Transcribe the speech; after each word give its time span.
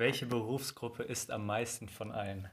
welche 0.00 0.26
Berufsgruppe 0.26 1.02
ist 1.02 1.30
am 1.30 1.44
meisten 1.46 1.88
von 1.88 2.10
allen? 2.10 2.50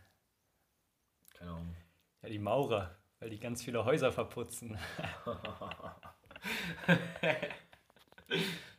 Keine 1.33 1.51
Ahnung. 1.51 1.77
Ja, 2.21 2.27
die 2.27 2.39
Maurer, 2.39 2.97
weil 3.19 3.29
die 3.29 3.39
ganz 3.39 3.63
viele 3.63 3.85
Häuser 3.85 4.11
verputzen. 4.11 4.77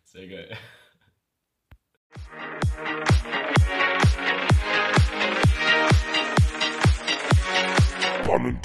Sehr 0.05 0.29
geil. 0.29 0.59
Pun 8.25 8.61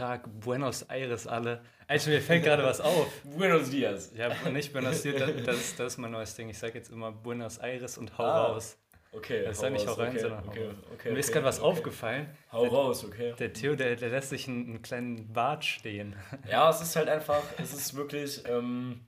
Tag, 0.00 0.28
Buenos 0.40 0.82
Aires 0.88 1.26
alle. 1.26 1.60
Also 1.86 2.08
mir 2.10 2.22
fällt 2.22 2.42
gerade 2.44 2.64
was 2.64 2.80
auf. 2.80 3.06
Buenos 3.24 3.68
Dias. 3.70 4.12
Ja, 4.16 4.30
nicht 4.50 4.72
Buenos 4.72 5.04
Aires, 5.04 5.44
das, 5.44 5.76
das, 5.76 5.86
ist- 5.92 5.98
mein 5.98 6.10
neues 6.12 6.34
Ding. 6.34 6.48
Ich 6.48 6.58
sage 6.58 6.74
jetzt 6.78 6.90
immer 6.90 7.12
Buenos 7.12 7.58
Aires 7.58 7.98
und 7.98 8.16
hau 8.16 8.24
Ah, 8.24 8.46
raus. 8.46 8.78
Okay. 9.12 9.42
Das 9.44 9.56
ist 9.58 9.62
ja 9.62 9.70
nicht 9.70 9.86
hau 9.86 9.92
rein, 9.94 10.10
okay, 10.10 10.18
sondern 10.20 10.44
hau 10.46 10.48
okay, 10.50 10.66
raus. 10.68 10.74
okay, 10.94 11.12
Mir 11.12 11.18
ist 11.18 11.32
gerade 11.32 11.44
was 11.44 11.60
aufgefallen. 11.60 12.28
Hau 12.50 12.64
raus, 12.66 13.04
okay. 13.04 13.34
Der 13.38 13.52
Theo, 13.52 13.74
der, 13.74 13.96
der 13.96 14.08
lässt 14.08 14.30
sich 14.30 14.48
einen, 14.48 14.66
einen 14.68 14.82
kleinen 14.82 15.32
Bart 15.32 15.64
stehen. 15.64 16.14
Ja, 16.48 16.70
es 16.70 16.80
ist 16.80 16.96
halt 16.96 17.08
einfach, 17.08 17.42
es 17.58 17.74
ist 17.74 17.94
wirklich 17.96 18.42
ähm, 18.48 19.00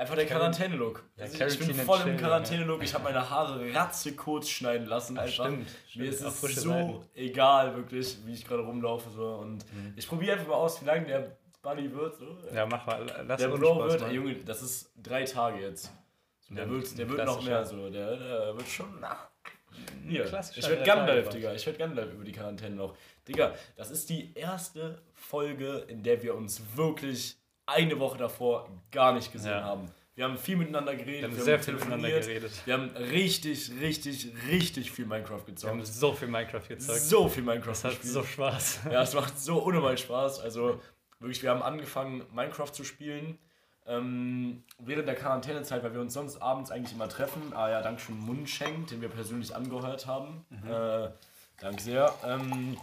einfach 0.00 0.14
der 0.16 0.26
Quarantäne-Look. 0.26 1.04
Ja, 1.16 1.24
Also 1.24 1.44
ich 1.44 1.58
bin 1.58 1.74
voll 1.74 2.00
im 2.08 2.16
Quarantäne-Look. 2.16 2.82
Ich 2.82 2.92
habe 2.94 3.04
meine 3.04 3.28
Haare 3.28 3.72
ratze 3.74 4.14
kurz 4.16 4.48
schneiden 4.48 4.86
lassen. 4.86 5.18
Einfach. 5.18 5.44
stimmt, 5.46 5.58
Mir 5.58 5.66
stimmt, 5.88 6.06
ist 6.08 6.24
auch 6.24 6.48
es 6.48 6.54
so 6.56 6.70
Seiten. 6.70 7.04
egal, 7.14 7.76
wirklich, 7.76 8.16
wie 8.24 8.32
ich 8.32 8.44
gerade 8.46 8.62
rumlaufe. 8.62 9.10
So. 9.10 9.26
Und 9.36 9.64
Mhm. 9.72 9.94
ich 9.96 10.08
probiere 10.08 10.32
einfach 10.34 10.48
mal 10.48 10.54
aus, 10.54 10.80
wie 10.80 10.86
lange 10.86 11.06
der 11.06 11.36
Buddy 11.62 11.92
wird. 11.94 12.16
So. 12.16 12.38
Ja, 12.54 12.66
mach 12.66 12.84
mal, 12.86 13.06
lass 13.26 13.40
der 13.40 13.48
Bro 13.48 13.74
Spaß 13.88 13.92
wird, 13.92 14.02
ey, 14.10 14.14
Junge, 14.14 14.34
das 14.36 14.62
ist 14.62 14.90
drei 14.96 15.24
Tage 15.24 15.60
jetzt. 15.60 15.90
So, 16.40 16.54
der 16.54 16.64
Ja, 16.64 16.70
wird, 16.70 16.98
der 16.98 17.08
wird 17.08 17.24
noch 17.26 17.42
mehr 17.44 17.64
so. 17.64 17.90
Der, 17.90 18.16
der 18.16 18.56
wird 18.56 18.66
schon. 18.68 18.98
Na, 19.00 19.16
hier. 20.08 20.24
Ich 20.24 20.68
werde 20.68 20.82
Gandalf. 20.84 21.28
Digga. 21.28 21.52
Ich 21.54 21.64
werde 21.66 21.78
Gandalf 21.78 22.12
über 22.12 22.24
die 22.24 22.32
Quarantäne 22.32 22.74
noch. 22.76 22.96
Digga, 23.28 23.54
das 23.76 23.90
ist 23.90 24.08
die 24.10 24.34
erste 24.34 25.00
Folge, 25.14 25.84
in 25.88 26.02
der 26.02 26.22
wir 26.22 26.34
uns 26.34 26.60
wirklich 26.74 27.36
eine 27.70 27.98
Woche 27.98 28.18
davor 28.18 28.68
gar 28.90 29.12
nicht 29.12 29.32
gesehen 29.32 29.50
Ja. 29.52 29.62
haben. 29.64 29.90
Wir 30.16 30.24
haben 30.24 30.36
viel 30.36 30.56
miteinander 30.56 30.94
geredet, 30.96 31.20
Wir 31.22 31.28
haben 31.28 31.36
wir 31.36 31.42
sehr 31.44 31.56
haben 31.56 31.62
viel 31.64 31.74
miteinander 31.74 32.10
geredet. 32.10 32.52
Wir 32.66 32.74
haben 32.74 32.90
richtig, 32.96 33.70
richtig, 33.80 34.28
richtig 34.50 34.90
viel 34.90 35.06
Minecraft 35.06 35.38
Wir 35.46 35.54
gezockt. 35.54 35.72
haben 35.72 35.84
so 35.84 36.12
viel 36.12 36.28
Minecraft 36.28 36.66
gezockt. 36.68 37.00
so 37.00 37.28
viel 37.28 37.42
Minecraft 37.42 37.68
das 37.70 37.84
hat 37.84 37.90
gespielt. 37.92 38.12
so 38.12 38.22
Spaß. 38.24 38.80
Ja, 38.92 39.02
es 39.02 39.14
macht 39.14 39.38
so 39.38 39.58
unnormal 39.58 39.96
Spaß. 39.96 40.40
Also 40.40 40.80
wirklich, 41.20 41.42
wir 41.42 41.50
haben 41.50 41.62
angefangen, 41.62 42.22
Minecraft 42.34 42.70
zu 42.72 42.84
spielen. 42.84 43.38
Ähm, 43.86 44.62
während 44.78 45.08
der 45.08 45.14
Quarantänezeit, 45.14 45.82
weil 45.82 45.94
wir 45.94 46.00
uns 46.00 46.12
sonst 46.12 46.36
abends 46.42 46.70
eigentlich 46.70 46.92
immer 46.92 47.08
treffen. 47.08 47.40
Ah 47.54 47.70
ja, 47.70 47.80
danke 47.80 48.02
schön 48.02 48.18
Mundschenk, 48.18 48.88
den 48.88 49.00
wir 49.00 49.08
persönlich 49.08 49.54
angehört 49.56 50.06
haben. 50.06 50.44
Äh, 50.68 51.08
danke 51.60 51.80
sehr. 51.82 52.12
Ähm, 52.24 52.76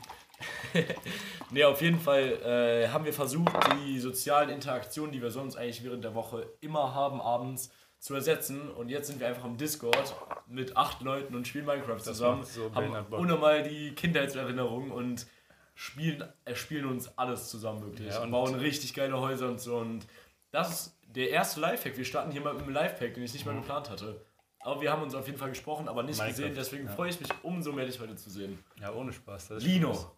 ne, 1.52 1.64
auf 1.66 1.82
jeden 1.82 2.00
Fall 2.00 2.42
äh, 2.44 2.88
haben 2.90 3.06
wir 3.06 3.14
versucht, 3.14 3.54
die 3.76 4.00
sozialen 4.00 4.50
Interaktionen, 4.50 5.12
die 5.12 5.22
wir 5.22 5.32
sonst 5.32 5.56
eigentlich 5.56 5.84
während 5.84 6.04
der 6.04 6.14
Woche 6.16 6.48
immer 6.62 6.94
haben, 6.94 7.22
abends 7.22 7.72
zu 8.00 8.14
ersetzen. 8.14 8.70
Und 8.70 8.90
jetzt 8.90 9.08
sind 9.08 9.20
wir 9.20 9.28
einfach 9.28 9.46
im 9.46 9.58
Discord 9.58 10.16
mit 10.48 10.78
acht 10.78 11.02
Leuten 11.02 11.36
und 11.36 11.48
spielen 11.48 11.66
Minecraft 11.66 12.00
zusammen. 12.00 12.44
so 12.44 12.74
haben 12.74 12.94
unnormal 13.12 13.64
die 13.64 13.94
Kindheitserinnerungen 13.94 14.92
und 14.92 15.26
spielen, 15.74 16.23
erspielen 16.45 16.86
uns 16.86 17.17
alles 17.17 17.50
zusammen 17.50 17.84
wirklich. 17.84 18.14
Ja, 18.14 18.23
und 18.23 18.32
bauen 18.32 18.56
richtig 18.56 18.94
geile 18.94 19.20
Häuser 19.20 19.48
und 19.48 19.60
so. 19.60 19.78
Und 19.78 20.08
das 20.52 20.70
ist 20.70 20.98
der 21.08 21.30
erste 21.30 21.60
Lifehack. 21.60 21.98
Wir 21.98 22.06
starten 22.06 22.32
hier 22.32 22.42
mal 22.42 22.54
mit 22.54 22.64
einem 22.64 22.73
Lifehack, 22.73 23.14
den 23.14 23.23
ich 23.23 23.34
nicht 23.34 23.45
mal 23.45 23.56
geplant 23.56 23.90
hatte. 23.90 24.22
Aber 24.60 24.82
wir 24.82 24.92
haben 24.92 25.02
uns 25.02 25.16
auf 25.16 25.28
jeden 25.28 25.38
Fall 25.40 25.50
gesprochen, 25.50 25.88
aber 25.88 26.04
nicht 26.04 26.17
Mhm. 26.17 26.26
Minecraft, 26.26 26.42
gesehen. 26.42 26.56
Deswegen 26.56 26.88
ja. 26.88 26.92
freue 26.94 27.10
ich 27.10 27.20
mich 27.20 27.30
umso 27.44 27.72
mehr, 27.72 27.86
dich 27.86 28.00
heute 28.00 28.16
zu 28.16 28.30
sehen. 28.30 28.60
Ja, 28.82 28.92
ohne 28.94 29.14
Spaß. 29.14 29.50
Lino, 29.60 29.94
Spaß. 29.94 30.11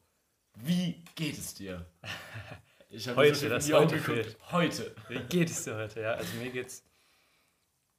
Wie 0.63 1.03
geht 1.15 1.37
es 1.37 1.53
dir? 1.55 1.85
Ich 2.91 3.07
habe 3.07 3.17
Heute, 3.17 3.35
so 3.35 3.49
das 3.49 3.71
heute 3.71 3.97
geguckt. 3.99 4.05
fehlt. 4.17 4.37
Heute. 4.51 4.95
Wie 5.09 5.19
geht 5.19 5.47
es 5.51 5.63
dir 5.63 5.75
heute? 5.75 6.01
Ja, 6.01 6.13
also 6.13 6.35
mir 6.37 6.49
geht's, 6.49 6.83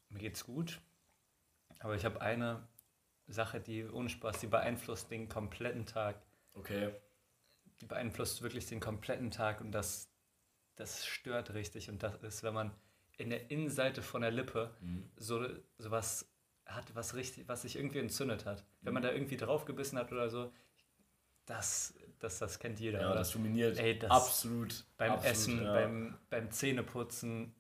mir 0.09 0.19
geht's 0.19 0.45
gut. 0.45 0.81
Aber 1.79 1.95
ich 1.95 2.05
habe 2.05 2.21
eine 2.21 2.67
Sache, 3.29 3.61
die 3.61 3.85
ohne 3.85 4.09
Spaß, 4.09 4.41
die 4.41 4.49
beeinflusst 4.49 5.09
den 5.13 5.29
kompletten 5.29 5.87
Tag. 5.87 6.21
Okay. 6.55 6.93
Die 7.81 7.87
beeinflusst 7.87 8.43
wirklich 8.43 8.67
den 8.67 8.81
kompletten 8.81 9.31
Tag 9.31 9.61
und 9.61 9.71
das, 9.71 10.11
das 10.75 11.07
stört 11.07 11.55
richtig. 11.55 11.89
Und 11.89 12.03
das 12.03 12.17
ist, 12.25 12.43
wenn 12.43 12.55
man 12.55 12.73
in 13.17 13.31
der 13.31 13.49
Innenseite 13.49 14.03
von 14.03 14.23
der 14.23 14.33
Lippe 14.33 14.75
Mhm. 14.81 15.09
so 15.15 15.47
sowas 15.79 16.29
hat, 16.67 16.93
was 16.97 17.15
richtig, 17.15 17.47
was 17.47 17.63
sich 17.63 17.77
irgendwie 17.77 18.01
entzündet 18.01 18.45
hat. 18.45 18.65
Wenn 18.81 18.93
man 18.95 19.05
da 19.05 19.13
irgendwie 19.13 19.37
draufgebissen 19.37 19.97
hat 19.99 20.11
oder 20.11 20.29
so, 20.31 20.53
das, 21.47 21.95
das, 22.21 22.39
das 22.39 22.59
kennt 22.59 22.79
jeder. 22.81 23.01
Ja, 23.01 23.07
oder? 23.09 23.19
das 23.19 23.33
dominiert 23.33 23.79
Ey, 23.79 23.99
das- 23.99 24.11
absolut. 24.11 24.85
beim 24.97 25.13
absolut, 25.13 25.33
Essen, 25.33 25.63
ja. 25.65 25.73
beim, 25.73 26.19
beim 26.31 26.51
Zähneputzen, 26.51 27.55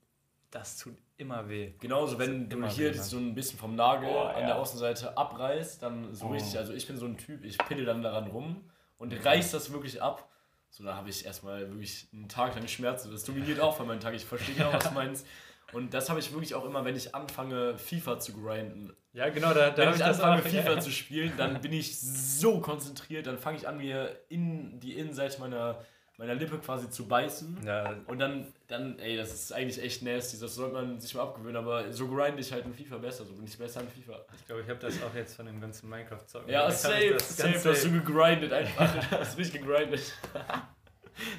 das 0.50 0.78
tut 0.78 0.96
immer 1.16 1.48
weh. 1.48 1.72
Genauso, 1.80 2.18
wenn 2.18 2.48
du 2.48 2.66
hier 2.68 2.92
wieder. 2.94 3.02
so 3.02 3.16
ein 3.18 3.34
bisschen 3.34 3.58
vom 3.58 3.74
Nagel 3.76 4.08
Oh, 4.10 4.20
an 4.22 4.40
ja. 4.40 4.46
der 4.48 4.56
Außenseite 4.56 5.16
abreißt, 5.16 5.82
dann 5.82 6.14
so 6.14 6.26
Oh. 6.26 6.28
richtig, 6.30 6.56
also 6.58 6.72
ich 6.72 6.86
bin 6.86 6.96
so 6.96 7.06
ein 7.06 7.16
Typ, 7.18 7.44
ich 7.44 7.58
pille 7.58 7.84
dann 7.84 8.02
daran 8.02 8.28
rum 8.28 8.64
und 8.98 9.12
reiß 9.24 9.50
das 9.52 9.72
wirklich 9.72 10.00
ab. 10.02 10.28
So, 10.70 10.84
dann 10.84 10.94
habe 10.94 11.10
ich 11.10 11.24
erstmal 11.24 11.68
wirklich 11.68 12.06
einen 12.12 12.28
Tag 12.28 12.54
lang 12.54 12.66
Schmerzen. 12.68 13.10
Das 13.10 13.24
dominiert 13.24 13.58
auch 13.60 13.76
von 13.76 13.86
meinem 13.88 13.98
Tag. 14.00 14.14
Ich 14.14 14.24
verstehe 14.24 14.54
genau, 14.54 14.72
was 14.72 14.84
du 14.84 14.90
meinst. 14.94 15.26
Und 15.72 15.94
das 15.94 16.08
habe 16.10 16.20
ich 16.20 16.32
wirklich 16.32 16.54
auch 16.54 16.64
immer, 16.64 16.84
wenn 16.84 16.96
ich 16.96 17.14
anfange, 17.14 17.76
FIFA 17.78 18.18
zu 18.18 18.32
grinden. 18.32 18.92
Ja, 19.12 19.28
genau, 19.28 19.52
da, 19.52 19.70
da 19.70 19.76
Wenn 19.76 19.90
ich 19.90 19.96
ich 19.96 20.04
anfange. 20.04 20.42
FIFA 20.42 20.74
ja. 20.74 20.80
zu 20.80 20.90
spielen, 20.90 21.32
dann 21.36 21.60
bin 21.60 21.72
ich 21.72 22.00
so 22.00 22.60
konzentriert, 22.60 23.26
dann 23.26 23.38
fange 23.38 23.56
ich 23.58 23.66
an, 23.66 23.78
mir 23.78 24.16
in 24.28 24.78
die 24.78 24.92
Innenseite 24.94 25.40
meiner, 25.40 25.84
meiner 26.16 26.34
Lippe 26.34 26.58
quasi 26.58 26.88
zu 26.90 27.08
beißen. 27.08 27.58
Ja, 27.66 27.96
Und 28.06 28.20
dann, 28.20 28.52
dann, 28.68 28.98
ey, 29.00 29.16
das 29.16 29.32
ist 29.34 29.52
eigentlich 29.52 29.82
echt 29.82 30.02
nasty, 30.02 30.38
das 30.38 30.54
sollte 30.54 30.74
man 30.74 31.00
sich 31.00 31.14
mal 31.14 31.22
abgewöhnen, 31.22 31.56
aber 31.56 31.92
so 31.92 32.06
grinde 32.06 32.40
ich 32.40 32.52
halt 32.52 32.66
in 32.66 32.74
FIFA 32.74 32.98
besser, 32.98 33.24
so 33.24 33.34
bin 33.34 33.44
ich 33.44 33.58
besser 33.58 33.80
in 33.80 33.88
FIFA. 33.88 34.24
ich 34.36 34.46
glaube, 34.46 34.62
ich 34.62 34.68
habe 34.68 34.78
das 34.78 35.02
auch 35.02 35.14
jetzt 35.14 35.34
von 35.34 35.46
dem 35.46 35.60
ganzen 35.60 35.88
Minecraft-Zocken. 35.90 36.48
Ja, 36.48 36.70
safe, 36.70 37.14
das 37.14 37.36
safe, 37.36 37.58
du 37.60 37.70
hast 37.70 37.84
du 37.84 37.90
gegrindet 37.90 38.52
einfach, 38.52 39.08
du 39.10 39.18
hast 39.18 39.38
richtig 39.38 39.62
gegrindet. 39.62 40.12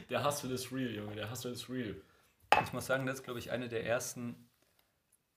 Der 0.10 0.24
Hustle 0.26 0.54
ist 0.54 0.72
real, 0.72 0.92
Junge, 0.92 1.16
der 1.16 1.32
Hustle 1.32 1.52
ist 1.52 1.70
real. 1.70 1.96
Ich 2.64 2.74
muss 2.74 2.86
sagen, 2.86 3.06
das 3.06 3.20
ist, 3.20 3.24
glaube 3.24 3.40
ich, 3.40 3.52
eine 3.52 3.70
der 3.70 3.86
ersten 3.86 4.50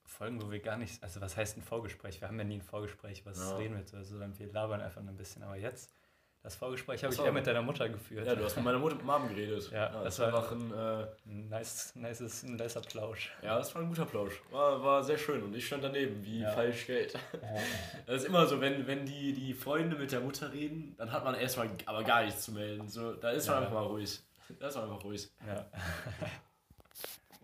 Folgen, 0.06 0.42
wo 0.42 0.50
wir 0.50 0.60
gar 0.60 0.76
nicht, 0.76 1.02
also 1.02 1.20
was 1.20 1.36
heißt 1.36 1.56
ein 1.56 1.62
Vorgespräch? 1.62 2.20
Wir 2.20 2.28
haben 2.28 2.38
ja 2.38 2.44
nie 2.44 2.56
ein 2.56 2.62
Vorgespräch, 2.62 3.24
was 3.24 3.38
Ja. 3.38 3.56
reden 3.56 3.76
wir 3.76 3.86
so, 3.86 4.02
sondern 4.02 4.38
wir 4.38 4.52
labern 4.52 4.80
einfach 4.80 5.00
nur 5.00 5.12
ein 5.12 5.16
bisschen. 5.16 5.42
Aber 5.42 5.56
jetzt, 5.56 5.94
das 6.42 6.56
Vorgespräch 6.56 7.02
habe 7.04 7.14
ich 7.14 7.20
eher 7.20 7.32
mit 7.32 7.46
deiner 7.46 7.62
Mutter 7.62 7.88
geführt. 7.88 8.26
Ja, 8.26 8.34
du 8.34 8.44
hast 8.44 8.54
mit 8.56 8.64
meiner 8.66 8.78
Mutter 8.78 9.02
Mom 9.02 9.28
geredet. 9.28 9.70
Ja, 9.70 9.88
das 9.88 10.16
das 10.16 10.18
war 10.18 10.26
einfach 10.26 10.52
ein, 10.52 10.72
äh, 10.72 11.06
Ein 11.26 11.48
nice, 11.48 11.94
nice, 11.96 12.42
ein 12.42 12.56
nicer 12.56 12.82
Plausch. 12.82 13.32
ja, 13.42 13.56
das 13.56 13.74
war 13.74 13.80
ein 13.80 13.88
guter 13.88 14.04
Plausch. 14.04 14.42
War, 14.50 14.82
war 14.84 15.02
sehr 15.02 15.16
schön 15.16 15.42
und 15.42 15.54
ich 15.54 15.66
stand 15.66 15.82
daneben, 15.84 16.22
wie 16.22 16.40
Ja. 16.40 16.50
falsch 16.50 16.86
Geld. 16.86 17.18
Das 18.06 18.16
ist 18.16 18.24
immer 18.26 18.46
so, 18.46 18.60
wenn, 18.60 18.86
wenn 18.86 19.06
die, 19.06 19.32
die 19.32 19.54
Freunde 19.54 19.96
mit 19.96 20.12
der 20.12 20.20
Mutter 20.20 20.52
reden, 20.52 20.94
dann 20.98 21.10
hat 21.12 21.24
man 21.24 21.34
erstmal 21.34 21.70
aber 21.86 22.04
gar 22.04 22.22
nichts 22.24 22.42
zu 22.42 22.52
melden. 22.52 22.88
So, 22.88 23.14
da 23.14 23.30
ist 23.30 23.46
man 23.46 23.56
Ja. 23.56 23.60
einfach 23.62 23.74
mal 23.74 23.86
ruhig. 23.86 24.20
Da 24.58 24.68
ist 24.68 24.74
man 24.74 24.84
einfach 24.90 25.02
ruhig. 25.04 25.30
Ja. 25.46 25.64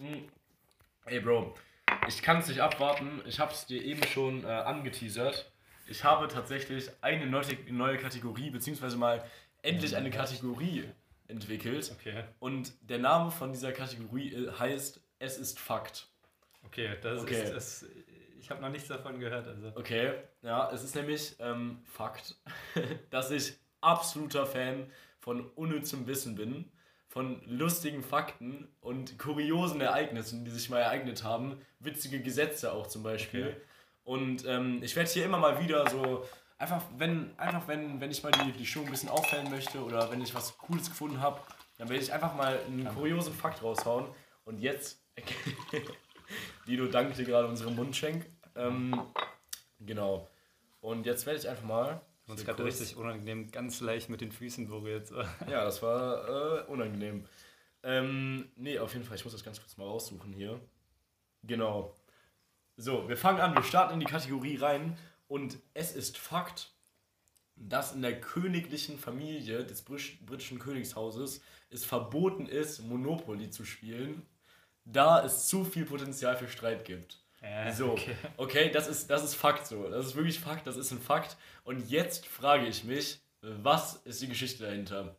Mm. 0.01 0.29
Ey, 1.07 1.21
Bro, 1.21 1.55
ich 2.09 2.23
kann 2.23 2.39
es 2.39 2.49
nicht 2.49 2.61
abwarten. 2.61 3.21
Ich 3.27 3.39
habe 3.41 3.53
es 3.53 3.67
dir 3.67 3.83
eben 3.83 4.03
schon 4.05 4.45
äh, 4.45 4.49
angeteasert. 4.49 5.53
Ich 5.87 6.05
habe 6.05 6.29
tatsächlich 6.29 6.89
eine 7.01 7.27
neue, 7.27 7.45
neue 7.71 7.99
Kategorie, 7.99 8.51
beziehungsweise 8.51 8.97
mal 8.97 9.25
endlich 9.63 9.97
eine 9.97 10.11
Kategorie 10.11 10.85
entwickelt. 11.29 11.93
Okay, 11.99 12.25
Und 12.39 12.73
der 12.89 12.99
Name 12.99 13.31
von 13.31 13.53
dieser 13.53 13.73
Kategorie 13.73 14.33
äh, 14.35 14.53
heißt 14.53 15.01
Es 15.19 15.37
ist 15.39 15.59
Fakt. 15.59 16.09
okay, 16.65 16.97
das 17.03 17.23
Okay. 17.23 17.43
ist, 17.43 17.53
das, 17.53 17.87
ich 18.39 18.51
habe 18.51 18.61
noch 18.63 18.71
nichts 18.71 18.89
davon 18.89 19.19
gehört. 19.21 19.47
Also. 19.47 19.69
Okay, 19.75 20.15
ja, 20.43 20.71
es 20.73 20.83
ist 20.83 20.95
nämlich 20.95 21.37
ähm, 21.41 21.83
Fakt, 21.85 22.37
dass 23.11 23.31
ich 23.31 23.55
absoluter 23.81 24.47
Fan 24.47 24.91
von 25.19 25.51
unnützem 25.51 26.07
Wissen 26.07 26.35
bin, 26.37 26.71
von 27.11 27.43
lustigen 27.45 28.05
Fakten 28.05 28.69
und 28.81 29.19
kuriosen 29.19 29.81
Ereignissen, 29.81 30.45
die 30.45 30.51
sich 30.53 30.71
mal 30.71 30.79
ereignet 30.79 31.25
haben, 31.25 31.61
witzige 31.81 32.21
Gesetze 32.21 32.73
auch 32.73 32.87
zum 32.87 33.03
Beispiel. 33.03 33.49
Okay. 33.49 33.57
Und 34.05 34.47
ähm, 34.47 34.81
ich 34.81 34.95
werde 34.95 35.11
hier 35.11 35.25
immer 35.25 35.39
mal 35.39 35.61
wieder 35.61 35.91
so, 35.91 36.25
einfach 36.57 36.85
wenn, 36.99 37.37
einfach 37.37 37.67
wenn, 37.67 38.01
wenn 38.01 38.13
ich 38.13 38.23
mal 38.23 38.31
die, 38.31 38.53
die 38.53 38.65
Show 38.65 38.83
ein 38.83 38.91
bisschen 38.91 39.09
auffällen 39.09 39.51
möchte 39.51 39.83
oder 39.83 40.09
wenn 40.13 40.23
ich 40.23 40.33
was 40.37 40.57
Cooles 40.57 40.89
gefunden 40.89 41.21
habe, 41.21 41.41
dann 41.79 41.89
werde 41.89 42.01
ich 42.01 42.13
einfach 42.13 42.37
mal 42.37 42.61
einen 42.65 42.87
kuriosen 42.87 43.35
Fakt 43.35 43.61
raushauen. 43.61 44.07
Und 44.45 44.61
jetzt, 44.61 45.03
Lido 46.65 46.87
dankt 46.87 47.19
dir 47.19 47.25
gerade 47.25 47.49
unserem 47.49 47.75
Mundschenk. 47.75 48.25
Ähm, 48.55 48.95
genau. 49.81 50.29
Und 50.81 51.07
jetzt 51.07 51.27
werde 51.27 51.41
ich 51.41 51.49
einfach 51.49 51.65
mal. 51.65 52.01
Uns 52.31 52.41
hier 52.41 52.47
gerade 52.47 52.65
richtig 52.65 52.97
unangenehm, 52.97 53.51
ganz 53.51 53.81
leicht 53.81 54.09
mit 54.09 54.21
den 54.21 54.33
Füßen 54.33 54.69
berührt. 54.69 55.11
Ja, 55.49 55.65
das 55.65 55.83
war 55.83 56.29
äh, 56.29 56.63
unangenehm. 56.67 57.25
Ähm, 57.83 58.51
nee, 58.57 58.79
auf 58.79 58.93
jeden 58.93 59.05
Fall, 59.05 59.17
ich 59.17 59.25
muss 59.25 59.33
das 59.33 59.45
ganz 59.45 59.61
kurz 59.61 59.77
mal 59.77 59.85
raussuchen 59.85 60.33
hier. 60.33 60.61
Genau. 61.43 61.95
So, 62.77 63.09
wir 63.09 63.17
fangen 63.17 63.41
an, 63.41 63.55
wir 63.55 63.63
starten 63.63 63.95
in 63.95 64.01
die 64.01 64.07
Kategorie 64.07 64.57
rein 64.57 64.97
und 65.29 65.59
es 65.75 65.95
ist 65.95 66.19
Fakt, 66.19 66.73
dass 67.57 67.95
in 67.95 68.03
der 68.03 68.21
königlichen 68.21 68.99
Familie 68.99 69.65
des 69.65 69.83
britischen 69.83 70.59
Königshauses 70.59 71.43
es 71.69 71.85
verboten 71.85 72.47
ist, 72.47 72.81
Monopoly 72.81 73.51
zu 73.51 73.65
spielen, 73.65 74.27
da 74.85 75.25
es 75.25 75.47
zu 75.47 75.65
viel 75.65 75.85
Potenzial 75.85 76.37
für 76.37 76.49
Streit 76.49 76.85
gibt. 76.85 77.19
Ja, 77.43 77.73
So, 77.73 77.93
okay. 77.93 78.15
okay, 78.37 78.71
das, 78.71 78.87
ist, 78.87 79.09
das 79.09 79.25
ist 79.25 79.35
Fakt 79.35 79.67
so. 79.67 79.89
Das 79.89 80.07
ist 80.07 80.17
wirklich 80.17 80.39
Fakt, 80.41 80.67
das 80.67 80.77
ist 80.77 80.91
ein 80.91 81.01
Fakt. 81.01 81.37
Und 81.65 81.89
jetzt 81.91 82.27
frage 82.27 82.67
ich 82.67 82.85
mich, 82.85 83.21
was 83.41 83.97
ist 84.05 84.21
die 84.21 84.29
Geschichte 84.29 84.65
dahinter? 84.65 85.17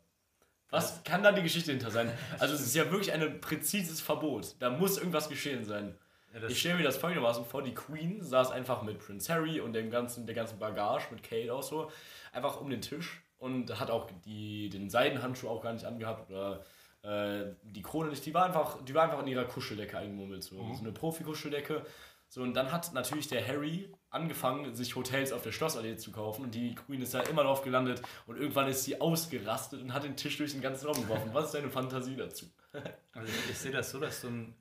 Was 0.69 1.03
kann 1.03 1.21
da 1.23 1.31
die 1.31 1.41
Geschichte 1.41 1.71
hinter 1.71 1.91
sein? 1.91 2.11
Also 2.39 2.53
es 2.53 2.61
ist 2.61 2.75
ja 2.75 2.89
wirklich 2.91 3.11
ein 3.11 3.41
präzises 3.41 3.99
Verbot. 3.99 4.55
Da 4.59 4.69
muss 4.69 4.97
irgendwas 4.97 5.27
geschehen 5.27 5.65
sein. 5.65 5.97
Ja, 6.33 6.47
Ich 6.47 6.59
stelle 6.59 6.75
mir 6.75 6.83
das 6.83 6.97
folgendermaßen 6.97 7.43
vor, 7.43 7.61
die 7.61 7.73
Queen 7.73 8.23
saß 8.23 8.51
einfach 8.51 8.83
mit 8.83 8.99
Prince 8.99 9.33
Harry 9.33 9.59
und 9.59 9.73
dem 9.73 9.91
ganzen, 9.91 10.25
der 10.25 10.35
ganzen 10.35 10.59
Bagage, 10.59 11.07
mit 11.11 11.23
Kate 11.23 11.53
auch 11.53 11.63
so, 11.63 11.91
einfach 12.31 12.61
um 12.61 12.69
den 12.69 12.79
Tisch 12.79 13.21
und 13.37 13.77
hat 13.79 13.91
auch 13.91 14.09
die, 14.25 14.69
den 14.69 14.89
Seidenhandschuh 14.89 15.49
auch 15.49 15.61
gar 15.61 15.73
nicht 15.73 15.83
angehabt 15.83 16.31
oder 16.31 16.63
äh, 17.03 17.53
die 17.63 17.81
Krone 17.81 18.09
nicht. 18.09 18.25
Die 18.25 18.33
war 18.33 18.45
einfach, 18.45 18.81
die 18.85 18.93
war 18.93 19.03
einfach 19.03 19.19
in 19.19 19.27
ihrer 19.27 19.43
Kuscheldecke 19.45 19.97
eingemummelt, 19.97 20.43
so, 20.43 20.55
so 20.73 20.81
eine 20.81 20.93
Profi-Kuscheldecke. 20.93 21.85
So, 22.33 22.41
und 22.43 22.53
dann 22.53 22.71
hat 22.71 22.93
natürlich 22.93 23.27
der 23.27 23.45
Harry 23.45 23.91
angefangen, 24.09 24.73
sich 24.73 24.95
Hotels 24.95 25.33
auf 25.33 25.43
der 25.43 25.51
Schlossallee 25.51 25.97
zu 25.97 26.13
kaufen 26.13 26.45
und 26.45 26.55
die 26.55 26.75
Queen 26.75 27.01
ist 27.01 27.13
da 27.13 27.19
immer 27.23 27.43
drauf 27.43 27.61
gelandet 27.61 28.01
und 28.25 28.37
irgendwann 28.37 28.69
ist 28.69 28.85
sie 28.85 29.01
ausgerastet 29.01 29.81
und 29.81 29.93
hat 29.93 30.05
den 30.05 30.15
Tisch 30.15 30.37
durch 30.37 30.53
den 30.53 30.61
ganzen 30.61 30.87
Raum 30.87 31.01
geworfen. 31.01 31.29
Was 31.33 31.47
ist 31.47 31.55
deine 31.55 31.69
Fantasie 31.69 32.15
dazu? 32.15 32.45
Also 33.13 33.27
ich, 33.27 33.49
ich 33.51 33.57
sehe 33.57 33.71
das 33.73 33.91
so, 33.91 33.99
dass 33.99 34.21
so, 34.21 34.29
ein, 34.29 34.55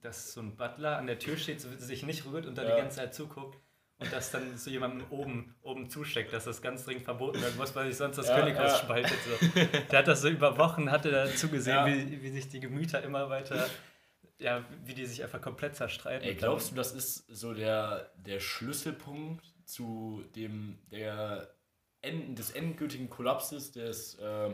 dass 0.00 0.32
so 0.32 0.40
ein 0.40 0.56
Butler 0.56 0.96
an 0.96 1.06
der 1.06 1.18
Tür 1.18 1.36
steht, 1.36 1.60
sich 1.60 2.02
nicht 2.06 2.24
rührt 2.24 2.46
und 2.46 2.56
da 2.56 2.62
Ja. 2.62 2.74
die 2.74 2.80
ganze 2.80 2.96
Zeit 2.96 3.14
zuguckt 3.14 3.58
und 3.98 4.10
das 4.10 4.30
dann 4.30 4.56
so 4.56 4.70
jemandem 4.70 5.06
oben, 5.10 5.54
oben 5.60 5.90
zusteckt, 5.90 6.32
dass 6.32 6.44
das 6.44 6.62
ganz 6.62 6.86
dringend 6.86 7.04
verboten 7.04 7.42
werden 7.42 7.58
muss, 7.58 7.76
weil 7.76 7.88
sich 7.88 7.98
sonst 7.98 8.16
das 8.16 8.28
Ja, 8.28 8.38
Könighaus 8.40 8.72
ja. 8.72 8.78
spaltet. 8.78 9.18
So. 9.28 9.60
Der 9.90 9.98
hat 9.98 10.08
das 10.08 10.22
so 10.22 10.28
über 10.30 10.56
Wochen, 10.56 10.90
hatte 10.90 11.10
da 11.10 11.26
zugesehen, 11.26 11.76
Ja. 11.76 11.86
wie, 11.86 12.22
wie 12.22 12.30
sich 12.30 12.48
die 12.48 12.60
Gemüter 12.60 13.02
immer 13.02 13.28
weiter, 13.28 13.68
ja, 14.40 14.64
wie 14.84 14.94
die 14.94 15.06
sich 15.06 15.22
einfach 15.22 15.40
komplett 15.40 15.76
zerstreiten. 15.76 16.26
Ey, 16.26 16.34
glaubst 16.34 16.70
du, 16.72 16.74
das 16.74 16.92
ist 16.92 17.26
so 17.28 17.52
der, 17.54 18.10
der 18.16 18.40
Schlüsselpunkt 18.40 19.44
zu 19.64 20.24
dem 20.34 20.78
der 20.90 21.54
Enden, 22.02 22.34
des 22.34 22.50
endgültigen 22.50 23.10
Kollapses 23.10 23.72
des, 23.72 24.14
äh, 24.16 24.50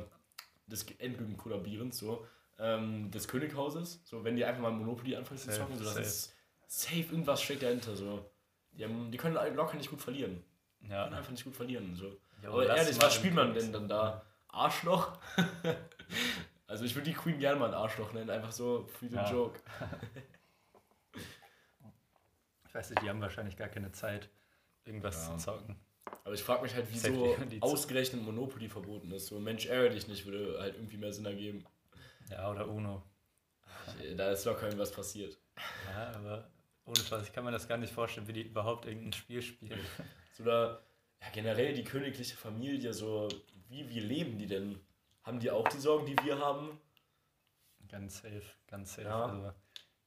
des 0.66 0.84
endgültigen 0.98 1.38
Kollabierens 1.38 1.98
so 1.98 2.26
ähm, 2.58 3.10
des 3.10 3.28
Könighauses? 3.28 4.02
So, 4.04 4.24
wenn 4.24 4.36
die 4.36 4.44
einfach 4.44 4.62
mal 4.62 4.72
Monopoly 4.72 5.14
anfangen 5.16 5.38
zu 5.38 5.50
zocken, 5.50 5.78
so 5.78 5.84
das 5.84 5.94
safe. 5.94 6.06
ist 6.06 6.34
safe 6.66 7.12
irgendwas 7.12 7.42
steckt 7.42 7.62
dahinter 7.62 7.94
so. 7.94 8.30
Die, 8.72 8.84
haben, 8.84 9.10
die 9.10 9.18
können 9.18 9.34
locker 9.54 9.76
nicht 9.76 9.90
gut 9.90 10.02
verlieren. 10.02 10.42
Die 10.80 10.88
Ja. 10.88 11.04
können 11.04 11.14
einfach 11.14 11.30
nicht 11.30 11.44
gut 11.44 11.56
verlieren 11.56 11.94
so. 11.94 12.18
Ja, 12.42 12.50
Aber 12.50 12.66
ehrlich, 12.66 13.00
was 13.00 13.14
spielt 13.14 13.34
man 13.34 13.54
denn 13.54 13.72
dann 13.72 13.88
da? 13.88 14.22
Arschloch? 14.48 15.18
also 16.76 16.84
ich 16.84 16.94
würde 16.94 17.08
die 17.08 17.16
Queen 17.16 17.38
gerne 17.38 17.58
mal 17.58 17.68
ein 17.68 17.74
Arschloch 17.74 18.12
nennen, 18.12 18.28
einfach 18.28 18.52
so 18.52 18.84
für 18.84 19.06
den 19.06 19.16
Ja. 19.16 19.30
Joke. 19.30 19.58
Ich 22.68 22.74
weiß 22.74 22.90
nicht, 22.90 23.00
die 23.02 23.08
haben 23.08 23.22
wahrscheinlich 23.22 23.56
gar 23.56 23.68
keine 23.68 23.92
Zeit, 23.92 24.28
irgendwas 24.84 25.26
Ja. 25.26 25.38
zu 25.38 25.44
zocken. 25.44 25.76
Aber 26.24 26.34
ich 26.34 26.42
frage 26.42 26.64
mich 26.64 26.74
halt, 26.74 26.86
wieso 26.90 27.34
ausgerechnet 27.60 28.22
Monopoly 28.22 28.68
verboten 28.68 29.10
ist. 29.12 29.28
So, 29.28 29.38
Mensch, 29.40 29.64
ärgere 29.64 29.94
dich 29.94 30.06
nicht, 30.06 30.26
würde 30.26 30.58
halt 30.60 30.74
irgendwie 30.74 30.98
mehr 30.98 31.14
Sinn 31.14 31.24
ergeben. 31.24 31.64
Ja, 32.28 32.50
oder 32.50 32.68
Uno. 32.68 33.02
Da 34.14 34.32
ist 34.32 34.44
locker 34.44 34.64
irgendwas 34.64 34.92
passiert. 34.92 35.38
Ja, 35.86 36.12
aber 36.14 36.50
ohne 36.84 36.98
Spaß, 36.98 37.22
ich 37.26 37.32
kann 37.32 37.44
mir 37.46 37.52
das 37.52 37.66
gar 37.66 37.78
nicht 37.78 37.94
vorstellen, 37.94 38.28
wie 38.28 38.34
die 38.34 38.42
überhaupt 38.42 38.84
irgendein 38.84 39.14
Spiel 39.14 39.40
spielen. 39.40 39.80
So, 40.34 40.42
oder 40.42 40.82
ja, 41.22 41.28
generell 41.32 41.72
die 41.72 41.84
königliche 41.84 42.36
Familie, 42.36 42.92
so, 42.92 43.28
wie, 43.68 43.88
wie 43.88 44.00
leben 44.00 44.36
die 44.36 44.46
denn? 44.46 44.78
Haben 45.26 45.40
die 45.40 45.50
auch 45.50 45.68
die 45.68 45.78
Sorgen, 45.78 46.06
die 46.06 46.16
wir 46.24 46.38
haben? 46.38 46.80
Ganz 47.88 48.18
safe, 48.22 48.42
ganz 48.68 48.94
safe. 48.94 49.08
Ja. 49.08 49.26
Also, 49.26 49.52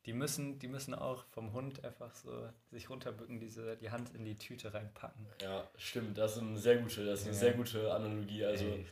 die 0.05 0.13
müssen, 0.13 0.59
die 0.59 0.67
müssen 0.69 0.95
auch 0.95 1.25
vom 1.31 1.51
Hund 1.53 1.83
einfach 1.83 2.15
so 2.15 2.49
sich 2.71 2.89
runterbücken, 2.89 3.39
diese, 3.39 3.75
die 3.77 3.91
Hand 3.91 4.15
in 4.15 4.23
die 4.23 4.37
Tüte 4.37 4.73
reinpacken. 4.73 5.27
Ja, 5.41 5.69
stimmt, 5.75 6.17
das 6.17 6.37
ist 6.37 6.41
eine 6.41 6.57
sehr 6.57 6.77
gute, 6.77 7.05
das 7.05 7.19
ist 7.19 7.25
eine 7.25 7.35
Ja. 7.35 7.39
sehr 7.39 7.53
gute 7.53 7.93
Analogie. 7.93 8.45
Also, 8.45 8.65
Ey, 8.65 8.85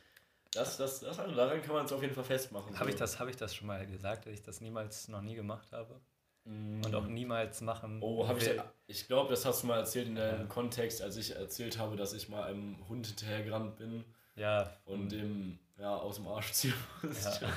das, 0.52 0.78
das, 0.78 1.00
das, 1.00 1.18
also 1.20 1.34
daran 1.36 1.62
kann 1.62 1.76
man 1.76 1.86
es 1.86 1.94
auf 1.94 2.02
jeden 2.02 2.14
Fall 2.14 2.24
festmachen. 2.24 2.74
Habe 2.76 2.86
so. 2.86 2.90
ich, 2.90 2.96
das, 2.96 3.20
hab 3.20 3.30
ich 3.30 3.38
das 3.38 3.56
schon 3.56 3.68
mal 3.68 3.86
gesagt, 3.88 4.26
dass 4.26 4.34
ich 4.34 4.42
das 4.44 4.60
niemals 4.62 5.08
noch 5.08 5.22
nie 5.22 5.36
gemacht 5.36 5.72
habe? 5.72 6.00
Mm. 6.46 6.82
Und 6.86 6.96
auch 6.96 7.08
niemals 7.08 7.62
machen 7.62 8.00
Oh, 8.02 8.28
habe 8.28 8.40
ich. 8.40 8.50
Ich 8.88 9.08
glaube, 9.08 9.30
das 9.30 9.46
hast 9.46 9.64
du 9.64 9.68
mal 9.68 9.80
erzählt 9.80 10.08
in 10.08 10.16
deinem 10.16 10.42
Ja. 10.42 10.46
Kontext, 10.48 11.02
als 11.02 11.16
ich 11.18 11.36
erzählt 11.36 11.78
habe, 11.78 11.96
dass 11.96 12.14
ich 12.14 12.28
mal 12.30 12.44
einem 12.44 12.88
Hund 12.90 13.08
hinterhergerannt 13.08 13.78
bin. 13.78 14.04
Ja, 14.38 14.72
und 14.86 15.12
dem 15.12 15.60
ja, 15.80 15.96
aus 15.96 16.16
dem 16.16 16.28
Arsch 16.28 16.52
ziehen 16.54 16.74
musste. 17.04 17.48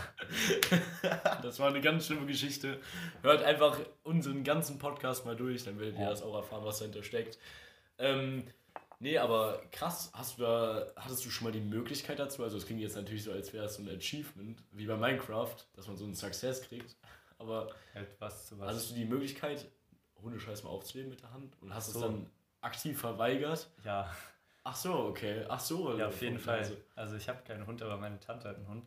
Ja. 1.02 1.38
das 1.42 1.58
war 1.58 1.68
eine 1.68 1.80
ganz 1.80 2.06
schlimme 2.06 2.26
Geschichte. 2.26 2.80
Hört 3.22 3.42
einfach 3.42 3.78
unseren 4.02 4.44
ganzen 4.44 4.78
Podcast 4.78 5.24
mal 5.24 5.36
durch, 5.36 5.64
dann 5.64 5.78
werdet 5.78 5.98
ihr 5.98 6.08
das 6.08 6.22
auch 6.22 6.34
erfahren, 6.34 6.64
was 6.64 6.78
dahinter 6.78 7.02
steckt. 7.02 7.38
Ähm, 7.98 8.44
nee, 8.98 9.16
aber 9.16 9.62
krass, 9.72 10.10
hast 10.12 10.38
du 10.38 10.42
da, 10.42 10.86
hattest 10.96 11.24
du 11.24 11.30
schon 11.30 11.46
mal 11.46 11.52
die 11.52 11.60
Möglichkeit 11.60 12.18
dazu? 12.18 12.42
Also 12.42 12.58
es 12.58 12.66
klingt 12.66 12.80
jetzt 12.82 12.96
natürlich 12.96 13.24
so, 13.24 13.32
als 13.32 13.52
wäre 13.52 13.64
es 13.64 13.76
so 13.76 13.82
ein 13.82 13.88
Achievement, 13.88 14.62
wie 14.72 14.86
bei 14.86 14.96
Minecraft, 14.96 15.56
dass 15.74 15.86
man 15.86 15.96
so 15.96 16.04
einen 16.04 16.14
Success 16.14 16.62
kriegt. 16.62 16.96
Aber 17.38 17.70
halt 17.94 18.08
was 18.18 18.48
zu 18.48 18.58
was. 18.58 18.68
hattest 18.68 18.90
du 18.90 18.94
die 18.96 19.06
Möglichkeit, 19.06 19.66
Hundescheiß 20.22 20.62
mal 20.64 20.70
aufzunehmen 20.70 21.08
mit 21.08 21.22
der 21.22 21.32
Hand 21.32 21.56
und 21.62 21.74
hast 21.74 21.84
Ach 21.84 21.94
es 21.94 21.94
so. 21.94 22.00
dann 22.02 22.30
aktiv 22.60 23.00
verweigert? 23.00 23.66
ja, 23.82 24.10
Ach 24.70 24.76
so, 24.76 24.94
okay. 25.06 25.44
Ach 25.48 25.58
so. 25.58 25.96
ja, 25.98 26.06
auf 26.06 26.22
jeden 26.22 26.36
Also- 26.36 26.44
Fall. 26.46 26.76
Also 26.94 27.16
ich 27.16 27.28
habe 27.28 27.42
keinen 27.42 27.66
Hund, 27.66 27.82
aber 27.82 27.96
meine 27.96 28.20
Tante 28.20 28.48
hat 28.48 28.56
einen 28.56 28.68
Hund. 28.68 28.86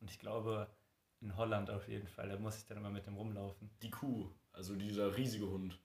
Und 0.00 0.10
ich 0.10 0.18
glaube, 0.18 0.66
in 1.22 1.34
Holland 1.36 1.70
auf 1.70 1.88
jeden 1.88 2.06
Fall. 2.06 2.28
Da 2.28 2.36
muss 2.38 2.58
ich 2.58 2.66
dann 2.66 2.76
immer 2.76 2.90
mit 2.90 3.06
dem 3.06 3.16
rumlaufen. 3.16 3.70
Die 3.82 3.90
Kuh, 3.90 4.28
also 4.52 4.74
dieser 4.76 5.16
riesige 5.16 5.48
Hund. 5.48 5.78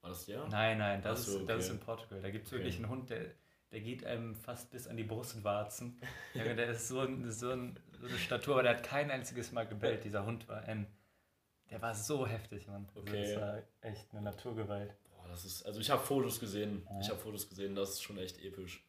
War 0.00 0.10
das 0.10 0.26
der? 0.26 0.48
Nein, 0.48 0.78
nein, 0.78 1.00
das, 1.00 1.26
so, 1.26 1.38
ist, 1.38 1.48
das 1.48 1.56
okay. 1.56 1.58
ist 1.60 1.70
in 1.70 1.78
Portugal. 1.78 2.20
Da 2.22 2.30
gibt 2.30 2.46
es 2.46 2.52
Okay. 2.52 2.58
wirklich 2.60 2.76
einen 2.76 2.88
Hund, 2.88 3.08
der, 3.10 3.26
der 3.70 3.80
geht 3.82 4.04
einem 4.04 4.34
fast 4.34 4.70
bis 4.70 4.88
an 4.88 4.96
die 4.96 5.04
Brustwarzen. 5.04 6.00
Der 6.34 6.66
ist 6.70 6.88
so, 6.88 7.00
ein, 7.00 7.30
so, 7.30 7.50
ein, 7.52 7.78
so 8.00 8.06
eine 8.08 8.18
Statur, 8.18 8.54
aber 8.54 8.62
der 8.64 8.76
hat 8.78 8.82
kein 8.82 9.12
einziges 9.12 9.52
Mal 9.52 9.64
gebellt. 9.68 10.02
Dieser 10.02 10.26
Hund 10.26 10.48
war 10.48 10.62
ein. 10.62 10.88
Der 11.70 11.80
war 11.80 11.94
so 11.94 12.26
heftig, 12.26 12.66
Mann. 12.66 12.86
Also 12.88 13.00
Okay. 13.00 13.32
Das 13.34 13.40
war 13.40 13.62
echt 13.80 14.10
eine 14.12 14.22
Naturgewalt. 14.22 14.94
Das 15.32 15.46
ist, 15.46 15.64
also 15.64 15.80
ich 15.80 15.90
habe 15.90 16.02
Fotos 16.02 16.38
gesehen. 16.38 16.86
Ja. 16.90 17.00
Ich 17.00 17.08
habe 17.08 17.18
Fotos 17.18 17.48
gesehen, 17.48 17.74
das 17.74 17.90
ist 17.90 18.02
schon 18.02 18.18
echt 18.18 18.38
episch. 18.44 18.84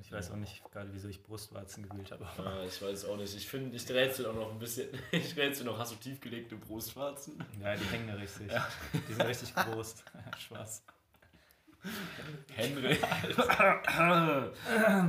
Ich 0.00 0.10
weiß 0.10 0.30
auch 0.30 0.36
nicht 0.36 0.64
gerade, 0.72 0.88
wieso 0.92 1.08
ich 1.08 1.22
Brustwarzen 1.22 1.86
gewählt 1.86 2.10
habe. 2.10 2.26
Ja, 2.38 2.64
ich 2.64 2.80
weiß 2.80 3.04
auch 3.04 3.18
nicht. 3.18 3.36
Ich 3.36 3.46
finde, 3.46 3.76
ich 3.76 3.88
rätsel 3.90 4.24
auch 4.26 4.34
noch 4.34 4.50
ein 4.50 4.58
bisschen. 4.58 4.88
Ich 5.12 5.36
rätsel 5.36 5.66
noch, 5.66 5.78
hast 5.78 5.92
du 5.92 5.96
tiefgelegte 5.96 6.56
Brustwarzen? 6.56 7.44
Ja, 7.60 7.76
die 7.76 7.84
hängen 7.84 8.08
da 8.08 8.14
richtig. 8.14 8.50
Die 9.06 9.12
sind 9.12 9.26
richtig 9.26 9.54
groß. 9.54 9.96
Spaß. 10.38 10.82
Henry. 12.54 12.98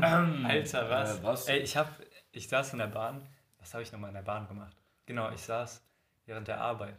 Alter, 0.04 0.90
was? 0.90 1.18
Äh, 1.18 1.24
was? 1.24 1.48
Ey, 1.48 1.60
ich 1.60 1.78
hab, 1.78 1.98
ich 2.34 2.50
saß 2.50 2.74
in 2.74 2.80
der 2.80 2.88
Bahn. 2.88 3.26
Was 3.60 3.74
habe 3.74 3.84
ich 3.84 3.92
nochmal 3.94 4.10
in 4.10 4.16
der 4.16 4.24
Bahn 4.24 4.50
gemacht? 4.50 4.76
Genau, 5.06 5.32
ich 5.32 5.42
saß 5.42 5.82
während 6.26 6.50
der 6.50 6.60
Arbeit. 6.60 6.98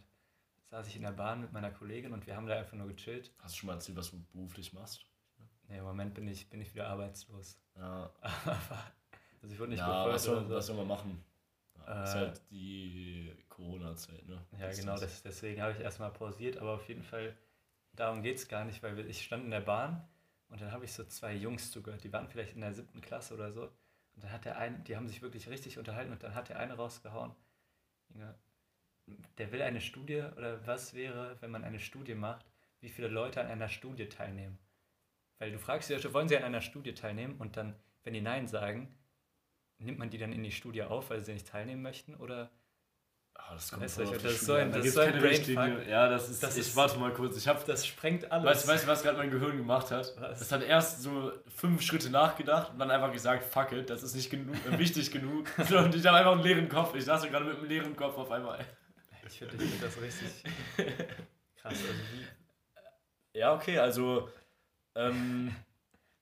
Saß 0.75 0.87
ich 0.87 0.97
in 0.97 1.03
der 1.03 1.13
Bahn 1.13 1.39
mit 1.39 1.53
meiner 1.53 1.71
Kollegin 1.71 2.11
und 2.11 2.27
wir 2.27 2.35
haben 2.35 2.47
da 2.47 2.57
einfach 2.59 2.75
nur 2.75 2.87
gechillt. 2.87 3.31
Hast 3.41 3.55
du 3.55 3.59
schon 3.59 3.67
mal 3.67 3.75
erzählt, 3.75 3.97
was 3.97 4.11
du 4.11 4.21
beruflich 4.33 4.73
machst? 4.73 5.05
Nee, 5.69 5.77
im 5.77 5.85
Moment 5.85 6.13
bin 6.13 6.27
ich, 6.27 6.49
bin 6.49 6.59
ich 6.59 6.73
wieder 6.73 6.89
arbeitslos. 6.89 7.57
Ja, 7.77 8.11
Also 9.41 9.53
ich 9.53 9.59
wurde 9.59 9.69
nicht 9.71 9.79
ja 9.79 10.05
was, 10.05 10.23
soll, 10.25 10.43
oder 10.43 10.55
was 10.57 10.65
so. 10.67 10.73
soll 10.73 10.85
man 10.85 10.97
machen? 10.97 11.23
Ja, 11.87 12.03
ist 12.03 12.09
Äh, 12.13 12.17
halt 12.17 12.41
die 12.51 13.33
Corona-Zeit, 13.47 14.27
ne? 14.27 14.41
Ja, 14.59 14.67
Ist 14.67 14.81
genau, 14.81 14.97
das, 14.97 15.23
deswegen 15.23 15.61
habe 15.61 15.71
ich 15.71 15.79
erstmal 15.79 16.11
pausiert, 16.11 16.57
aber 16.57 16.73
auf 16.73 16.85
jeden 16.89 17.03
Fall, 17.03 17.37
darum 17.93 18.21
geht 18.21 18.35
es 18.35 18.49
gar 18.49 18.65
nicht, 18.65 18.83
weil 18.83 18.99
ich 19.09 19.23
stand 19.23 19.45
in 19.45 19.51
der 19.51 19.61
Bahn 19.61 20.05
und 20.49 20.59
dann 20.59 20.73
habe 20.73 20.83
ich 20.83 20.91
so 20.91 21.05
zwei 21.05 21.33
Jungs 21.33 21.71
zugehört, 21.71 22.03
die 22.03 22.11
waren 22.11 22.27
vielleicht 22.27 22.53
in 22.55 22.59
der 22.61 22.73
siebten 22.73 22.99
Klasse 22.99 23.33
oder 23.33 23.53
so. 23.53 23.63
Und 24.15 24.23
dann 24.25 24.31
hat 24.33 24.43
der 24.43 24.57
eine, 24.57 24.79
die 24.79 24.97
haben 24.97 25.07
sich 25.07 25.21
wirklich 25.21 25.47
richtig 25.47 25.77
unterhalten 25.77 26.11
und 26.11 26.21
dann 26.21 26.35
hat 26.35 26.49
der 26.49 26.59
eine 26.59 26.73
rausgehauen, 26.73 27.33
der 29.37 29.51
will 29.51 29.61
eine 29.61 29.81
Studie 29.81 30.23
oder 30.37 30.65
was 30.65 30.93
wäre, 30.93 31.37
wenn 31.41 31.51
man 31.51 31.63
eine 31.63 31.79
Studie 31.79 32.15
macht, 32.15 32.45
wie 32.81 32.89
viele 32.89 33.07
Leute 33.07 33.41
an 33.41 33.47
einer 33.47 33.69
Studie 33.69 34.07
teilnehmen. 34.07 34.57
Weil 35.39 35.51
du 35.51 35.59
fragst 35.59 35.89
ja 35.89 35.99
schon, 35.99 36.13
wollen 36.13 36.29
sie 36.29 36.37
an 36.37 36.43
einer 36.43 36.61
Studie 36.61 36.93
teilnehmen 36.93 37.35
und 37.37 37.57
dann, 37.57 37.75
wenn 38.03 38.13
die 38.13 38.21
Nein 38.21 38.47
sagen, 38.47 38.95
nimmt 39.79 39.99
man 39.99 40.09
die 40.09 40.17
dann 40.17 40.31
in 40.31 40.43
die 40.43 40.51
Studie 40.51 40.83
auf, 40.83 41.09
weil 41.09 41.21
sie 41.23 41.33
nicht 41.33 41.47
teilnehmen 41.47 41.81
möchten 41.81 42.15
oder 42.15 42.49
Ah, 43.37 43.53
das 43.53 43.69
kommt 43.69 43.83
Weißt 43.83 43.99
die 43.99 44.03
das 44.05 44.23
ist 44.23 44.45
so 44.45 44.53
ein- 44.53 44.71
das 44.71 44.85
ist 44.85 44.93
so 44.93 45.01
ein 45.01 45.19
Brainfuck. 45.19 45.85
Ja, 45.89 46.07
das 46.07 46.29
ist. 46.29 46.41
Das 46.41 46.55
ich 46.55 46.61
ist- 46.67 46.75
warte 46.77 46.97
mal 46.97 47.11
kurz. 47.13 47.35
Ich 47.35 47.45
habe 47.49 47.59
Das 47.67 47.85
sprengt 47.85 48.31
alles. 48.31 48.45
Weißt, 48.45 48.67
weißt 48.69 48.83
du, 48.85 48.87
was 48.87 49.03
gerade 49.03 49.17
mein 49.17 49.29
Gehirn 49.29 49.57
gemacht 49.57 49.91
hat? 49.91 50.13
Was? 50.17 50.39
Das 50.39 50.51
hat 50.53 50.63
erst 50.63 51.01
so 51.03 51.33
fünf 51.53 51.81
Schritte 51.81 52.09
nachgedacht 52.09 52.71
und 52.71 52.79
dann 52.79 52.89
einfach 52.89 53.11
gesagt, 53.11 53.43
fuck 53.43 53.73
it, 53.73 53.89
das 53.89 54.03
ist 54.03 54.15
nicht 54.15 54.29
genug, 54.29 54.55
äh, 54.65 54.79
wichtig 54.79 55.11
genug. 55.11 55.49
Und 55.59 55.93
ich 55.93 56.05
habe 56.05 56.17
einfach 56.17 56.31
einen 56.31 56.43
leeren 56.43 56.69
Kopf. 56.69 56.95
Ich 56.95 57.03
saß 57.03 57.23
gerade 57.29 57.43
mit 57.43 57.57
einem 57.57 57.67
leeren 57.67 57.95
Kopf 57.97 58.17
auf 58.17 58.31
einmal. 58.31 58.63
Ich 59.27 59.39
finde 59.39 59.57
find 59.57 59.83
das 59.83 60.01
richtig 60.01 60.43
krass. 61.55 61.73
Also 61.73 61.83
wie, 61.83 63.39
Ja, 63.39 63.55
okay, 63.55 63.77
also 63.79 64.29
ähm, 64.95 65.53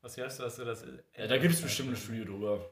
was 0.02 0.18
hörst 0.18 0.40
du, 0.40 0.44
was 0.44 0.56
du 0.56 0.66
das... 0.66 0.86
ja, 1.18 1.28
da 1.28 1.38
gibt 1.38 1.54
es 1.54 1.62
bestimmt 1.62 1.90
eine 1.90 1.98
Studie 1.98 2.26
drüber. 2.26 2.72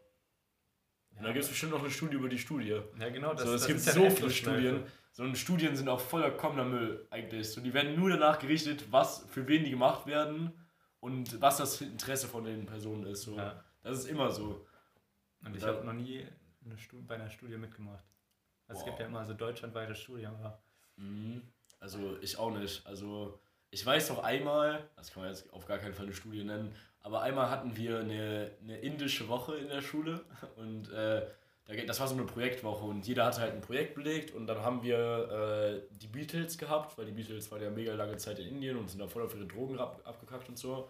Ja, 1.16 1.24
da 1.24 1.32
gibt 1.32 1.44
es 1.44 1.50
bestimmt 1.50 1.72
noch 1.74 1.80
eine 1.80 1.92
Studie 1.92 2.16
über 2.16 2.30
die 2.30 2.40
Studie. 2.40 2.82
ja 3.00 3.10
genau, 3.10 3.34
das, 3.34 3.44
so, 3.44 3.54
es 3.54 3.62
das 3.62 3.68
gibt 3.68 3.80
so 3.80 4.10
viele. 4.10 4.30
Studien. 4.30 4.84
So 5.14 5.24
und 5.24 5.38
Studien 5.38 5.76
sind 5.76 5.90
auch 5.90 6.00
vollkommener 6.00 6.64
Müll 6.64 7.06
eigentlich. 7.10 7.52
So, 7.52 7.60
die 7.62 7.74
werden 7.74 8.00
nur 8.00 8.10
danach 8.10 8.40
gerichtet, 8.40 8.86
was 8.92 9.26
für 9.30 9.48
wen 9.48 9.66
die 9.66 9.72
gemacht 9.72 10.08
werden 10.08 10.54
und 11.02 11.42
was 11.42 11.58
das 11.58 11.82
Interesse 11.82 12.28
von 12.28 12.46
den 12.46 12.66
Personen 12.66 13.06
ist. 13.06 13.24
So. 13.24 13.36
Ja. 13.36 13.64
Das 13.84 14.00
ist 14.00 14.06
immer 14.06 14.32
so. 14.32 14.66
Und 15.44 15.56
ich 15.58 15.64
habe 15.64 15.86
noch 15.86 15.94
nie 15.94 16.26
eine 16.64 16.78
bei 17.08 17.16
einer 17.16 17.30
Studie 17.30 17.58
mitgemacht. 17.58 18.06
Also 18.72 18.80
es 18.82 18.86
gibt 18.86 18.96
Wow. 18.96 19.02
ja 19.02 19.06
immer 19.08 19.26
so 19.26 19.34
deutschlandweite 19.34 19.96
Studien, 19.96 20.28
aber 20.28 20.60
Mhm. 20.98 21.42
Also 21.80 22.18
ich 22.22 22.38
auch 22.38 22.52
nicht. 22.52 22.86
Also 22.86 23.40
ich 23.72 23.86
weiß 23.86 24.10
noch 24.10 24.24
einmal, 24.24 24.88
das 24.96 25.12
kann 25.12 25.24
man 25.24 25.32
jetzt 25.32 25.52
auf 25.54 25.66
gar 25.66 25.78
keinen 25.80 25.94
Fall 25.94 26.06
eine 26.06 26.14
Studie 26.14 26.44
nennen, 26.44 26.76
aber 27.02 27.22
einmal 27.22 27.50
hatten 27.50 27.76
wir 27.76 28.00
eine, 28.00 28.52
eine 28.62 28.78
indische 28.80 29.28
Woche 29.28 29.56
in 29.56 29.68
der 29.70 29.82
Schule 29.82 30.24
und 30.58 30.92
äh, 30.92 31.26
das 31.88 32.00
war 32.00 32.08
so 32.08 32.16
eine 32.16 32.26
Projektwoche 32.26 32.84
und 32.86 33.08
jeder 33.08 33.26
hatte 33.26 33.40
halt 33.42 33.54
ein 33.54 33.62
Projekt 33.62 33.96
belegt 33.96 34.32
und 34.36 34.46
dann 34.46 34.60
haben 34.62 34.84
wir 34.84 35.82
äh, 35.90 35.96
die 35.98 36.08
Beatles 36.08 36.58
gehabt, 36.58 36.98
weil 36.98 37.06
die 37.06 37.14
Beatles 37.14 37.50
waren 37.50 37.62
ja 37.64 37.70
mega 37.70 37.94
lange 37.94 38.18
Zeit 38.18 38.40
in 38.40 38.48
Indien 38.48 38.78
und 38.78 38.90
sind 38.90 39.00
da 39.00 39.08
voll 39.08 39.24
auf 39.24 39.34
ihre 39.34 39.46
Drogen 39.48 39.80
ab, 39.80 40.02
abgekackt 40.04 40.50
und 40.50 40.58
so. 40.58 40.90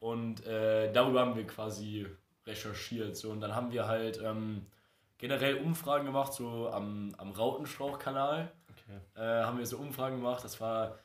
Und 0.00 0.46
äh, 0.46 0.92
darüber 0.92 1.20
haben 1.20 1.34
wir 1.34 1.46
quasi 1.46 2.06
recherchiert. 2.46 3.16
So. 3.16 3.30
Und 3.30 3.40
dann 3.40 3.54
haben 3.54 3.72
wir 3.72 3.88
halt 3.88 4.20
ähm, 4.22 4.64
generell 5.18 5.56
Umfragen 5.56 6.06
gemacht, 6.06 6.32
so 6.32 6.70
am, 6.70 7.14
am 7.18 7.32
Rautenstrauch-Kanal 7.32 8.50
okay. 8.70 9.20
äh, 9.20 9.44
haben 9.44 9.58
wir 9.58 9.66
so 9.66 9.76
Umfragen 9.78 10.16
gemacht. 10.16 10.44
Das 10.44 10.60
war, 10.60 10.98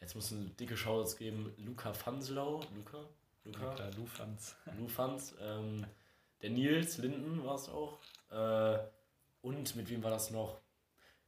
jetzt 0.00 0.14
muss 0.14 0.32
eine 0.32 0.46
dicke 0.46 0.76
Shoutouts 0.76 1.16
geben, 1.16 1.52
Luca 1.58 1.92
Fanslau. 1.92 2.60
Luca? 2.74 2.98
Luca? 3.44 3.74
Klar, 3.74 3.90
du 3.90 4.06
fandst. 4.06 4.56
Lu 4.78 4.88
Fans. 4.88 5.34
Ähm, 5.40 5.84
der 6.40 6.50
Nils 6.50 6.98
Linden 6.98 7.44
war 7.44 7.54
es 7.54 7.68
auch. 7.68 7.98
Äh, 8.30 8.78
und 9.42 9.74
mit 9.76 9.90
wem 9.90 10.02
war 10.02 10.10
das 10.10 10.30
noch? 10.30 10.60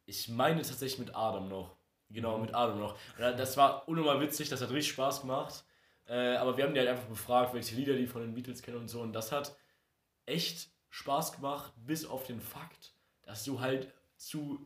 Ich 0.07 0.29
meine 0.29 0.63
tatsächlich 0.63 0.99
mit 0.99 1.15
Adam 1.15 1.49
noch. 1.49 1.77
Genau, 2.11 2.39
mit 2.39 2.55
Adam 2.55 2.79
noch. 2.79 2.97
Das 3.19 3.57
war 3.57 3.89
unnormal 3.89 4.21
witzig, 4.21 4.49
das 4.49 4.61
hat 4.61 4.71
richtig 4.71 4.93
Spaß 4.93 5.23
gemacht. 5.23 5.65
Äh, 6.07 6.37
aber 6.37 6.57
wir 6.57 6.65
haben 6.65 6.75
die 6.75 6.81
halt 6.81 6.91
einfach 6.91 7.09
befragt, 7.09 7.55
welche 7.55 7.75
Lieder 7.75 7.95
die 7.95 8.07
von 8.07 8.23
den 8.23 8.35
Beatles 8.35 8.63
kennen 8.63 8.77
und 8.77 8.89
so. 8.89 9.01
Und 9.01 9.13
das 9.13 9.33
hat 9.33 9.57
echt 10.27 10.69
Spaß 10.95 11.33
gemacht, 11.33 11.73
bis 11.85 12.07
auf 12.07 12.25
den 12.25 12.41
Fakt, 12.41 12.93
dass 13.23 13.43
du 13.43 13.59
halt 13.59 13.93
zu 14.17 14.65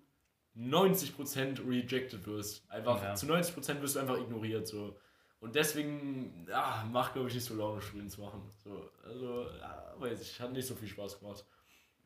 90% 0.55 1.67
rejected 1.67 2.27
wirst. 2.27 2.71
Einfach 2.71 3.03
Ja. 3.03 3.15
zu 3.15 3.25
90% 3.27 3.81
wirst 3.81 3.97
du 3.97 4.01
einfach 4.01 4.19
ignoriert. 4.19 4.67
So. 4.69 4.99
Und 5.41 5.55
deswegen 5.55 6.47
ja, 6.47 6.87
macht, 6.93 7.15
glaube 7.15 7.29
ich, 7.29 7.35
nicht 7.35 7.45
so 7.45 7.55
Laune, 7.55 7.81
Studien 7.81 8.11
zu 8.11 8.21
machen. 8.21 8.43
So, 8.63 8.91
also, 9.07 9.49
ja, 9.59 9.95
weiß 9.97 10.21
ich, 10.21 10.39
hat 10.39 10.53
nicht 10.53 10.67
so 10.67 10.75
viel 10.75 10.89
Spaß 10.89 11.19
gemacht. 11.21 11.45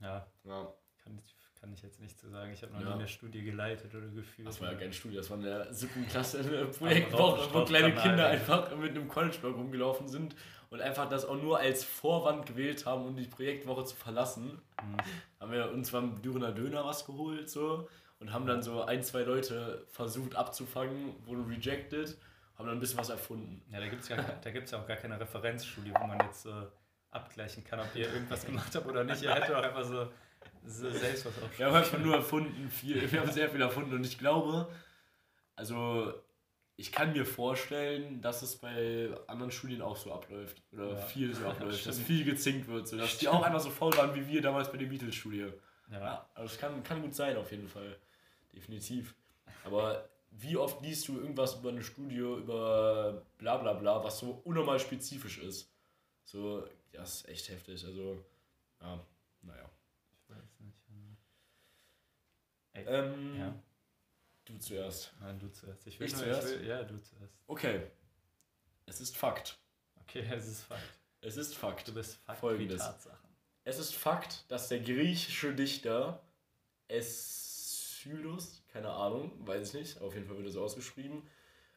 Ja, 0.00 0.24
Ja. 0.44 0.72
kann 1.02 1.18
ich, 1.18 1.34
kann 1.58 1.72
ich 1.72 1.82
jetzt 1.82 1.98
nicht 2.00 2.16
zu 2.16 2.28
sagen. 2.28 2.52
Ich 2.52 2.62
habe 2.62 2.74
noch 2.74 2.80
Ja. 2.80 2.88
nie 2.90 2.92
eine 2.94 3.08
Studie 3.08 3.42
geleitet 3.42 3.92
oder 3.92 4.06
geführt. 4.06 4.46
Das 4.46 4.60
war 4.60 4.70
ja 4.72 4.78
keine 4.78 4.92
Studie, 4.92 5.16
das 5.16 5.30
war 5.30 5.38
in 5.38 5.44
der 5.44 5.72
siebten 5.74 6.06
Klasse 6.06 6.38
eine 6.40 6.66
Projektwoche, 6.66 7.52
wo 7.52 7.64
kleine 7.64 7.92
Kinder 7.94 8.28
einfach 8.28 8.76
mit 8.76 8.90
einem 8.90 9.08
College-Blog 9.08 9.56
rumgelaufen 9.56 10.06
sind 10.06 10.36
und 10.72 10.80
einfach 10.80 11.06
das 11.06 11.26
auch 11.26 11.36
nur 11.36 11.58
als 11.58 11.84
Vorwand 11.84 12.46
gewählt 12.46 12.86
haben, 12.86 13.04
um 13.04 13.14
die 13.14 13.26
Projektwoche 13.26 13.84
zu 13.84 13.94
verlassen. 13.94 14.62
Mhm. 14.82 14.96
Haben 15.38 15.52
wir 15.52 15.70
uns 15.70 15.90
beim 15.90 16.22
Dürener 16.22 16.50
Döner 16.50 16.82
was 16.86 17.04
geholt 17.04 17.50
so 17.50 17.90
und 18.20 18.32
haben 18.32 18.46
dann 18.46 18.62
so 18.62 18.82
ein, 18.82 19.02
zwei 19.02 19.20
Leute 19.20 19.84
versucht 19.90 20.34
abzufangen, 20.34 21.14
wurden 21.26 21.44
rejected, 21.44 22.16
haben 22.56 22.66
dann 22.66 22.78
ein 22.78 22.80
bisschen 22.80 22.98
was 22.98 23.10
erfunden. 23.10 23.62
Ja, 23.70 23.80
da 23.80 23.88
gibt 23.88 24.02
es 24.02 24.08
ja, 24.08 24.16
da 24.16 24.50
gibt's 24.50 24.70
ja 24.70 24.80
auch 24.80 24.86
gar 24.86 24.96
keine 24.96 25.20
Referenzstudie, 25.20 25.92
wo 25.92 26.06
man 26.06 26.18
jetzt 26.20 26.44
so 26.44 26.54
abgleichen 27.10 27.62
kann, 27.64 27.80
ob 27.80 27.94
ihr 27.94 28.10
irgendwas 28.10 28.46
gemacht 28.46 28.74
habt 28.74 28.86
oder 28.86 29.04
nicht. 29.04 29.22
Ihr 29.22 29.34
hättet 29.34 29.54
auch 29.54 29.62
einfach 29.62 29.84
so, 29.84 30.06
so 30.64 30.90
selbst 30.90 31.26
was 31.26 31.34
aufschreiben 31.34 31.58
Wir 31.58 31.66
haben 31.66 31.74
einfach 31.74 31.98
nur 31.98 32.14
erfunden, 32.14 32.70
viel, 32.70 33.12
wir 33.12 33.20
haben 33.20 33.30
sehr 33.30 33.50
viel 33.50 33.60
erfunden 33.60 33.94
und 33.94 34.06
ich 34.06 34.18
glaube, 34.18 34.66
also 35.54 36.14
ich 36.76 36.90
kann 36.92 37.12
mir 37.12 37.24
vorstellen, 37.26 38.20
dass 38.22 38.42
es 38.42 38.56
bei 38.56 39.10
anderen 39.26 39.50
Studien 39.52 39.82
auch 39.82 39.96
so 39.96 40.12
abläuft 40.12 40.62
oder 40.72 40.90
Ja. 40.90 40.96
viel 40.96 41.34
so 41.34 41.46
abläuft, 41.48 41.86
dass 41.86 41.94
Stimmt. 41.96 42.06
viel 42.06 42.24
gezinkt 42.24 42.68
wird, 42.68 42.88
so 42.88 42.96
dass 42.98 43.18
die 43.18 43.28
auch 43.28 43.42
einfach 43.42 43.60
so 43.60 43.70
faul 43.70 43.96
waren 43.96 44.14
wie 44.14 44.26
wir 44.26 44.42
damals 44.42 44.70
bei 44.70 44.78
der 44.78 44.86
Beatles-Studie. 44.86 45.46
Ja. 45.90 45.98
Ja, 46.00 46.30
also 46.34 46.54
es 46.54 46.58
kann, 46.58 46.82
kann 46.82 47.02
gut 47.02 47.14
sein 47.14 47.36
auf 47.36 47.50
jeden 47.50 47.68
Fall, 47.68 47.98
definitiv. 48.54 49.14
Aber 49.64 50.08
wie 50.30 50.56
oft 50.56 50.80
liest 50.82 51.06
du 51.08 51.18
irgendwas 51.18 51.56
über 51.56 51.68
eine 51.68 51.82
Studie, 51.82 52.16
über 52.16 53.22
bla 53.36 53.58
bla 53.58 53.74
bla, 53.74 54.02
was 54.02 54.18
so 54.18 54.40
unnormal 54.44 54.80
spezifisch 54.80 55.38
ist? 55.38 55.70
So, 56.24 56.66
das 56.92 57.16
ist 57.16 57.28
echt 57.28 57.48
heftig, 57.50 57.84
also, 57.84 58.24
ja, 58.80 58.98
naja. 59.42 59.70
Ich 60.14 60.30
weiß 60.34 60.60
nicht. 60.60 60.76
hm. 60.88 61.16
Ähm, 62.74 63.36
ja, 63.38 63.54
Du 64.44 64.58
zuerst. 64.58 65.12
nein, 65.20 65.38
du 65.38 65.48
zuerst. 65.48 65.86
Ich 65.86 65.98
will, 65.98 66.06
Ich 66.06 66.12
nur, 66.14 66.22
zuerst? 66.22 66.52
Ich 66.52 66.60
will, 66.60 66.68
ja, 66.68 66.82
du 66.82 66.96
zuerst. 66.96 67.34
Okay. 67.46 67.82
Es 68.86 69.00
ist 69.00 69.16
Fakt. 69.16 69.58
Okay, 70.00 70.26
es 70.30 70.48
ist 70.48 70.62
Fakt. 70.62 70.98
Es 71.20 71.36
ist 71.36 71.54
Fakt. 71.54 71.88
Du 71.88 71.94
bist 71.94 72.16
Fakt 72.24 72.40
Folgendes. 72.40 72.82
Es 73.64 73.78
ist 73.78 73.94
Fakt, 73.94 74.44
dass 74.50 74.68
der 74.68 74.80
griechische 74.80 75.54
Dichter 75.54 76.22
Aeschylus, 76.90 78.64
keine 78.72 78.90
Ahnung, 78.90 79.32
weiß 79.46 79.68
ich 79.68 79.74
nicht, 79.74 80.00
auf 80.00 80.14
jeden 80.14 80.26
Fall 80.26 80.36
wird 80.36 80.48
es 80.48 80.56
ausgeschrieben, 80.56 81.22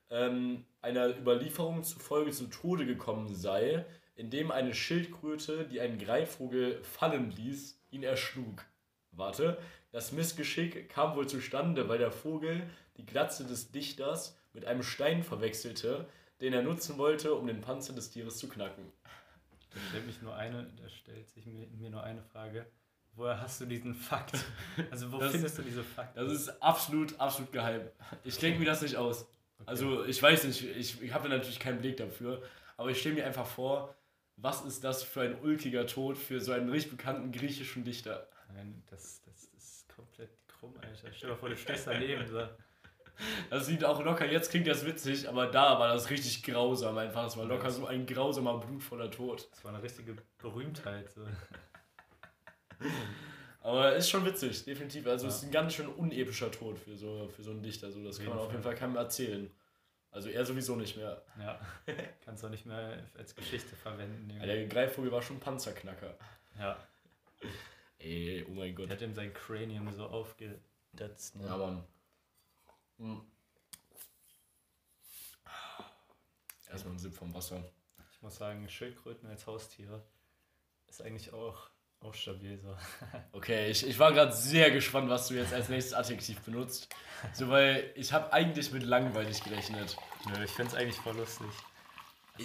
ähm, 0.09 0.65
einer 0.81 1.15
Überlieferung 1.17 1.83
zufolge 1.83 2.31
zu 2.31 2.47
Tode 2.47 2.85
gekommen 2.85 3.33
sei, 3.33 3.85
indem 4.15 4.51
eine 4.51 4.73
Schildkröte, 4.73 5.67
die 5.67 5.79
einen 5.79 5.99
Greifvogel 5.99 6.83
fallen 6.83 7.31
ließ, 7.31 7.79
ihn 7.91 8.03
erschlug. 8.03 8.65
Warte, 9.11 9.59
das 9.95 10.11
Missgeschick 10.11 10.89
kam 10.89 11.15
wohl 11.15 11.25
zustande, 11.27 11.87
weil 11.87 11.97
der 11.97 12.11
Vogel 12.11 12.63
die 12.97 13.05
Glatze 13.05 13.45
des 13.45 13.71
Dichters 13.71 14.37
mit 14.53 14.65
einem 14.65 14.83
Stein 14.83 15.23
verwechselte, 15.23 16.05
den 16.41 16.51
er 16.51 16.63
nutzen 16.63 16.97
wollte, 16.97 17.33
um 17.33 17.47
den 17.47 17.61
Panzer 17.61 17.93
des 17.93 18.11
Tieres 18.11 18.37
zu 18.37 18.49
knacken. 18.49 18.91
Da 19.73 19.79
stellt, 19.89 20.05
mich 20.05 20.21
nur 20.21 20.35
eine, 20.35 20.67
da 20.81 20.89
stellt 20.89 21.29
sich 21.29 21.45
mir, 21.45 21.67
mir 21.67 21.89
nur 21.89 22.03
eine 22.03 22.21
Frage. 22.21 22.65
Woher 23.13 23.39
hast 23.39 23.61
du 23.61 23.65
diesen 23.65 23.95
Fakt? 23.95 24.37
Also 24.91 25.11
wo 25.13 25.17
Das- 25.17 25.31
findest 25.31 25.57
du 25.57 25.61
diese 25.61 25.83
Fakten? 25.83 26.19
Das 26.19 26.31
ist 26.33 26.49
absolut, 26.61 27.17
absolut 27.17 27.53
geheim. 27.53 27.81
Ich 28.25 28.37
denke 28.37 28.59
mir 28.59 28.65
das 28.65 28.81
nicht 28.81 28.97
aus. 28.97 29.21
Okay. 29.59 29.63
Also 29.67 30.03
ich 30.03 30.21
weiß 30.21 30.43
nicht, 30.43 30.61
ich, 30.61 31.01
ich 31.01 31.13
habe 31.13 31.29
natürlich 31.29 31.59
keinen 31.59 31.79
Blick 31.79 31.95
dafür, 31.95 32.41
aber 32.75 32.89
ich 32.89 32.99
stelle 32.99 33.15
mir 33.15 33.25
einfach 33.25 33.45
vor, 33.47 33.95
was 34.35 34.65
ist 34.65 34.83
das 34.83 35.03
für 35.03 35.21
ein 35.21 35.39
ulkiger 35.41 35.87
Tod 35.87 36.17
für 36.17 36.41
so 36.41 36.51
einen 36.51 36.69
richtig 36.69 36.97
bekannten 36.97 37.31
griechischen 37.31 37.85
Dichter? 37.85 38.27
Nein, 38.53 38.83
das, 38.89 39.21
das 39.23 39.49
krumm, 40.71 40.81
Alter. 40.81 41.13
Stell 41.13 41.29
dir 41.29 41.35
vor, 41.37 41.49
du 41.49 41.57
stehst 41.57 41.87
daneben. 41.87 42.27
So. 42.27 42.47
Das 43.49 43.65
sieht 43.65 43.83
auch 43.85 44.03
locker, 44.03 44.25
jetzt 44.29 44.49
klingt 44.51 44.67
das 44.67 44.85
witzig, 44.85 45.27
aber 45.29 45.47
da 45.47 45.79
war 45.79 45.87
das 45.93 46.09
richtig 46.09 46.43
grausam 46.43 46.97
einfach. 46.97 47.23
Das 47.23 47.37
war 47.37 47.45
locker 47.45 47.71
so 47.71 47.85
ein 47.87 48.05
grausamer, 48.05 48.57
blutvoller 48.59 49.09
Tod. 49.09 49.47
Das 49.51 49.63
war 49.63 49.73
eine 49.73 49.81
richtige 49.81 50.17
Berühmtheit. 50.37 51.09
So. 51.11 51.21
Aber 53.61 53.95
ist 53.95 54.09
schon 54.11 54.23
witzig, 54.25 54.63
definitiv. 54.63 55.07
Also 55.07 55.25
Ja. 55.25 55.29
es 55.29 55.37
ist 55.37 55.43
ein 55.45 55.51
ganz 55.51 55.73
schön 55.73 55.87
unepischer 55.87 56.51
Tod 56.51 56.77
für 56.77 56.95
so, 56.95 57.27
für 57.35 57.41
so 57.41 57.49
einen 57.51 57.63
Dichter. 57.63 57.91
So, 57.91 58.03
das 58.03 58.17
Auf 58.19 58.23
kann 58.25 58.35
man 58.35 58.45
auf 58.45 58.51
jeden 58.51 58.61
Fall. 58.63 58.75
Keinem 58.75 58.95
erzählen. 58.95 59.49
Also 60.11 60.29
er 60.29 60.45
sowieso 60.45 60.75
nicht 60.75 60.95
mehr. 60.97 61.23
Ja. 61.39 61.59
Kannst 62.25 62.43
du 62.43 62.47
auch 62.47 62.51
nicht 62.51 62.65
mehr 62.67 62.99
als 63.17 63.33
Geschichte 63.35 63.75
verwenden. 63.75 64.29
Ja, 64.29 64.35
Junge. 64.35 64.47
der 64.47 64.67
Greifvogel 64.67 65.11
war 65.11 65.21
schon 65.21 65.39
Panzerknacker. 65.39 66.15
Ja. 66.59 66.77
Ey, 68.05 68.45
oh 68.47 68.51
mein 68.51 68.75
Gott. 68.75 68.87
Der 68.87 68.97
hat 68.97 69.01
ihm 69.01 69.15
sein 69.15 69.33
Cranium 69.33 69.91
so 69.91 70.05
aufgedatzt. 70.05 71.35
Ne? 71.37 71.45
Ja, 71.47 71.57
Mann. 71.57 71.83
Hm. 72.99 73.21
Erstmal 76.69 76.93
ein 76.93 76.99
Sip 76.99 77.15
vom 77.15 77.33
Wasser. 77.33 77.63
Ich 78.11 78.21
muss 78.21 78.35
sagen, 78.35 78.69
Schildkröten 78.69 79.27
als 79.27 79.47
Haustiere 79.47 80.03
ist 80.87 81.01
eigentlich 81.01 81.33
auch, 81.33 81.71
auch 81.99 82.13
stabil. 82.13 82.59
So. 82.59 82.77
Okay, 83.31 83.71
ich, 83.71 83.87
ich 83.87 83.97
war 83.97 84.13
gerade 84.13 84.33
sehr 84.33 84.69
gespannt, 84.69 85.09
was 85.09 85.27
du 85.27 85.33
jetzt 85.33 85.53
als 85.53 85.69
nächstes 85.69 85.95
Adjektiv 85.95 86.39
benutzt. 86.41 86.87
So, 87.33 87.49
weil 87.49 87.91
ich 87.95 88.13
habe 88.13 88.31
eigentlich 88.31 88.71
mit 88.71 88.83
langweilig 88.83 89.43
gerechnet. 89.43 89.97
Nö, 90.27 90.43
ich 90.43 90.51
finde 90.51 90.71
es 90.71 90.77
eigentlich 90.77 90.97
voll 90.97 91.17
lustig. 91.17 91.49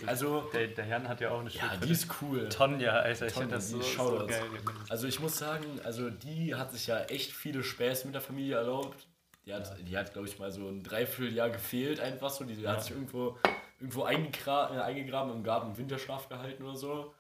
Also, 0.06 0.42
Der, 0.52 0.68
der 0.68 0.87
Jan 0.87 1.09
hat 1.09 1.20
ja 1.20 1.30
auch 1.30 1.40
eine 1.40 1.50
ja, 1.50 1.61
Schildkröte. 1.61 1.87
die 1.87 1.92
ist 1.92 2.09
cool. 2.23 2.49
Tonja, 2.49 2.92
Alter. 2.92 3.26
Ich 3.26 3.32
finde 3.32 3.56
das 3.56 3.70
so, 3.70 3.80
so 3.82 4.26
geil. 4.26 4.42
Also 4.88 5.06
ich 5.06 5.18
muss 5.20 5.37
sagen, 5.37 5.80
also 5.85 6.11
die 6.11 6.54
hat 6.54 6.73
sich 6.73 6.87
ja 6.87 7.00
echt 7.04 7.32
viele 7.32 7.62
Späße 7.62 8.06
mit 8.06 8.14
der 8.14 8.23
Familie 8.23 8.56
erlaubt. 8.56 9.06
Die 9.47 9.54
hat, 9.54 9.76
die 9.87 9.97
hat 9.97 10.12
glaube 10.12 10.28
ich, 10.28 10.38
mal 10.38 10.52
so 10.52 10.68
ein 10.68 10.82
Dreivierteljahr 10.82 11.50
gefehlt 11.50 11.99
einfach 11.99 12.30
so. 12.30 12.44
Die 12.44 12.66
hat 12.66 12.85
sich 12.85 12.92
irgendwo, 12.92 13.38
irgendwo 13.78 14.04
eingegra 14.04 14.76
äh, 14.76 14.80
eingegraben 14.80 15.32
im 15.32 15.42
Garten 15.42 15.70
im 15.70 15.78
Winterschlaf 15.78 16.28
gehalten 16.28 16.62
oder 16.62 16.76
so. 16.76 17.14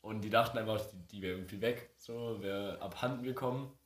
Und 0.00 0.20
die 0.20 0.30
dachten 0.30 0.58
einfach, 0.58 0.80
die, 0.80 1.06
die 1.08 1.22
wäre 1.22 1.34
irgendwie 1.34 1.60
weg, 1.60 1.90
so, 1.96 2.40
wäre 2.40 2.80
abhanden 2.80 3.24
gekommen. 3.24 3.76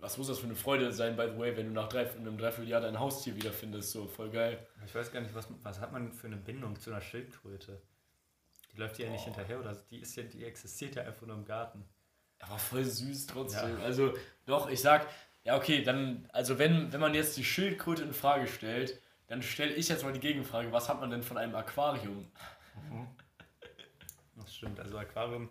Was 0.00 0.16
muss 0.16 0.28
das 0.28 0.38
für 0.38 0.46
eine 0.46 0.54
Freude 0.54 0.92
sein, 0.92 1.16
by 1.16 1.28
the 1.32 1.38
way, 1.38 1.56
wenn 1.56 1.66
du 1.66 1.72
nach 1.72 1.88
drei, 1.88 2.10
einem 2.10 2.38
Dreivierteljahr 2.38 2.80
dein 2.80 2.98
Haustier 2.98 3.36
wiederfindest, 3.36 3.90
so 3.90 4.06
voll 4.06 4.30
geil. 4.30 4.66
Ich 4.86 4.94
weiß 4.94 5.12
gar 5.12 5.20
nicht, 5.20 5.34
was, 5.34 5.48
was 5.62 5.80
hat 5.80 5.92
man 5.92 6.12
für 6.12 6.26
eine 6.26 6.36
Bindung 6.36 6.78
zu 6.78 6.90
einer 6.90 7.00
Schildkröte? 7.00 7.80
Die 8.72 8.78
läuft 8.78 8.98
ja 8.98 9.10
nicht 9.10 9.24
hinterher 9.24 9.60
oder 9.60 9.74
die 9.90 9.98
ist 9.98 10.16
ja, 10.16 10.22
die 10.22 10.44
existiert 10.44 10.94
ja 10.94 11.02
einfach 11.02 11.26
nur 11.26 11.36
im 11.36 11.44
Garten. 11.44 11.84
Aber 12.38 12.58
voll 12.58 12.84
süß 12.84 13.26
trotzdem. 13.26 13.78
Ja. 13.78 13.84
Also, 13.84 14.14
doch, 14.46 14.70
ich 14.70 14.80
sag, 14.80 15.06
ja, 15.44 15.56
okay, 15.56 15.82
dann, 15.82 16.28
also 16.32 16.58
wenn, 16.58 16.92
wenn 16.92 17.00
man 17.00 17.14
jetzt 17.14 17.36
die 17.36 17.44
Schildkröte 17.44 18.02
in 18.02 18.14
Frage 18.14 18.46
stellt, 18.46 18.98
dann 19.26 19.42
stelle 19.42 19.72
ich 19.74 19.88
jetzt 19.88 20.02
mal 20.02 20.12
die 20.12 20.20
Gegenfrage, 20.20 20.72
was 20.72 20.88
hat 20.88 21.00
man 21.00 21.10
denn 21.10 21.22
von 21.22 21.36
einem 21.36 21.54
Aquarium? 21.54 22.30
Das 24.36 24.54
stimmt. 24.54 24.80
Also 24.80 24.96
Aquarium 24.96 25.50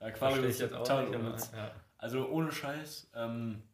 Aquarium 0.00 0.44
ist 0.44 0.60
jetzt 0.60 0.74
auch 0.74 0.86
total 0.86 1.06
nicht. 1.06 1.14
Aber, 1.16 1.56
ja. 1.56 1.70
Also 2.06 2.28
ohne 2.28 2.52
Scheiß, 2.52 3.10
ähm, 3.16 3.64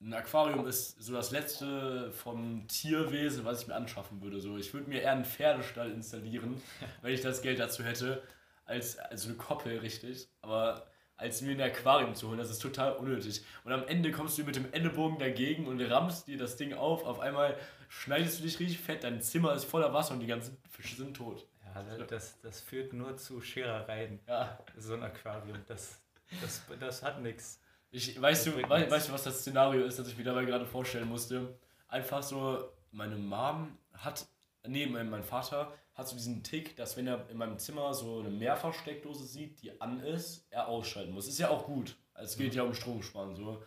ein 0.00 0.14
Aquarium 0.14 0.68
ist 0.68 1.02
so 1.02 1.14
das 1.14 1.32
letzte 1.32 2.12
vom 2.12 2.68
Tierwesen, 2.68 3.44
was 3.44 3.62
ich 3.62 3.66
mir 3.66 3.74
anschaffen 3.74 4.22
würde. 4.22 4.38
So, 4.38 4.56
ich 4.56 4.72
würde 4.72 4.88
mir 4.88 5.02
eher 5.02 5.10
einen 5.10 5.24
Pferdestall 5.24 5.90
installieren, 5.90 6.62
wenn 7.02 7.12
ich 7.12 7.22
das 7.22 7.42
Geld 7.42 7.58
dazu 7.58 7.82
hätte, 7.82 8.22
als, 8.66 9.00
als 9.00 9.26
eine 9.26 9.34
Koppel, 9.34 9.78
richtig. 9.78 10.28
Aber 10.42 10.86
als 11.16 11.42
mir 11.42 11.56
ein 11.56 11.60
Aquarium 11.60 12.14
zu 12.14 12.28
holen, 12.28 12.38
das 12.38 12.50
ist 12.50 12.62
total 12.62 12.92
unnötig. 12.92 13.44
Und 13.64 13.72
am 13.72 13.84
Ende 13.88 14.12
kommst 14.12 14.38
du 14.38 14.44
mit 14.44 14.54
dem 14.54 14.72
Ellenbogen 14.72 15.18
dagegen 15.18 15.66
und 15.66 15.80
rammst 15.80 16.28
dir 16.28 16.38
das 16.38 16.56
Ding 16.56 16.72
auf. 16.72 17.04
Auf 17.04 17.18
einmal 17.18 17.58
schneidest 17.88 18.38
du 18.38 18.44
dich 18.44 18.60
richtig 18.60 18.78
fett, 18.78 19.02
dein 19.02 19.20
Zimmer 19.20 19.54
ist 19.54 19.64
voller 19.64 19.92
Wasser 19.92 20.14
und 20.14 20.20
die 20.20 20.28
ganzen 20.28 20.56
Fische 20.70 20.94
sind 20.94 21.16
tot. 21.16 21.48
Ja, 21.74 21.82
das, 22.04 22.40
das 22.42 22.60
führt 22.60 22.92
nur 22.92 23.16
zu 23.16 23.40
Scherereien. 23.40 24.20
Ja. 24.28 24.56
So 24.76 24.94
ein 24.94 25.02
Aquarium. 25.02 25.58
Das, 25.66 26.03
das, 26.40 26.62
das 26.80 27.02
hat 27.02 27.20
nichts. 27.22 27.60
Ich, 27.90 28.20
weißt, 28.20 28.46
Das 28.46 28.54
du, 28.54 28.58
nichts. 28.58 28.90
weißt 28.90 29.08
du, 29.08 29.12
was 29.12 29.22
das 29.24 29.40
Szenario 29.40 29.84
ist, 29.84 29.98
das 29.98 30.08
ich 30.08 30.16
mir 30.16 30.24
dabei 30.24 30.44
gerade 30.44 30.66
vorstellen 30.66 31.08
musste? 31.08 31.58
Einfach 31.88 32.22
so, 32.22 32.68
meine 32.90 33.16
Mom 33.16 33.78
hat, 33.92 34.26
nee, 34.66 34.86
mein, 34.86 35.08
mein 35.10 35.22
Vater 35.22 35.72
hat 35.94 36.08
so 36.08 36.16
diesen 36.16 36.42
Tick, 36.42 36.74
dass 36.76 36.96
wenn 36.96 37.06
er 37.06 37.28
in 37.30 37.36
meinem 37.36 37.56
Zimmer 37.58 37.94
so 37.94 38.18
eine 38.18 38.30
Mehrfachsteckdose 38.30 39.24
sieht, 39.24 39.62
die 39.62 39.80
an 39.80 40.00
ist, 40.00 40.46
er 40.50 40.66
ausschalten 40.66 41.12
muss. 41.12 41.28
Ist 41.28 41.38
ja 41.38 41.50
auch 41.50 41.66
gut. 41.66 41.96
Es 42.14 42.36
geht 42.36 42.54
ja 42.54 42.64
um 42.64 42.74
Stromsparen 42.74 43.36
so. 43.36 43.62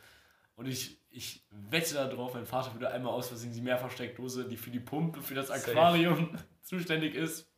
Und 0.58 0.66
ich, 0.66 1.00
ich 1.10 1.46
wette 1.52 1.94
darauf, 1.94 2.34
mein 2.34 2.46
Vater 2.46 2.74
würde 2.74 2.90
einmal 2.90 3.14
aus 3.14 3.28
Versehen 3.30 3.54
die 3.54 3.62
Mehrfachsteckdose, 3.62 4.46
die 4.46 4.58
für 4.58 4.72
die 4.72 4.80
Pumpe, 4.80 5.22
für 5.22 5.36
das 5.36 5.48
Safe. 5.48 5.72
Aquarium 5.72 6.36
zuständig 6.64 7.16
ist, 7.16 7.50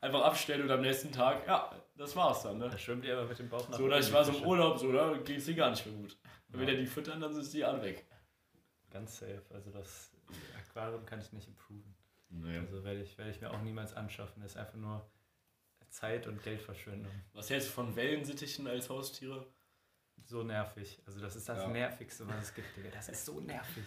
einfach 0.00 0.22
abstellen 0.22 0.62
und 0.62 0.70
am 0.70 0.80
nächsten 0.80 1.12
Tag, 1.12 1.46
ja, 1.46 1.70
das 2.02 2.14
war's 2.16 2.42
dann, 2.42 2.58
ne? 2.58 2.68
Da 2.68 2.76
schwimmt 2.76 3.04
ihr 3.04 3.16
aber 3.18 3.28
mit 3.28 3.38
dem 3.38 3.48
Bauch 3.48 3.68
nach 3.68 3.78
So, 3.78 3.84
oder 3.84 3.98
ich 3.98 4.12
war 4.12 4.24
so 4.24 4.32
im. 4.32 4.44
Urlaub, 4.44 4.78
so, 4.78 4.92
da 4.92 5.16
geht's 5.18 5.46
dir 5.46 5.54
gar 5.54 5.70
nicht 5.70 5.84
mehr 5.86 5.94
gut. 5.96 6.16
Wenn 6.48 6.60
Ja. 6.62 6.66
wir 6.68 6.76
die 6.76 6.86
füttern, 6.86 7.20
dann 7.20 7.32
sind 7.32 7.52
die 7.52 7.64
alle 7.64 7.82
weg. 7.82 8.06
Ganz 8.90 9.18
safe. 9.18 9.42
Also 9.50 9.70
das 9.70 10.10
Aquarium 10.58 11.04
kann 11.06 11.20
ich 11.20 11.32
nicht 11.32 11.48
improven. 11.48 11.94
Nee. 12.28 12.58
Also 12.58 12.82
werde 12.84 13.02
ich, 13.02 13.16
werde 13.16 13.30
ich 13.30 13.40
mir 13.40 13.50
auch 13.50 13.60
niemals 13.62 13.94
anschaffen. 13.94 14.42
Das 14.42 14.52
ist 14.52 14.56
einfach 14.58 14.74
nur 14.78 15.06
Zeit 15.88 16.26
und 16.26 16.42
Geldverschwendung. 16.42 17.12
Was 17.34 17.50
hältst 17.50 17.68
du 17.68 17.72
von 17.72 17.94
Wellensittichen 17.96 18.66
als 18.66 18.88
Haustiere? 18.90 19.46
So 20.24 20.42
nervig. 20.42 21.00
Also 21.06 21.20
das 21.20 21.36
ist 21.36 21.48
das 21.48 21.58
Ja. 21.58 21.68
Nervigste, 21.68 22.26
was 22.28 22.42
es 22.44 22.54
gibt, 22.54 22.76
Digga. 22.76 22.90
Das 22.90 23.08
ist 23.08 23.24
so 23.24 23.40
nervig. 23.40 23.84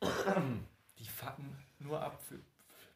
Die 0.98 1.06
fucken 1.08 1.56
nur 1.78 2.00
ab 2.00 2.20
für, 2.22 2.36
für 2.36 2.42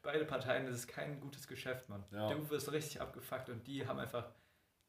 beide 0.02 0.24
Parteien. 0.24 0.66
Das 0.66 0.76
ist 0.76 0.86
kein 0.88 1.20
gutes 1.20 1.46
Geschäft, 1.48 1.88
Mann. 1.88 2.04
Ja. 2.12 2.28
Du 2.32 2.48
wirst 2.50 2.70
richtig 2.70 3.00
abgefuckt 3.00 3.48
und 3.48 3.66
die 3.66 3.86
haben 3.86 3.98
einfach, 3.98 4.28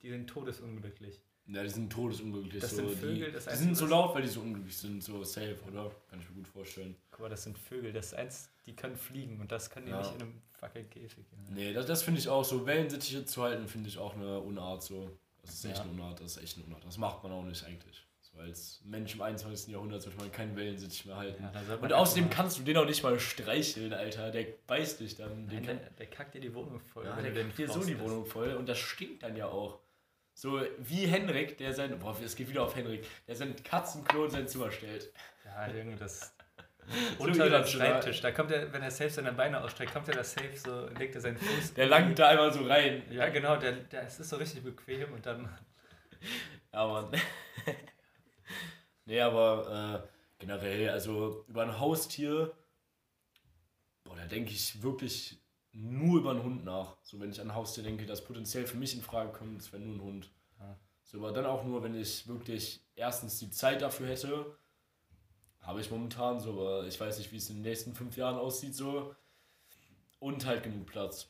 die 0.01 0.09
sind 0.09 0.27
todesunglücklich. 0.27 1.19
Ja, 1.47 1.63
die 1.63 1.69
sind 1.69 1.89
todesunglücklich. 1.91 2.61
Das 2.61 2.71
so. 2.71 2.75
sind 2.87 2.89
Vögel, 2.99 3.27
die, 3.27 3.31
das 3.31 3.45
die 3.45 3.55
sind 3.55 3.75
so 3.77 3.85
laut, 3.85 4.13
weil 4.13 4.21
die 4.21 4.27
so 4.27 4.41
unglücklich 4.41 4.75
sind, 4.77 5.01
so 5.01 5.23
safe, 5.23 5.57
oder? 5.67 5.89
Kann 6.09 6.19
ich 6.19 6.27
mir 6.29 6.35
gut 6.35 6.47
vorstellen. 6.49 6.95
Guck 7.09 7.21
mal, 7.21 7.29
das 7.29 7.43
sind 7.43 7.57
Vögel. 7.57 7.93
Das 7.93 8.07
ist 8.07 8.13
eins, 8.15 8.49
die 8.65 8.75
können 8.75 8.97
fliegen 8.97 9.39
und 9.39 9.49
das 9.51 9.69
können 9.69 9.85
die 9.85 9.93
Ja. 9.93 9.99
nicht 9.99 10.13
in 10.15 10.21
einem 10.23 10.41
fucking 10.59 10.89
Käfig. 10.89 11.25
Junge. 11.31 11.51
Nee, 11.51 11.73
das, 11.73 11.85
das 11.85 12.03
finde 12.03 12.19
ich 12.19 12.27
auch 12.27 12.43
so. 12.43 12.65
Wellensittiche 12.65 13.23
zu 13.25 13.43
halten, 13.43 13.65
finde 13.67 13.87
ich 13.87 13.97
auch 13.97 14.13
eine 14.15 14.39
Unart 14.41 14.83
so. 14.83 15.09
Das 15.41 15.53
ist 15.53 15.63
echt 15.65 15.77
Ja. 15.77 15.83
eine 15.83 15.91
Unart, 15.93 16.19
das 16.19 16.35
ist 16.35 16.43
echt 16.43 16.57
eine 16.57 16.65
Unart. 16.65 16.83
Das 16.85 16.97
macht 16.97 17.23
man 17.23 17.31
auch 17.31 17.43
nicht 17.45 17.63
eigentlich. 17.65 18.03
So 18.19 18.37
als 18.39 18.81
Mensch 18.83 19.15
im 19.15 19.21
21. 19.21 19.71
Jahrhundert 19.71 20.01
sollte 20.01 20.17
man 20.17 20.29
keinen 20.33 20.53
Wellensittich 20.57 21.05
mehr 21.05 21.15
halten. 21.15 21.41
Ja, 21.41 21.75
Und 21.75 21.93
außerdem 21.93 22.29
kannst 22.29 22.59
du 22.59 22.63
den 22.63 22.75
auch 22.75 22.85
nicht 22.85 23.01
mal 23.03 23.17
streicheln, 23.21 23.93
Alter. 23.93 24.31
Der 24.31 24.47
beißt 24.67 24.99
dich 24.99 25.15
dann. 25.15 25.45
Nein, 25.45 25.63
der, 25.63 25.75
der 25.75 26.07
kackt 26.07 26.33
dir 26.35 26.41
die 26.41 26.53
Wohnung 26.53 26.81
voll. 26.81 27.05
Ja, 27.05 27.15
der 27.21 27.31
kriegt 27.31 27.57
dir 27.57 27.69
so 27.69 27.81
die 27.85 27.97
Wohnung 27.97 28.25
voll 28.25 28.51
und 28.55 28.67
das 28.67 28.77
stinkt 28.79 29.23
dann 29.23 29.37
ja 29.37 29.47
auch. 29.47 29.79
So 30.37 30.61
wie 30.77 31.07
Henrik, 31.07 31.57
der 31.57 31.73
sein, 31.73 31.97
boah, 31.97 32.15
es 32.23 32.35
geht 32.35 32.47
wieder 32.47 32.61
auf 32.61 32.75
Henrik, 32.75 33.07
der 33.25 33.35
sein 33.35 33.55
Katzenklo 33.63 34.25
in 34.25 34.29
sein 34.29 34.47
Zimmer 34.47 34.69
stellt. 34.69 35.11
Ja, 35.43 35.67
Junge, 35.67 35.95
das. 35.95 36.31
Unter 37.17 37.49
dem. 37.49 37.65
Schreibtisch, 37.65 38.21
da 38.21 38.29
kommt 38.29 38.51
er, 38.51 38.71
wenn 38.71 38.83
er 38.83 38.91
safe 38.91 39.09
seine 39.09 39.33
Beine 39.33 39.63
ausstreckt, 39.63 39.93
kommt 39.93 40.07
er 40.09 40.13
da 40.13 40.23
safe 40.23 40.55
so, 40.55 40.89
legt 40.89 41.15
er 41.15 41.21
seinen 41.21 41.37
Fuß. 41.37 41.73
Der 41.73 41.87
langt 41.87 42.19
da 42.19 42.27
einmal 42.27 42.53
so 42.53 42.63
rein. 42.67 43.01
Ja, 43.09 43.29
genau, 43.29 43.57
der, 43.57 43.71
der, 43.71 44.03
es 44.03 44.19
ist 44.19 44.29
so 44.29 44.35
richtig 44.35 44.63
bequem 44.63 45.11
und 45.11 45.25
dann. 45.25 45.49
Ja, 46.71 46.85
Mann. 46.85 47.11
nee, 49.05 49.19
aber 49.19 50.05
äh, 50.05 50.07
generell, 50.37 50.89
also 50.89 51.45
über 51.47 51.63
ein 51.63 51.79
Haustier, 51.79 52.55
boah, 54.03 54.15
da 54.15 54.25
denke 54.25 54.51
ich 54.51 54.83
wirklich 54.83 55.39
nur 55.77 56.19
über 56.19 56.31
einen 56.31 56.43
Hund 56.43 56.65
nach. 56.65 56.97
So, 57.03 57.19
wenn 57.19 57.29
ich 57.29 57.39
an 57.39 57.49
ein 57.49 57.55
Haustier 57.55 57.83
denke, 57.83 58.05
das 58.05 58.23
potenziell 58.23 58.65
für 58.65 58.77
mich 58.77 58.95
in 58.95 59.01
Frage 59.01 59.31
kommt, 59.31 59.59
das 59.59 59.71
wäre 59.71 59.81
nur 59.81 59.95
ein 59.95 60.01
Hund. 60.01 60.31
Ja. 60.59 60.77
So, 61.03 61.19
aber 61.19 61.31
dann 61.31 61.45
auch 61.45 61.63
nur, 61.63 61.83
wenn 61.83 61.95
ich 61.95 62.27
wirklich 62.27 62.81
erstens 62.95 63.39
die 63.39 63.51
Zeit 63.51 63.81
dafür 63.81 64.07
hätte. 64.07 64.57
Habe 65.61 65.81
ich 65.81 65.91
momentan 65.91 66.39
so, 66.39 66.53
aber 66.53 66.87
ich 66.87 66.99
weiß 66.99 67.17
nicht, 67.17 67.31
wie 67.31 67.37
es 67.37 67.49
in 67.49 67.57
den 67.57 67.63
nächsten 67.63 67.93
fünf 67.93 68.15
Jahren 68.17 68.37
aussieht, 68.37 68.73
so. 68.73 69.13
Und 70.19 70.45
halt 70.45 70.63
genug 70.63 70.87
Platz. 70.87 71.29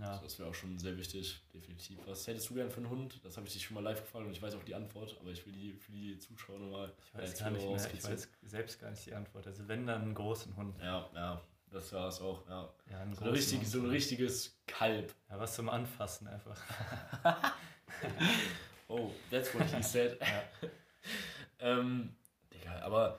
Ja. 0.00 0.18
Das 0.18 0.38
wäre 0.40 0.48
auch 0.48 0.54
schon 0.54 0.76
sehr 0.78 0.96
wichtig, 0.96 1.40
definitiv. 1.52 1.98
Was 2.06 2.26
hättest 2.26 2.50
du 2.50 2.54
gern 2.54 2.70
für 2.70 2.78
einen 2.78 2.90
Hund? 2.90 3.20
Das 3.24 3.36
habe 3.36 3.46
ich 3.46 3.52
dich 3.52 3.62
schon 3.64 3.74
mal 3.74 3.82
live 3.82 4.00
gefragt 4.00 4.26
und 4.26 4.32
ich 4.32 4.42
weiß 4.42 4.56
auch 4.56 4.64
die 4.64 4.74
Antwort, 4.74 5.16
aber 5.20 5.30
ich 5.30 5.46
will 5.46 5.52
die 5.52 5.72
für 5.74 5.92
die 5.92 6.18
Zuschauer 6.18 6.58
nochmal 6.58 6.92
Ich 7.12 7.20
weiß 7.20 7.38
gar 7.38 7.50
nicht 7.50 7.64
mehr, 7.64 7.76
ich 7.76 8.02
weiß 8.02 8.28
selbst 8.42 8.80
gar 8.80 8.90
nicht 8.90 9.06
die 9.06 9.14
Antwort. 9.14 9.46
Also 9.46 9.68
wenn 9.68 9.86
dann 9.86 10.02
einen 10.02 10.14
großen 10.14 10.56
Hund. 10.56 10.74
Ja, 10.80 11.08
ja, 11.14 11.40
das 11.74 11.92
war 11.92 12.08
es 12.08 12.20
auch, 12.20 12.46
ja. 12.48 12.72
Ja, 12.90 12.98
So 12.98 13.02
ein, 13.02 13.10
großen 13.14 13.30
richtig, 13.32 13.68
so 13.68 13.78
ein 13.80 13.86
richtiges 13.90 14.56
Kalb. 14.66 15.12
Ja, 15.28 15.38
was 15.38 15.54
zum 15.54 15.68
Anfassen 15.68 16.28
einfach. 16.28 16.60
Oh, 18.88 19.10
that's 19.30 19.54
what 19.54 19.64
he 19.74 19.82
said. 19.82 20.18
ähm, 21.60 22.14
Digga, 22.52 22.80
aber, 22.82 23.18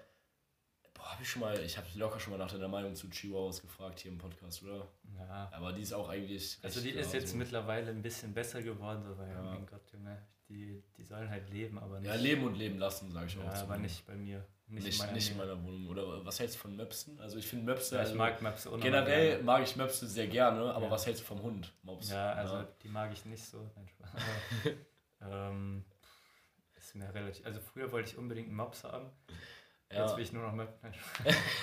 boah, 0.93 1.11
hab 1.13 1.21
ich 1.21 1.29
schon 1.29 1.41
mal, 1.41 1.57
ich 1.59 1.75
habe 1.77 1.87
locker 1.95 2.19
schon 2.19 2.31
mal 2.33 2.37
nach 2.37 2.51
deiner 2.51 2.67
Meinung 2.67 2.95
zu 2.95 3.09
Chihuahuas 3.09 3.61
gefragt 3.61 3.99
hier 3.99 4.11
im 4.11 4.17
Podcast, 4.17 4.63
oder? 4.63 4.87
Ja. 5.17 5.49
Aber 5.51 5.73
die 5.73 5.81
ist 5.81 5.93
auch 5.93 6.07
eigentlich. 6.09 6.59
Also 6.61 6.81
die 6.81 6.91
ist 6.91 7.13
jetzt 7.13 7.31
so. 7.31 7.37
mittlerweile 7.37 7.89
ein 7.89 8.01
bisschen 8.01 8.33
besser 8.33 8.61
geworden, 8.61 9.03
so, 9.03 9.17
weil, 9.17 9.29
Ja. 9.29 9.41
mein 9.41 9.65
Gott, 9.65 9.81
Junge, 9.91 10.21
die, 10.47 10.83
die 10.97 11.03
sollen 11.03 11.29
halt 11.29 11.49
leben, 11.49 11.79
aber 11.79 11.99
nicht. 11.99 12.09
Ja, 12.09 12.15
leben 12.15 12.43
und 12.43 12.55
leben 12.55 12.77
lassen, 12.77 13.11
sage 13.11 13.27
ich 13.27 13.35
Ja, 13.35 13.49
auch. 13.49 13.53
zu 13.53 13.63
aber 13.63 13.75
ihm. 13.77 13.81
nicht 13.81 14.05
bei 14.05 14.15
mir. 14.15 14.45
Nicht, 14.67 14.85
Nicht, 14.85 14.95
in 14.99 15.05
meiner 15.05 15.13
nicht 15.13 15.31
in 15.31 15.37
meiner 15.37 15.63
Wohnung. 15.63 15.87
Oder 15.89 16.25
was 16.25 16.39
hältst 16.39 16.55
du 16.55 16.59
von 16.61 16.75
Möpsen? 16.75 17.19
Also 17.19 17.37
ich 17.37 17.47
finde 17.47 17.65
Möpse. 17.65 17.95
Ja, 17.95 18.01
ich 18.01 18.07
also 18.07 18.17
mag 18.17 18.39
unnormal 18.41 18.79
generell 18.81 19.27
gerne. 19.29 19.43
mag 19.43 19.63
ich 19.63 19.75
Möpse 19.75 20.07
sehr 20.07 20.27
gerne, 20.27 20.73
aber 20.73 20.85
Ja. 20.85 20.91
was 20.91 21.05
hältst 21.05 21.21
du 21.21 21.27
vom 21.27 21.41
Hund? 21.43 21.71
Mops? 21.83 22.09
Ja, 22.09 22.31
also 22.33 22.63
die 22.81 22.87
mag 22.87 23.11
ich 23.13 23.25
nicht 23.25 23.45
so. 23.45 23.59
Aber, 25.19 25.49
ähm, 25.49 25.85
ist 26.75 26.95
mir 26.95 27.13
relativ. 27.13 27.45
Also 27.45 27.59
früher 27.59 27.91
wollte 27.91 28.09
ich 28.09 28.17
unbedingt 28.17 28.47
einen 28.47 28.57
Mops 28.57 28.83
haben. 28.83 29.11
Ja. 29.91 30.01
Jetzt 30.05 30.17
will 30.17 30.23
ich 30.23 30.33
nur 30.33 30.43
noch 30.43 30.53
Mops. 30.53 30.73
Nein. 30.81 30.93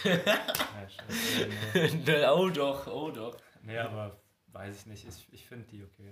Ne, 2.06 2.32
oh 2.32 2.48
doch, 2.50 2.86
oh 2.86 3.10
doch. 3.10 3.36
Nee, 3.62 3.78
aber 3.78 4.16
weiß 4.52 4.76
ich 4.80 4.86
nicht. 4.86 5.06
Ich, 5.08 5.26
ich 5.32 5.46
finde 5.46 5.66
die 5.66 5.82
okay. 5.82 6.10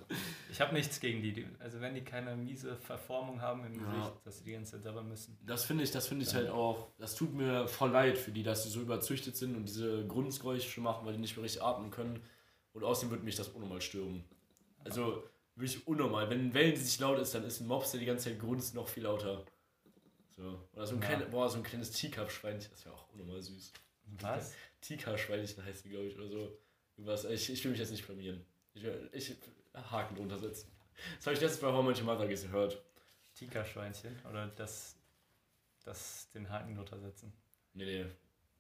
Ich 0.50 0.60
habe 0.60 0.72
nichts 0.74 0.98
gegen 1.00 1.22
die. 1.22 1.46
Also 1.58 1.80
wenn 1.80 1.94
die 1.94 2.02
keine 2.02 2.36
miese 2.36 2.76
Verformung 2.76 3.40
haben 3.40 3.64
im 3.64 3.74
Ja. 3.80 3.92
Gesicht, 3.92 4.12
dass 4.26 4.38
sie 4.38 4.44
die 4.44 4.52
ganze 4.52 4.72
Zeit 4.72 4.82
sauber 4.84 5.02
müssen. 5.02 5.38
Das 5.46 5.64
finde 5.64 5.84
ich, 5.84 5.90
das 5.90 6.06
finde 6.08 6.24
ich 6.24 6.30
Ja. 6.32 6.38
halt 6.38 6.48
auch, 6.50 6.88
das 6.98 7.14
tut 7.14 7.34
mir 7.34 7.68
voll 7.68 7.90
leid 7.90 8.18
für 8.18 8.32
die, 8.32 8.42
dass 8.42 8.62
sie 8.64 8.70
so 8.70 8.80
überzüchtet 8.80 9.36
sind 9.36 9.56
und 9.56 9.66
diese 9.66 10.06
Grundgeräusche 10.06 10.80
machen, 10.80 11.06
weil 11.06 11.14
die 11.14 11.20
nicht 11.20 11.36
mehr 11.36 11.44
richtig 11.44 11.62
atmen 11.62 11.90
können. 11.90 12.22
Und 12.72 12.84
außerdem 12.84 13.10
würde 13.10 13.24
mich 13.24 13.36
das 13.36 13.48
unnormal 13.48 13.80
stören. 13.80 14.24
Also 14.84 15.24
wirklich 15.56 15.86
unnormal. 15.86 16.30
Wenn 16.30 16.46
ein 16.48 16.54
Wellen 16.54 16.76
sich 16.76 16.98
laut 17.00 17.18
ist, 17.18 17.34
dann 17.34 17.44
ist 17.44 17.60
ein 17.60 17.66
Mops, 17.66 17.90
der 17.90 18.00
die 18.00 18.06
ganze 18.06 18.30
Zeit 18.30 18.38
grunzt, 18.38 18.74
noch 18.74 18.88
viel 18.88 19.02
lauter. 19.02 19.44
So. 20.30 20.66
Oder 20.72 20.86
so 20.86 20.94
ein, 20.94 21.02
Ja. 21.02 21.08
klein, 21.08 21.30
boah, 21.30 21.48
so 21.48 21.58
ein 21.58 21.62
kleines 21.62 21.90
Teacup-Schweinchen, 21.90 22.70
das 22.70 22.84
wäre 22.86 22.94
auch 22.94 23.08
unnormal 23.12 23.42
süß. 23.42 23.72
Was? 24.20 24.54
Tika-Schweinchen 24.80 25.64
heißt 25.64 25.84
die, 25.84 25.90
glaube 25.90 26.06
ich, 26.06 26.16
oder 26.16 26.28
so. 26.28 26.58
Was, 27.04 27.24
ich, 27.24 27.50
ich 27.50 27.64
will 27.64 27.72
mich 27.72 27.80
jetzt 27.80 27.90
nicht 27.90 28.06
blamieren. 28.06 28.44
Ich, 28.74 28.84
ich 29.12 29.36
Haken 29.74 30.16
drunter 30.16 30.38
setzen. 30.38 30.70
Das 31.16 31.26
habe 31.26 31.34
ich 31.34 31.40
letztes 31.40 31.60
bei 31.60 31.68
How 31.68 31.84
Much 31.84 32.02
Mother 32.02 32.26
gehört. 32.26 32.82
Tika-Schweinchen 33.34 34.18
oder 34.28 34.48
das, 34.48 34.96
das 35.84 36.30
den 36.32 36.50
Haken 36.50 36.74
drunter 36.74 36.98
setzen. 36.98 37.32
Nee, 37.72 37.84
nee. 37.84 38.06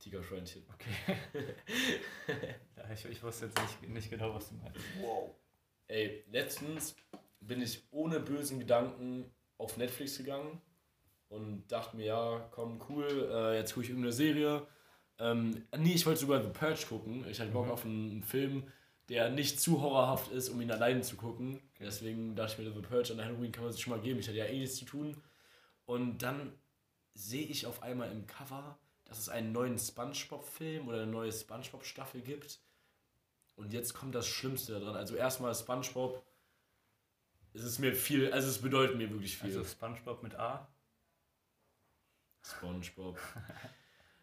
Tigerschweinchen. 0.00 0.62
Okay. 0.72 1.14
ja, 2.76 2.90
ich, 2.92 3.04
ich 3.04 3.22
wusste 3.22 3.46
jetzt 3.46 3.60
nicht, 3.60 3.88
nicht 3.90 4.10
genau, 4.10 4.34
was 4.34 4.48
du 4.48 4.54
meinst. 4.54 4.80
Wow. 5.00 5.30
Ey, 5.88 6.24
letztens 6.30 6.96
bin 7.40 7.60
ich 7.60 7.84
ohne 7.90 8.18
bösen 8.20 8.58
Gedanken 8.58 9.30
auf 9.58 9.76
Netflix 9.76 10.16
gegangen 10.16 10.60
und 11.28 11.68
dachte 11.68 11.96
mir, 11.96 12.06
ja, 12.06 12.48
komm, 12.50 12.82
cool, 12.88 13.28
äh, 13.30 13.56
jetzt 13.58 13.74
gucke 13.74 13.84
ich 13.84 13.90
irgendeine 13.90 14.12
Serie. 14.12 14.66
Ähm, 15.20 15.64
nee, 15.76 15.92
ich 15.94 16.06
wollte 16.06 16.20
sogar 16.20 16.42
The 16.42 16.48
Purge 16.48 16.86
gucken. 16.88 17.28
Ich 17.28 17.38
hatte 17.40 17.50
Bock 17.52 17.66
Mhm. 17.66 17.72
auf 17.72 17.84
einen 17.84 18.22
Film, 18.22 18.64
der 19.08 19.28
nicht 19.30 19.60
zu 19.60 19.80
horrorhaft 19.80 20.32
ist, 20.32 20.48
um 20.48 20.60
ihn 20.60 20.70
alleine 20.70 21.02
zu 21.02 21.16
gucken. 21.16 21.60
Deswegen 21.78 22.34
dachte 22.34 22.54
ich 22.62 22.66
mir, 22.68 22.74
The 22.74 22.80
Purge 22.80 23.12
an 23.12 23.24
Halloween 23.24 23.52
kann 23.52 23.64
man 23.64 23.72
sich 23.72 23.82
schon 23.82 23.92
mal 23.92 24.00
geben. 24.00 24.18
Ich 24.20 24.26
hatte 24.28 24.38
ja 24.38 24.46
eh 24.46 24.58
nichts 24.58 24.76
zu 24.76 24.84
tun. 24.86 25.16
Und 25.84 26.18
dann 26.22 26.52
sehe 27.14 27.44
ich 27.46 27.66
auf 27.66 27.82
einmal 27.82 28.10
im 28.10 28.26
Cover, 28.26 28.78
dass 29.04 29.18
es 29.18 29.28
einen 29.28 29.52
neuen 29.52 29.78
Spongebob-Film 29.78 30.88
oder 30.88 31.02
eine 31.02 31.10
neue 31.10 31.32
Spongebob-Staffel 31.32 32.22
gibt. 32.22 32.60
Und 33.56 33.72
jetzt 33.74 33.92
kommt 33.92 34.14
das 34.14 34.26
Schlimmste 34.26 34.78
daran. 34.80 34.96
Also 34.96 35.16
erstmal 35.16 35.54
Spongebob. 35.54 36.24
Es 37.52 37.62
ist 37.64 37.78
mir 37.80 37.94
viel, 37.94 38.32
also 38.32 38.48
es 38.48 38.58
bedeutet 38.62 38.96
mir 38.96 39.10
wirklich 39.10 39.36
viel. 39.36 39.50
Also 39.50 39.64
Spongebob 39.64 40.22
mit 40.22 40.34
A. 40.36 40.66
Spongebob. 42.42 43.18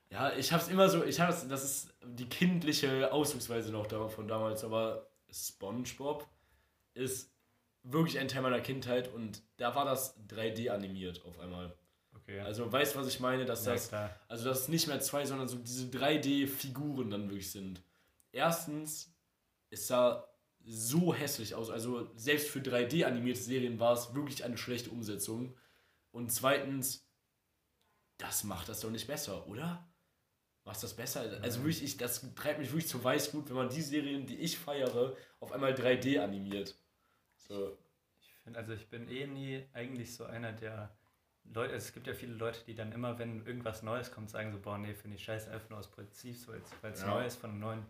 ja, 0.09 0.33
ich 0.33 0.53
hab's 0.53 0.67
immer 0.67 0.89
so, 0.89 1.03
ich 1.03 1.19
hab's, 1.19 1.47
das 1.47 1.63
ist 1.63 1.93
die 2.03 2.29
kindliche 2.29 3.11
Ausdrucksweise 3.11 3.71
noch 3.71 3.87
von 4.09 4.27
damals, 4.27 4.63
aber 4.63 5.09
Spongebob 5.29 6.27
ist 6.93 7.31
wirklich 7.83 8.19
ein 8.19 8.27
Teil 8.27 8.41
meiner 8.41 8.61
Kindheit 8.61 9.13
und 9.13 9.41
da 9.57 9.75
war 9.75 9.85
das 9.85 10.17
3D 10.27 10.69
animiert 10.69 11.23
auf 11.25 11.39
einmal. 11.39 11.73
Okay. 12.15 12.39
Also 12.41 12.71
weißt 12.71 12.95
du, 12.95 12.99
was 12.99 13.07
ich 13.07 13.19
meine, 13.19 13.45
dass 13.45 13.65
ja, 13.65 13.73
das 13.73 13.89
klar. 13.89 14.15
also 14.27 14.45
dass 14.45 14.61
es 14.61 14.67
nicht 14.67 14.87
mehr 14.87 14.99
zwei, 14.99 15.25
sondern 15.25 15.47
so 15.47 15.57
diese 15.57 15.87
3D-Figuren 15.87 17.09
dann 17.09 17.29
wirklich 17.29 17.51
sind. 17.51 17.81
Erstens, 18.31 19.13
es 19.69 19.87
sah 19.87 20.27
so 20.65 21.13
hässlich 21.13 21.55
aus. 21.55 21.69
Also 21.69 22.09
selbst 22.15 22.49
für 22.49 22.59
3D-animierte 22.59 23.41
Serien 23.41 23.79
war 23.79 23.93
es 23.93 24.13
wirklich 24.13 24.43
eine 24.43 24.57
schlechte 24.57 24.89
Umsetzung. 24.89 25.55
Und 26.11 26.31
zweitens, 26.31 27.07
das 28.17 28.43
macht 28.43 28.67
das 28.67 28.81
doch 28.81 28.89
nicht 28.89 29.07
besser, 29.07 29.47
oder? 29.47 29.86
Macht 30.67 30.83
das 30.83 30.93
besser? 30.93 31.21
Also 31.41 31.59
wirklich, 31.61 31.81
ich, 31.81 31.95
das 31.95 32.21
treibt 32.35 32.59
mich 32.59 32.69
wirklich 32.71 32.89
zu 32.89 33.01
Weißglut, 33.01 33.47
wenn 33.49 33.55
man 33.55 33.69
die 33.69 33.81
Serien, 33.81 34.25
die 34.25 34.35
ich 34.37 34.59
feiere, 34.59 35.15
auf 35.39 35.53
einmal 35.53 35.73
3D 35.73 36.19
animiert. 36.19 36.75
So. 37.37 37.77
Ich 38.19 38.33
finde, 38.43 38.59
also 38.59 38.73
ich 38.73 38.87
bin 38.89 39.07
eh 39.09 39.27
nie 39.27 39.63
eigentlich 39.73 40.13
so 40.13 40.25
einer 40.25 40.51
der 40.51 40.93
Leute, 41.45 41.73
es 41.73 41.93
gibt 41.93 42.05
ja 42.07 42.13
viele 42.13 42.33
Leute, 42.33 42.59
die 42.67 42.75
dann 42.75 42.91
immer, 42.91 43.17
wenn 43.17 43.45
irgendwas 43.45 43.81
Neues 43.81 44.11
kommt, 44.11 44.29
sagen 44.29 44.51
so, 44.51 44.59
boah, 44.59 44.77
nee, 44.77 44.93
finde 44.93 45.15
ich 45.15 45.23
scheiße, 45.23 45.49
einfach 45.49 45.69
nur 45.69 45.79
aus 45.79 45.87
Prinzip, 45.89 46.35
so 46.35 46.53
jetzt, 46.53 46.73
weil 46.81 46.91
es 46.91 46.99
Ja. 47.01 47.07
neu 47.07 47.25
ist 47.25 47.37
von 47.39 47.51
einem 47.51 47.59
neuen 47.61 47.85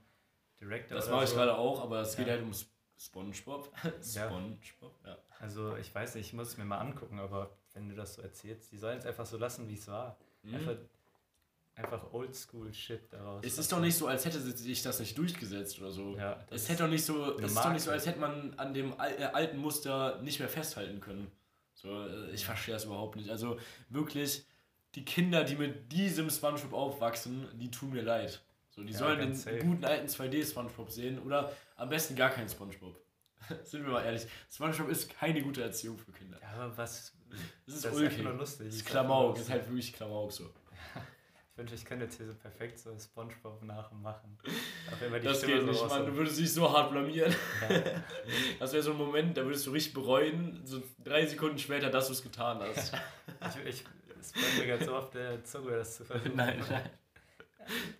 Director. 0.61 0.95
Das 0.97 1.09
mache 1.09 1.23
ich 1.23 1.31
so. 1.31 1.35
gerade 1.35 1.57
auch, 1.57 1.81
aber 1.81 2.01
es 2.01 2.15
geht 2.15 2.27
Ja. 2.27 2.33
halt 2.33 2.43
um 2.43 2.51
Sp- 2.53 2.69
Spongebob. 2.99 3.71
Ja. 4.13 4.27
Spongebob, 4.29 4.93
ja. 5.03 5.17
Also 5.39 5.75
ich 5.77 5.93
weiß 5.95 6.13
nicht, 6.13 6.27
ich 6.27 6.33
muss 6.33 6.49
es 6.49 6.57
mir 6.57 6.65
mal 6.65 6.77
angucken, 6.77 7.17
aber 7.19 7.57
wenn 7.73 7.89
du 7.89 7.95
das 7.95 8.13
so 8.13 8.21
erzählst, 8.21 8.71
die 8.71 8.77
sollen 8.77 8.99
es 8.99 9.05
einfach 9.07 9.25
so 9.25 9.37
lassen, 9.37 9.67
wie 9.67 9.73
es 9.75 9.87
war. 9.87 10.17
Einfach, 10.51 10.75
einfach 11.77 12.11
Oldschool-Shit 12.11 13.13
daraus. 13.13 13.43
Es 13.45 13.57
ist 13.57 13.71
doch 13.71 13.79
nicht 13.79 13.95
so, 13.95 14.07
als 14.07 14.25
hätte 14.25 14.39
sich 14.39 14.81
das 14.81 14.99
nicht 14.99 15.17
durchgesetzt 15.17 15.79
oder 15.79 15.91
so. 15.91 16.17
Ja, 16.17 16.43
es 16.49 16.67
hätte 16.69 16.83
doch 16.83 16.89
nicht 16.89 17.05
so, 17.05 17.37
es 17.37 17.51
ist 17.51 17.57
doch 17.57 17.71
nicht 17.71 17.83
so, 17.83 17.91
als 17.91 18.05
hätte 18.05 18.19
man 18.19 18.53
an 18.57 18.73
dem 18.73 18.93
äh, 18.93 19.23
alten 19.25 19.57
Muster 19.57 20.21
nicht 20.21 20.39
mehr 20.39 20.49
festhalten 20.49 20.99
können. 20.99 21.31
So, 21.73 22.05
äh, 22.07 22.31
ich 22.31 22.45
verstehe 22.45 22.73
das 22.73 22.85
überhaupt 22.85 23.15
nicht. 23.15 23.29
Also 23.29 23.59
wirklich, 23.89 24.45
die 24.95 25.05
Kinder, 25.05 25.43
die 25.43 25.55
mit 25.55 25.91
diesem 25.91 26.29
SpongeBob 26.29 26.73
aufwachsen, 26.73 27.47
die 27.53 27.69
tun 27.69 27.91
mir 27.91 28.01
leid. 28.01 28.41
So, 28.71 28.83
die 28.83 28.93
Ja, 28.93 28.99
sollen 28.99 29.19
den 29.19 29.33
safe. 29.35 29.59
guten 29.59 29.85
alten 29.85 30.07
2D 30.07 30.49
SpongeBob 30.49 30.91
sehen 30.91 31.19
oder 31.19 31.51
am 31.75 31.89
besten 31.89 32.15
gar 32.15 32.31
keinen 32.31 32.49
SpongeBob. 32.49 32.99
Sind 33.63 33.83
wir 33.85 33.91
mal 33.93 34.03
ehrlich, 34.03 34.25
SpongeBob 34.51 34.89
ist 34.89 35.09
keine 35.13 35.41
gute 35.43 35.61
Erziehung 35.61 35.97
für 35.97 36.11
Kinder. 36.11 36.39
Ja, 36.41 36.49
aber 36.63 36.77
was. 36.77 37.13
Das 37.65 37.75
ist 37.75 37.85
das 37.85 37.91
ist 37.93 37.97
ulkig. 37.99 38.17
einfach 38.19 38.31
nur 38.31 38.39
lustig. 38.39 38.65
Das 38.67 38.75
ist 38.75 38.81
ist 38.81 38.87
Klamauk, 38.87 39.37
ist 39.37 39.49
halt 39.49 39.67
wirklich 39.67 39.93
Klamauk 39.93 40.31
so. 40.31 40.49
Ich 41.57 41.59
wünsche, 41.59 41.73
ich 41.73 41.85
könnte 41.85 42.05
jetzt 42.05 42.17
hier 42.17 42.27
so 42.27 42.35
perfekt 42.35 42.77
so 42.77 42.95
Spongebob 42.99 43.63
nachmachen. 43.63 44.37
Auf 44.91 45.01
immer 45.01 45.19
die 45.19 45.25
Das 45.25 45.39
Stimme 45.39 45.53
geht 45.53 45.61
so 45.63 45.71
nicht, 45.71 45.89
Mann. 45.89 46.05
Du 46.05 46.15
würdest 46.15 46.37
dich 46.37 46.53
so 46.53 46.71
hart 46.71 46.91
blamieren. 46.91 47.33
Ja. 47.67 47.81
Das 48.59 48.73
wäre 48.73 48.83
so 48.83 48.91
ein 48.91 48.97
Moment, 48.97 49.35
da 49.35 49.43
würdest 49.43 49.65
du 49.65 49.71
richtig 49.71 49.95
bereuen, 49.95 50.61
so 50.65 50.83
drei 51.03 51.25
Sekunden 51.25 51.57
später, 51.57 51.89
dass 51.89 52.07
du 52.07 52.13
es 52.13 52.21
getan 52.21 52.59
hast. 52.59 52.93
Ich, 53.65 53.65
ich, 53.65 53.83
es 54.19 54.33
brennt 54.33 54.59
mir 54.59 54.67
ganz 54.67 54.85
so 54.85 54.95
auf 54.95 55.09
der 55.09 55.43
Zunge, 55.45 55.77
das 55.77 55.97
zu 55.97 56.05
versuchen. 56.05 56.31
Nein, 56.35 56.63
nein. 56.69 56.89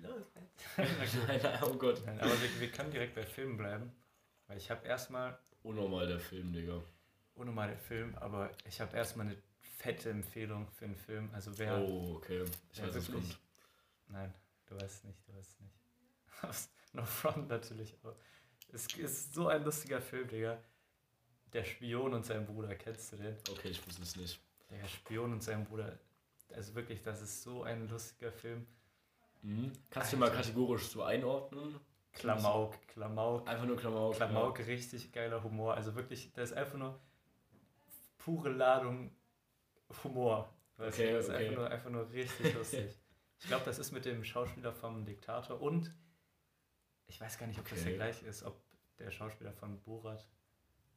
Los, 0.04 0.26
nein, 1.28 1.40
nein, 1.42 1.60
oh 1.64 1.74
Gott. 1.74 2.00
Nein, 2.06 2.20
aber 2.20 2.30
wir, 2.40 2.60
wir 2.60 2.72
können 2.72 2.92
direkt 2.92 3.16
bei 3.16 3.26
Filmen 3.26 3.58
bleiben. 3.58 3.92
Weil 4.46 4.58
ich 4.58 4.70
habe 4.70 4.86
erstmal, 4.88 5.36
Unnormal 5.64 6.06
der 6.06 6.20
Film, 6.20 6.54
Digga. 6.54 6.80
ohne 7.34 7.52
mal 7.52 7.68
den 7.70 7.80
Film, 7.80 8.16
aber 8.20 8.52
ich 8.68 8.80
habe 8.82 8.96
erstmal 8.96 9.26
eine 9.26 9.38
fette 9.78 10.12
Empfehlung 10.12 10.68
für 10.68 10.86
einen 10.86 10.96
Film. 10.96 11.32
Also 11.34 11.58
wer. 11.58 11.80
Oh, 11.80 12.18
okay. 12.18 12.44
Ich 12.72 12.80
wer 12.80 12.88
weiß, 12.90 12.96
was 12.98 13.12
wirklich-. 13.12 13.38
Nein, 14.08 14.34
du 14.68 14.80
weißt 14.80 15.06
nicht, 15.06 15.28
du 15.28 15.36
weißt 15.36 15.62
nicht. 15.62 15.74
No 16.94 17.04
front 17.04 17.50
natürlich, 17.50 17.96
aber 18.02 18.16
es 18.72 18.88
ist 18.88 19.34
so 19.34 19.50
ein 19.50 19.64
lustiger 19.64 20.02
Film, 20.02 20.28
Digga. 20.28 20.58
Der 21.54 21.64
Spion 21.64 22.14
und 22.14 22.26
sein 22.26 22.46
Bruder, 22.46 22.76
kennst 22.76 23.12
du 23.12 23.18
den? 23.18 23.36
Okay, 23.52 23.70
ich 23.70 23.86
wusste 23.86 24.02
es 24.04 24.16
nicht. 24.16 24.40
Der 24.70 24.88
Spion 24.88 25.34
und 25.34 25.44
sein 25.44 25.64
Bruder. 25.66 26.00
Also 26.54 26.74
wirklich, 26.76 27.02
das 27.04 27.22
ist 27.22 27.42
so 27.44 27.64
ein 27.64 27.88
lustiger 27.90 28.32
Film. 28.32 28.66
Mhm. 29.42 29.72
Kannst 29.90 30.14
du 30.14 30.18
mal 30.18 30.30
Alter. 30.30 30.42
kategorisch 30.42 30.88
so 30.88 31.04
einordnen? 31.04 31.80
Klamauk, 32.14 32.76
Klamauk. 32.88 33.48
Einfach 33.48 33.66
nur 33.66 33.78
Klamauk. 33.78 34.16
Klamauk, 34.16 34.60
richtig 34.60 35.12
geiler 35.12 35.44
Humor. 35.44 35.76
Also 35.76 35.94
wirklich, 35.96 36.32
das 36.34 36.52
ist 36.52 36.58
einfach 36.58 36.78
nur 36.78 37.00
pure 38.18 38.50
Ladung 38.50 39.12
Humor. 40.04 40.52
Weißt 40.78 40.98
Okay, 40.98 41.12
du? 41.12 41.18
Das 41.18 41.26
ist 41.26 41.32
okay. 41.34 41.46
einfach 41.46 41.58
nur, 41.58 41.70
einfach 41.70 41.90
nur 41.90 42.12
richtig 42.12 42.54
lustig. 42.54 42.96
Ich 43.40 43.48
glaube, 43.48 43.66
das 43.66 43.80
ist 43.80 43.92
mit 43.92 44.06
dem 44.06 44.24
Schauspieler 44.24 44.74
vom 44.74 45.06
Diktator 45.06 45.62
und 45.62 45.94
ich 47.08 47.20
weiß 47.22 47.38
gar 47.38 47.48
nicht, 47.48 47.60
ob 47.60 47.70
das 47.70 47.80
Okay. 47.80 47.90
der 47.90 47.96
gleiche 47.98 48.26
ist, 48.26 48.44
ob 48.44 48.60
der 48.98 49.12
Schauspieler 49.12 49.54
von 49.54 49.80
Borat 49.82 50.28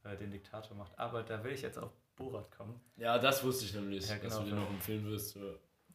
äh, 0.05 0.17
den 0.17 0.31
Diktator 0.31 0.77
macht. 0.77 0.99
Aber 0.99 1.23
da 1.23 1.45
will 1.45 1.53
ich 1.53 1.63
jetzt 1.63 1.79
auf 1.79 1.93
Borat 2.17 2.51
kommen, 2.51 2.81
Ja, 2.97 3.19
das 3.19 3.45
wusste 3.45 3.65
ich 3.67 3.75
nämlich, 3.75 4.09
Ja, 4.09 4.17
dass 4.17 4.23
genau. 4.35 4.39
du 4.43 4.45
den 4.51 4.59
noch 4.59 4.71
empfehlen 4.71 5.05
wirst. 5.05 5.37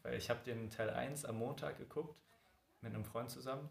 Weil 0.03 0.13
ich 0.15 0.29
habe 0.29 0.43
den 0.43 0.69
Teil 0.69 0.89
1 0.91 1.25
am 1.25 1.37
Montag 1.37 1.77
geguckt 1.77 2.15
mit 2.81 2.93
einem 2.93 3.03
Freund 3.05 3.29
zusammen. 3.29 3.67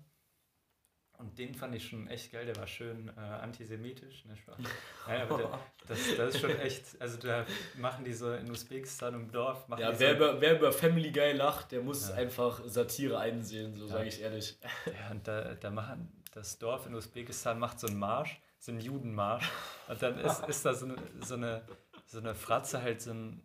Und 1.18 1.38
den 1.38 1.54
fand 1.54 1.74
ich 1.74 1.88
schon 1.88 2.08
echt 2.08 2.32
geil, 2.32 2.44
der 2.44 2.56
war 2.56 2.66
schön 2.66 3.08
äh, 3.16 3.20
antisemitisch. 3.20 4.24
Ne. 4.24 4.34
Nein, 5.06 5.20
aber 5.22 5.36
der, 5.36 5.60
das, 5.86 5.98
das 6.16 6.34
ist 6.34 6.40
schon 6.40 6.58
echt, 6.58 7.00
also 7.00 7.18
da 7.18 7.46
machen 7.76 8.04
die 8.04 8.12
so 8.12 8.32
in 8.32 8.50
Usbekistan 8.50 9.14
im 9.14 9.30
Dorf, 9.30 9.68
machen 9.68 9.80
Ja, 9.80 9.98
wer 9.98 10.10
so, 10.10 10.16
über, 10.16 10.40
wer 10.40 10.58
über 10.58 10.72
Family 10.72 11.12
Guy 11.12 11.32
lacht, 11.32 11.70
der 11.72 11.82
muss 11.82 12.08
Ja. 12.08 12.16
einfach 12.16 12.60
Satire 12.66 13.18
einsehen, 13.18 13.74
so 13.74 13.86
Ja. 13.86 13.92
sage 13.92 14.08
ich 14.08 14.20
ehrlich. 14.20 14.58
ja, 14.86 15.10
und 15.12 15.26
da, 15.28 15.54
da 15.54 15.70
machen 15.70 16.10
das 16.32 16.58
Dorf 16.58 16.86
in 16.86 16.94
Usbekistan 16.94 17.58
macht 17.60 17.78
so 17.78 17.86
einen 17.86 17.98
Marsch, 17.98 18.40
so 18.58 18.72
einen 18.72 18.80
Judenmarsch. 18.80 19.48
Und 19.88 20.02
dann 20.02 20.18
ist, 20.18 20.44
ist 20.48 20.64
da 20.64 20.74
so 20.74 20.86
eine, 20.86 20.96
so, 21.20 21.34
eine, 21.34 21.62
so 22.06 22.18
eine 22.18 22.34
Fratze, 22.34 22.82
halt 22.82 23.00
so 23.00 23.12
ein, 23.12 23.40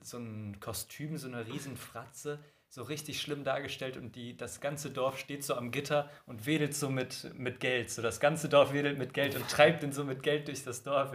so 0.00 0.16
ein 0.16 0.58
Kostüm, 0.60 1.18
so 1.18 1.28
eine 1.28 1.46
riesen 1.46 1.76
Fratze, 1.76 2.38
so 2.72 2.82
richtig 2.84 3.20
schlimm 3.20 3.42
dargestellt 3.42 3.96
und 3.96 4.14
die, 4.14 4.36
das 4.36 4.60
ganze 4.60 4.90
Dorf 4.90 5.18
steht 5.18 5.42
so 5.44 5.56
am 5.56 5.72
Gitter 5.72 6.08
und 6.26 6.46
wedelt 6.46 6.72
so 6.72 6.88
mit, 6.88 7.28
mit 7.36 7.58
Geld. 7.58 7.90
So 7.90 8.00
das 8.00 8.20
ganze 8.20 8.48
Dorf 8.48 8.72
wedelt 8.72 8.96
mit 8.96 9.12
Geld 9.12 9.34
und 9.34 9.48
treibt 9.48 9.82
den 9.82 9.92
so 9.92 10.04
mit 10.04 10.22
Geld 10.22 10.46
durch 10.46 10.62
das 10.62 10.84
Dorf. 10.84 11.12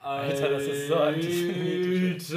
Alter, 0.00 0.48
das 0.48 0.62
ist 0.62 0.88
so 0.88 0.96
antisemitisch. 0.96 2.28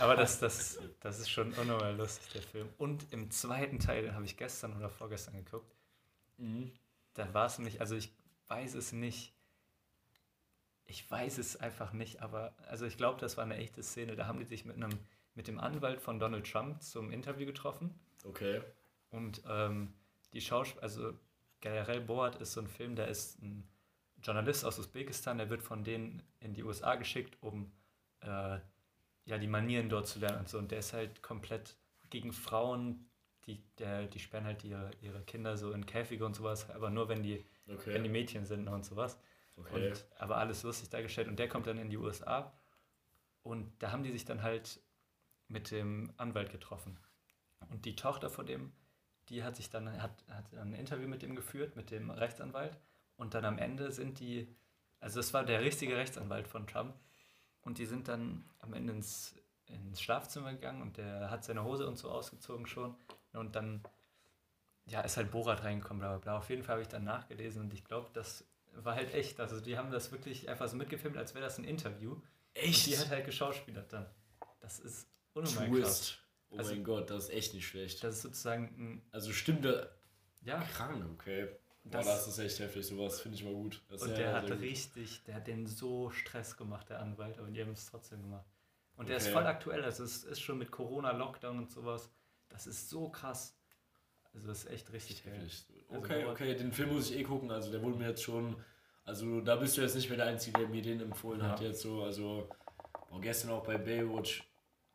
Aber 0.00 0.16
das, 0.16 0.38
das, 0.38 0.78
das 1.00 1.18
ist 1.18 1.30
schon 1.30 1.54
unnormal 1.54 1.96
lustig, 1.96 2.30
der 2.34 2.42
Film. 2.42 2.68
Und 2.76 3.10
im 3.10 3.30
zweiten 3.30 3.78
Teil, 3.78 4.02
den 4.02 4.14
habe 4.14 4.26
ich 4.26 4.36
gestern 4.36 4.76
oder 4.76 4.90
vorgestern 4.90 5.34
geguckt, 5.42 5.74
Mhm. 6.36 6.72
da 7.14 7.32
war 7.34 7.46
es 7.46 7.58
nämlich, 7.58 7.80
also 7.80 7.94
ich 7.96 8.10
weiß 8.48 8.74
es 8.74 8.92
nicht. 8.92 9.34
Ich 10.86 11.08
weiß 11.10 11.38
es 11.38 11.56
einfach 11.56 11.92
nicht, 11.92 12.20
aber 12.22 12.54
also 12.66 12.84
ich 12.86 12.96
glaube, 12.96 13.20
das 13.20 13.36
war 13.36 13.44
eine 13.44 13.56
echte 13.56 13.82
Szene. 13.82 14.16
Da 14.16 14.26
haben 14.26 14.38
die 14.40 14.44
sich 14.46 14.64
mit 14.64 14.76
einem 14.76 14.98
mit 15.40 15.48
dem 15.48 15.58
Anwalt 15.58 16.02
von 16.02 16.18
Donald 16.18 16.46
Trump 16.52 16.82
zum 16.82 17.10
Interview 17.10 17.46
getroffen 17.46 17.98
Okay. 18.24 18.60
und 19.08 19.40
ähm, 19.48 19.94
die 20.34 20.42
Schauspieler, 20.42 20.82
also 20.82 21.14
generell 21.62 22.02
Borat 22.02 22.36
ist 22.42 22.52
so 22.52 22.60
ein 22.60 22.68
Film, 22.68 22.94
der 22.94 23.08
ist 23.08 23.40
ein 23.40 23.66
Journalist 24.22 24.66
aus 24.66 24.78
Usbekistan, 24.78 25.38
der 25.38 25.48
wird 25.48 25.62
von 25.62 25.82
denen 25.82 26.22
in 26.40 26.52
die 26.52 26.62
USA 26.62 26.96
geschickt, 26.96 27.38
um 27.40 27.72
äh, 28.20 28.58
ja 29.24 29.38
die 29.38 29.46
Manieren 29.46 29.88
dort 29.88 30.08
zu 30.08 30.18
lernen 30.18 30.40
und 30.40 30.50
so. 30.50 30.58
Und 30.58 30.72
der 30.72 30.80
ist 30.80 30.92
halt 30.92 31.22
komplett 31.22 31.74
gegen 32.10 32.34
Frauen, 32.34 33.08
die, 33.46 33.62
der, 33.78 34.08
die 34.08 34.18
sperren 34.18 34.44
halt 34.44 34.62
ihre, 34.62 34.90
ihre 35.00 35.22
Kinder 35.22 35.56
so 35.56 35.72
in 35.72 35.86
Käfige 35.86 36.26
und 36.26 36.36
sowas, 36.36 36.68
aber 36.68 36.90
nur 36.90 37.08
wenn 37.08 37.22
die 37.22 37.42
Okay. 37.66 37.94
wenn 37.94 38.02
die 38.02 38.10
Mädchen 38.10 38.44
sind 38.44 38.68
und 38.68 38.84
sowas. 38.84 39.18
Okay. 39.56 39.88
Und, 39.88 40.04
aber 40.18 40.36
alles 40.36 40.64
lustig 40.64 40.90
dargestellt. 40.90 41.28
Und 41.28 41.38
der 41.38 41.48
kommt 41.48 41.66
dann 41.66 41.78
in 41.78 41.88
die 41.88 41.96
USA. 41.96 42.52
Und 43.42 43.72
da 43.78 43.90
haben 43.90 44.02
die 44.02 44.10
sich 44.12 44.26
dann 44.26 44.42
halt 44.42 44.80
mit 45.50 45.70
dem 45.70 46.12
Anwalt 46.16 46.50
getroffen. 46.50 46.98
Und 47.68 47.84
die 47.84 47.96
Tochter 47.96 48.30
von 48.30 48.46
dem, 48.46 48.72
die 49.28 49.44
hat 49.44 49.56
sich 49.56 49.70
dann, 49.70 50.00
hat, 50.00 50.24
hat 50.28 50.54
ein 50.54 50.72
Interview 50.72 51.08
mit 51.08 51.22
dem 51.22 51.36
geführt, 51.36 51.76
mit 51.76 51.90
dem 51.90 52.10
Rechtsanwalt. 52.10 52.78
Und 53.16 53.34
dann 53.34 53.44
am 53.44 53.58
Ende 53.58 53.92
sind 53.92 54.20
die, 54.20 54.48
also 55.00 55.18
das 55.20 55.34
war 55.34 55.44
der 55.44 55.60
richtige 55.60 55.96
Rechtsanwalt 55.96 56.48
von 56.48 56.66
Trump. 56.66 56.94
Und 57.62 57.78
die 57.78 57.86
sind 57.86 58.08
dann 58.08 58.44
am 58.60 58.72
Ende 58.72 58.94
ins, 58.94 59.34
ins 59.66 60.00
Schlafzimmer 60.00 60.52
gegangen 60.52 60.80
und 60.80 60.96
der 60.96 61.30
hat 61.30 61.44
seine 61.44 61.64
Hose 61.64 61.86
und 61.86 61.98
so 61.98 62.10
ausgezogen 62.10 62.66
schon. 62.66 62.96
Und 63.32 63.54
dann, 63.54 63.82
ja, 64.86 65.02
ist 65.02 65.16
halt 65.16 65.30
Borat 65.30 65.62
reingekommen, 65.62 66.00
bla 66.00 66.16
bla 66.16 66.18
bla. 66.18 66.38
Auf 66.38 66.48
jeden 66.48 66.62
Fall 66.62 66.74
habe 66.74 66.82
ich 66.82 66.88
dann 66.88 67.04
nachgelesen 67.04 67.62
und 67.62 67.74
ich 67.74 67.84
glaube, 67.84 68.08
das 68.14 68.44
war 68.72 68.94
halt 68.94 69.12
echt. 69.14 69.38
Also 69.40 69.60
die 69.60 69.76
haben 69.76 69.90
das 69.90 70.10
wirklich 70.10 70.48
einfach 70.48 70.68
so 70.68 70.76
mitgefilmt, 70.76 71.16
als 71.16 71.34
wäre 71.34 71.44
das 71.44 71.58
ein 71.58 71.64
Interview. 71.64 72.16
Echt? 72.54 72.86
Und 72.86 72.94
die 72.94 72.98
hat 72.98 73.10
halt 73.10 73.26
geschauspielert 73.26 73.92
dann. 73.92 74.06
Das 74.60 74.78
ist 74.78 75.08
unnormal 75.34 75.68
krass. 75.70 75.98
Twist. 76.00 76.18
Oh 76.50 76.56
Also- 76.58 76.74
mein 76.74 76.84
Gott, 76.84 77.10
das 77.10 77.24
ist 77.24 77.30
echt 77.30 77.54
nicht 77.54 77.66
schlecht. 77.66 78.02
Das 78.02 78.16
ist 78.16 78.22
sozusagen 78.22 78.64
ein, 78.76 79.02
Also 79.12 79.32
stimmt 79.32 79.64
da. 79.64 79.88
ja, 80.42 80.60
Krank, 80.74 81.04
okay. 81.14 81.48
Boah, 81.84 81.90
Das- 81.98 82.06
das, 82.06 82.28
ist 82.28 82.38
echt 82.38 82.58
heftig, 82.58 82.86
sowas 82.86 83.20
finde 83.20 83.36
ich 83.38 83.44
mal 83.44 83.54
gut. 83.54 83.82
Das 83.88 84.02
und 84.02 84.08
sehr, 84.08 84.18
der 84.18 84.32
hat 84.34 84.46
sehr 84.48 84.56
gut. 84.56 84.64
richtig, 84.64 85.22
der 85.24 85.36
hat 85.36 85.46
den 85.46 85.66
so 85.66 86.10
Stress 86.10 86.56
gemacht, 86.56 86.90
der 86.90 87.00
Anwalt, 87.00 87.38
aber 87.38 87.48
die 87.48 87.60
haben 87.60 87.70
es 87.72 87.86
trotzdem 87.86 88.20
gemacht. 88.22 88.44
Und 88.96 89.08
der 89.08 89.16
ist 89.16 89.28
voll 89.28 89.46
aktuell, 89.46 89.82
also 89.82 90.04
es 90.04 90.24
ist 90.24 90.40
schon 90.40 90.58
mit 90.58 90.70
Corona, 90.70 91.12
Lockdown 91.12 91.56
und 91.58 91.70
sowas. 91.70 92.10
Das 92.50 92.66
ist 92.66 92.90
so 92.90 93.08
krass. 93.08 93.56
Also 94.34 94.46
das 94.48 94.64
ist 94.64 94.70
echt 94.70 94.92
richtig 94.92 95.24
geil. 95.24 95.40
Heftig. 95.40 95.84
Also 95.88 96.02
Okay, 96.02 96.24
okay, 96.26 96.54
den 96.54 96.72
Film 96.72 96.92
muss 96.92 97.10
ich 97.10 97.16
eh 97.18 97.22
gucken. 97.22 97.50
Also 97.50 97.70
der 97.70 97.80
wurde 97.82 97.96
mir 97.96 98.08
jetzt 98.08 98.22
schon. 98.22 98.56
Also 99.04 99.40
da 99.40 99.56
bist 99.56 99.76
du 99.76 99.80
jetzt 99.80 99.94
nicht 99.94 100.08
mehr 100.08 100.18
der 100.18 100.26
Einzige, 100.26 100.58
der 100.60 100.68
mir 100.68 100.82
den 100.82 101.00
empfohlen 101.00 101.42
hat 101.42 101.60
Ja. 101.60 101.68
jetzt 101.68 101.80
so. 101.80 102.02
Also 102.02 102.48
boah, 103.08 103.20
gestern 103.20 103.50
auch 103.52 103.64
bei 103.64 103.78
Baywatch 103.78 104.44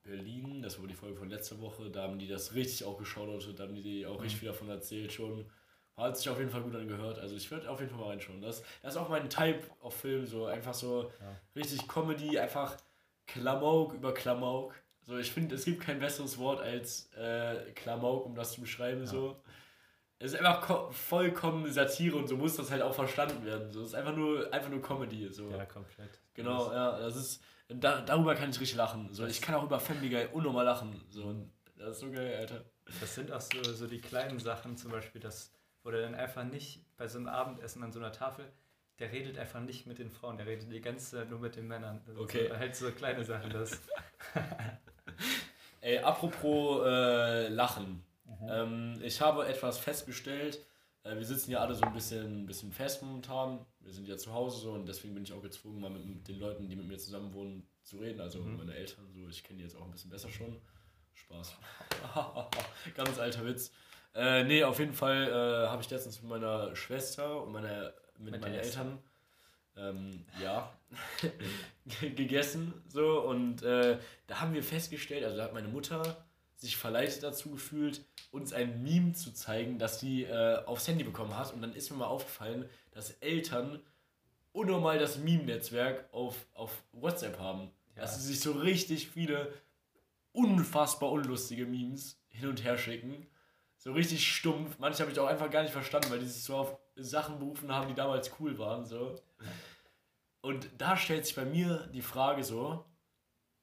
Berlin, 0.06 0.62
das 0.62 0.80
war 0.80 0.88
die 0.88 0.94
Folge 0.94 1.18
von 1.18 1.30
letzter 1.30 1.60
Woche, 1.60 1.90
da 1.90 2.04
haben 2.04 2.20
die 2.20 2.28
das 2.28 2.54
richtig 2.54 2.86
auch 2.86 2.98
geschaut, 2.98 3.48
da 3.58 3.64
haben 3.64 3.76
die 3.76 4.06
auch 4.06 4.16
Mhm. 4.18 4.22
richtig 4.22 4.40
viel 4.40 4.48
davon 4.50 4.70
erzählt 4.70 5.12
schon. 5.12 5.50
Hat 5.98 6.18
sich 6.18 6.30
auf 6.30 6.38
jeden 6.38 6.50
Fall 6.52 6.62
gut 6.62 6.76
angehört. 6.76 7.20
Also 7.20 7.36
ich 7.36 7.50
würde 7.50 7.70
auf 7.70 7.80
jeden 7.80 7.90
Fall 7.90 8.00
mal 8.02 8.10
reinschauen. 8.10 8.42
Das, 8.42 8.62
das 8.82 8.94
ist 8.96 9.00
auch 9.00 9.08
mein 9.10 9.30
Type 9.30 9.62
auf 9.80 9.96
Film, 9.96 10.26
so 10.26 10.46
einfach 10.46 10.74
so 10.74 11.10
Ja. 11.22 11.40
richtig 11.56 11.88
Comedy, 11.88 12.38
einfach 12.38 12.78
Klamauk 13.28 13.94
über 13.94 14.14
Klamauk. 14.14 14.76
So, 15.04 15.18
ich 15.18 15.32
finde, 15.32 15.56
es 15.56 15.66
gibt 15.66 15.82
kein 15.82 16.00
besseres 16.00 16.38
Wort 16.38 16.62
als 16.62 17.10
äh, 17.14 17.72
Klamauk, 17.76 18.26
um 18.26 18.36
das 18.36 18.54
zu 18.54 18.62
beschreiben. 18.62 19.06
So. 19.06 19.38
Es 20.18 20.32
ist 20.32 20.40
einfach 20.40 20.62
ko 20.62 20.90
vollkommen 20.92 21.70
Satire 21.72 22.16
und 22.16 22.28
so 22.28 22.38
muss 22.38 22.56
das 22.56 22.72
halt 22.72 22.82
auch 22.82 22.94
verstanden 22.94 23.44
werden. 23.46 23.72
So, 23.72 23.82
es 23.82 23.90
ist 23.90 23.96
einfach 23.96 24.16
nur, 24.16 24.52
einfach 24.54 24.70
nur 24.70 24.82
Comedy. 24.82 25.28
So. 25.32 25.50
Ja, 25.50 25.66
komplett. 25.66 26.20
Genau, 26.34 26.72
ja, 26.72 27.00
das 27.00 27.16
ist. 27.16 27.44
Da, 27.68 28.02
darüber 28.02 28.36
kann 28.36 28.50
ich 28.52 28.60
richtig 28.60 28.78
lachen. 28.78 29.10
So, 29.12 29.26
ich 29.26 29.42
kann 29.42 29.56
auch 29.56 29.64
über 29.64 29.80
Family 29.80 30.10
Guy 30.10 30.28
unnormal 30.32 30.66
lachen. 30.66 31.02
So, 31.10 31.36
das 31.78 31.98
ist 31.98 32.00
so 32.02 32.12
geil, 32.12 32.36
Alter. 32.38 32.64
Das 33.00 33.16
sind 33.16 33.32
auch 33.32 33.42
so, 33.42 33.62
so 33.64 33.88
die 33.88 34.00
kleinen 34.00 34.40
Sachen, 34.40 34.78
zum 34.78 34.92
Beispiel, 34.92 35.20
das, 35.20 35.52
wo 35.84 35.90
der 35.90 36.04
dann 36.04 36.16
einfach 36.16 36.44
nicht 36.44 36.86
bei 36.96 37.08
so 37.08 37.18
einem 37.18 37.28
Abendessen 37.28 37.84
an 37.84 37.92
so 37.92 38.00
einer 38.00 38.12
Tafel, 38.12 38.46
der 39.00 39.12
redet 39.12 39.38
einfach 39.40 39.60
nicht 39.60 39.88
mit 39.88 39.98
den 39.98 40.12
Frauen, 40.12 40.38
der 40.38 40.46
redet 40.46 40.72
die 40.72 40.80
ganze 40.80 41.18
Zeit 41.18 41.30
nur 41.30 41.40
mit 41.40 41.56
den 41.56 41.68
Männern. 41.68 42.02
Das 42.06 42.16
ist 42.16 42.22
Okay. 42.22 42.48
So, 42.50 42.58
halt 42.58 42.76
so 42.76 42.92
kleine 42.92 43.24
Sachen, 43.24 43.50
das. 43.50 43.82
Ey, 45.82 45.98
apropos 45.98 46.86
äh, 46.86 47.48
Lachen. 47.50 48.04
Ähm, 48.48 49.00
ich 49.04 49.22
habe 49.22 49.48
etwas 49.48 49.78
festgestellt. 49.78 50.60
Äh, 51.04 51.16
wir 51.16 51.26
sitzen 51.26 51.52
ja 51.52 51.60
alle 51.60 51.76
so 51.76 51.84
ein 51.84 51.94
bisschen, 51.94 52.44
ein 52.44 52.46
bisschen 52.46 52.72
fest 52.72 53.02
momentan. 53.04 53.66
Wir 53.80 53.94
sind 53.94 54.08
ja 54.08 54.18
zu 54.18 54.34
Hause 54.34 54.60
so 54.60 54.72
und 54.72 54.88
deswegen 54.88 55.14
bin 55.14 55.24
ich 55.24 55.34
auch 55.34 55.42
gezwungen, 55.42 55.82
mal 55.82 55.90
mit, 55.90 56.06
mit 56.06 56.28
den 56.28 56.40
Leuten, 56.40 56.68
die 56.68 56.76
mit 56.76 56.88
mir 56.88 56.98
zusammen 56.98 57.34
wohnen, 57.34 57.68
zu 57.84 57.98
reden. 57.98 58.20
Also 58.20 58.40
meine 58.40 58.74
Eltern, 58.74 59.06
so 59.14 59.28
ich 59.28 59.44
kenne 59.44 59.58
die 59.58 59.64
jetzt 59.64 59.76
auch 59.76 59.86
ein 59.86 59.92
bisschen 59.92 60.10
besser 60.10 60.30
schon. 60.30 60.60
Spaß. 61.14 61.56
Ganz 62.96 63.20
alter 63.20 63.46
Witz. 63.46 63.72
Äh, 64.14 64.44
nee, 64.44 64.64
auf 64.64 64.80
jeden 64.80 64.94
Fall 64.94 65.28
äh, 65.28 65.68
habe 65.68 65.82
ich 65.82 65.90
letztens 65.90 66.22
mit 66.22 66.30
meiner 66.30 66.76
Schwester 66.76 67.44
und 67.44 67.52
meiner, 67.52 67.94
mit, 68.18 68.32
Mit 68.32 68.42
meinen 68.42 68.56
Eltern 68.56 69.00
ähm, 69.78 70.26
ja, 70.42 70.72
gegessen. 72.16 72.74
So, 72.88 73.22
und 73.22 73.62
äh, 73.64 73.98
da 74.28 74.42
haben 74.42 74.54
wir 74.54 74.64
festgestellt, 74.64 75.24
also 75.24 75.38
da 75.38 75.44
hat 75.44 75.54
meine 75.54 75.68
Mutter 75.68 76.25
sich 76.56 76.78
verleitet 76.78 77.24
dazu 77.24 77.52
gefühlt, 77.52 78.06
uns 78.32 78.54
ein 78.54 78.84
Meme 78.84 79.14
zu 79.14 79.34
zeigen, 79.34 79.78
das 79.80 80.00
sie 80.00 80.24
äh, 80.24 80.64
aufs 80.66 80.88
Handy 80.88 81.04
bekommen 81.04 81.38
hat. 81.38 81.54
Und 81.54 81.62
dann 81.62 81.74
ist 81.74 81.92
mir 81.92 81.98
mal 81.98 82.08
aufgefallen, 82.08 82.70
dass 82.92 83.12
Eltern 83.12 83.82
unnormal 84.52 84.98
das 85.00 85.18
Meme-Netzwerk 85.18 86.08
auf, 86.14 86.48
auf 86.54 86.84
WhatsApp 86.94 87.40
haben. 87.40 87.72
Ja. 87.96 88.04
Dass 88.04 88.16
sie 88.16 88.28
sich 88.28 88.40
so 88.40 88.54
richtig 88.54 89.10
viele 89.10 89.54
unfassbar 90.32 91.12
unlustige 91.12 91.66
Memes 91.66 92.20
hin 92.30 92.50
und 92.50 92.64
her 92.64 92.78
schicken. 92.78 93.28
So 93.78 93.92
richtig 93.94 94.28
stumpf. 94.28 94.80
Manche 94.80 95.02
habe 95.02 95.12
ich 95.12 95.20
auch 95.20 95.28
einfach 95.28 95.50
gar 95.50 95.62
nicht 95.62 95.72
verstanden, 95.72 96.10
weil 96.10 96.20
die 96.20 96.28
sich 96.28 96.44
so 96.44 96.56
auf 96.56 96.78
Sachen 96.96 97.40
berufen 97.40 97.72
haben, 97.72 97.88
die 97.88 97.94
damals 97.94 98.32
cool 98.40 98.58
waren. 98.58 98.86
So. 98.86 99.16
Und 100.42 100.70
da 100.78 100.98
stellt 100.98 101.26
sich 101.26 101.36
bei 101.36 101.46
mir 101.46 101.88
die 101.94 102.02
Frage 102.02 102.44
so, 102.44 102.86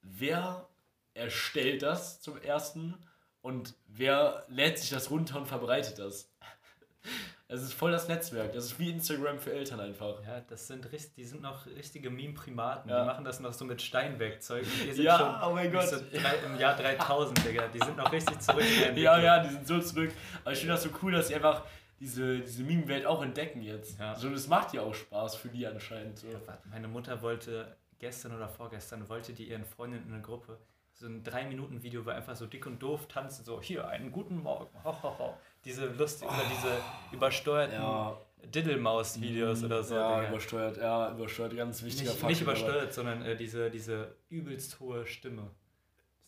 wer 0.01 0.69
erstellt 1.13 1.81
das 1.81 2.21
zum 2.21 2.41
ersten 2.41 2.95
und 3.41 3.75
wer 3.87 4.45
lädt 4.47 4.79
sich 4.79 4.89
das 4.89 5.09
runter 5.11 5.37
und 5.37 5.47
verbreitet 5.47 5.99
das? 5.99 6.31
Es 7.49 7.61
ist 7.61 7.73
voll 7.73 7.91
das 7.91 8.07
Netzwerk. 8.07 8.53
Das 8.53 8.65
ist 8.65 8.79
wie 8.79 8.89
Instagram 8.89 9.37
für 9.37 9.51
Eltern 9.53 9.79
einfach. 9.79 10.23
Ja, 10.25 10.39
das 10.41 10.65
sind 10.65 10.91
richtig, 10.91 11.13
die 11.15 11.25
sind 11.25 11.43
noch 11.43 11.67
richtige 11.67 12.09
Meme-Primaten. 12.09 12.89
Ja. 12.89 13.01
Die 13.01 13.05
machen 13.05 13.25
das 13.25 13.41
noch 13.41 13.53
so 13.53 13.63
mit 13.63 13.79
Steinwerkzeug. 13.79 14.65
Wir 14.85 14.93
sind 14.95 15.03
Ja, 15.03 15.19
schon 15.19 15.51
oh 15.51 15.53
mein 15.53 15.71
Gott. 15.71 15.87
So 15.87 15.97
drei, 15.97 16.35
Im 16.47 16.57
Jahr 16.57 16.75
3000, 16.75 17.45
Digga. 17.45 17.67
Die 17.67 17.77
sind 17.79 17.97
noch 17.97 18.11
richtig 18.11 18.39
zurückentwickelt. 18.39 18.97
Ja, 18.97 19.19
ja, 19.19 19.43
die 19.43 19.49
sind 19.49 19.67
so 19.67 19.79
zurück. 19.81 20.11
Aber 20.43 20.53
ich 20.53 20.59
finde 20.59 20.73
das 20.73 20.83
so 20.83 20.89
cool, 21.03 21.11
dass 21.11 21.27
sie 21.27 21.35
einfach 21.35 21.63
diese, 21.99 22.39
diese 22.39 22.63
Meme-Welt 22.63 23.05
auch 23.05 23.21
entdecken 23.21 23.61
jetzt. 23.61 23.99
Ja. 23.99 24.15
So, 24.15 24.29
das 24.31 24.47
macht 24.47 24.73
ja 24.73 24.81
auch 24.81 24.95
Spaß 24.95 25.35
für 25.35 25.49
die 25.49 25.67
anscheinend. 25.67 26.17
So. 26.17 26.29
Warte, 26.47 26.67
Meine 26.69 26.87
Mutter 26.87 27.21
wollte 27.21 27.77
gestern 27.99 28.35
oder 28.35 28.47
vorgestern, 28.47 29.07
wollte 29.09 29.33
die 29.33 29.49
ihren 29.49 29.65
Freundinnen 29.65 30.07
in 30.07 30.13
einer 30.13 30.23
Gruppe 30.23 30.57
so 30.93 31.07
ein 31.07 31.23
3-Minuten-Video, 31.23 32.05
wo 32.05 32.11
einfach 32.11 32.35
so 32.35 32.45
dick 32.45 32.65
und 32.65 32.81
doof 32.81 33.07
tanzen, 33.07 33.43
so 33.43 33.61
hier, 33.61 33.87
einen 33.87 34.11
guten 34.11 34.37
Morgen. 34.41 34.69
Ho, 34.83 34.91
ho, 35.03 35.19
ho. 35.19 35.33
Diese 35.65 35.85
lustig 35.87 36.27
oder 36.27 36.43
diese 36.51 36.77
übersteuerten 37.11 37.75
Ja. 37.75 38.17
Diddlemaus-Videos 38.43 39.63
oder 39.63 39.83
so. 39.83 39.95
Ja, 39.95 40.17
Digga. 40.19 40.29
übersteuert, 40.29 40.77
ja, 40.77 41.11
übersteuert, 41.11 41.55
ganz 41.55 41.81
wichtiger 41.83 42.11
nicht, 42.11 42.19
Faktor 42.19 42.29
nicht 42.29 42.41
dabei. 42.41 42.51
übersteuert, 42.59 42.93
sondern 42.93 43.21
äh, 43.23 43.35
diese, 43.35 43.71
diese 43.71 44.15
übelst 44.29 44.79
hohe 44.79 45.05
Stimme. 45.07 45.49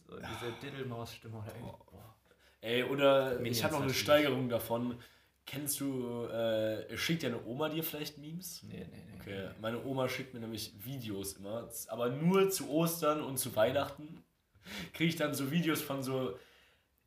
So, 0.08 0.16
diese 0.18 0.52
Diddlemaus-Stimme 0.64 1.38
oder 1.38 1.48
irgendwie. 1.48 1.72
Boah. 1.92 2.16
Ey, 2.62 2.84
oder 2.84 3.36
Minions 3.36 3.58
ich 3.58 3.64
habe 3.64 3.74
noch 3.76 3.82
eine. 3.82 3.94
Steigerung 3.94 4.50
davon. 4.50 4.98
Kennst 5.46 5.80
du, 5.80 6.26
äh, 6.26 6.98
schickt 6.98 7.22
deine 7.22 7.44
Oma 7.46 7.70
dir 7.70 7.84
vielleicht 7.84 8.18
Memes? 8.18 8.64
Nee, 8.64 8.88
nee, 8.92 9.04
nee. 9.08 9.20
Okay, 9.22 9.50
meine 9.62 9.84
Oma 9.84 10.10
schickt 10.10 10.34
mir 10.34 10.40
nämlich 10.40 10.74
Videos 10.84 11.34
immer, 11.34 11.70
aber 11.90 12.10
nur 12.10 12.50
zu 12.50 12.70
Ostern 12.72 13.22
und 13.22 13.38
zu 13.38 13.56
Weihnachten 13.56 14.24
kriege 14.94 15.10
ich 15.10 15.16
dann 15.16 15.34
so 15.34 15.52
Videos 15.52 15.82
von 15.82 16.04
so, 16.04 16.38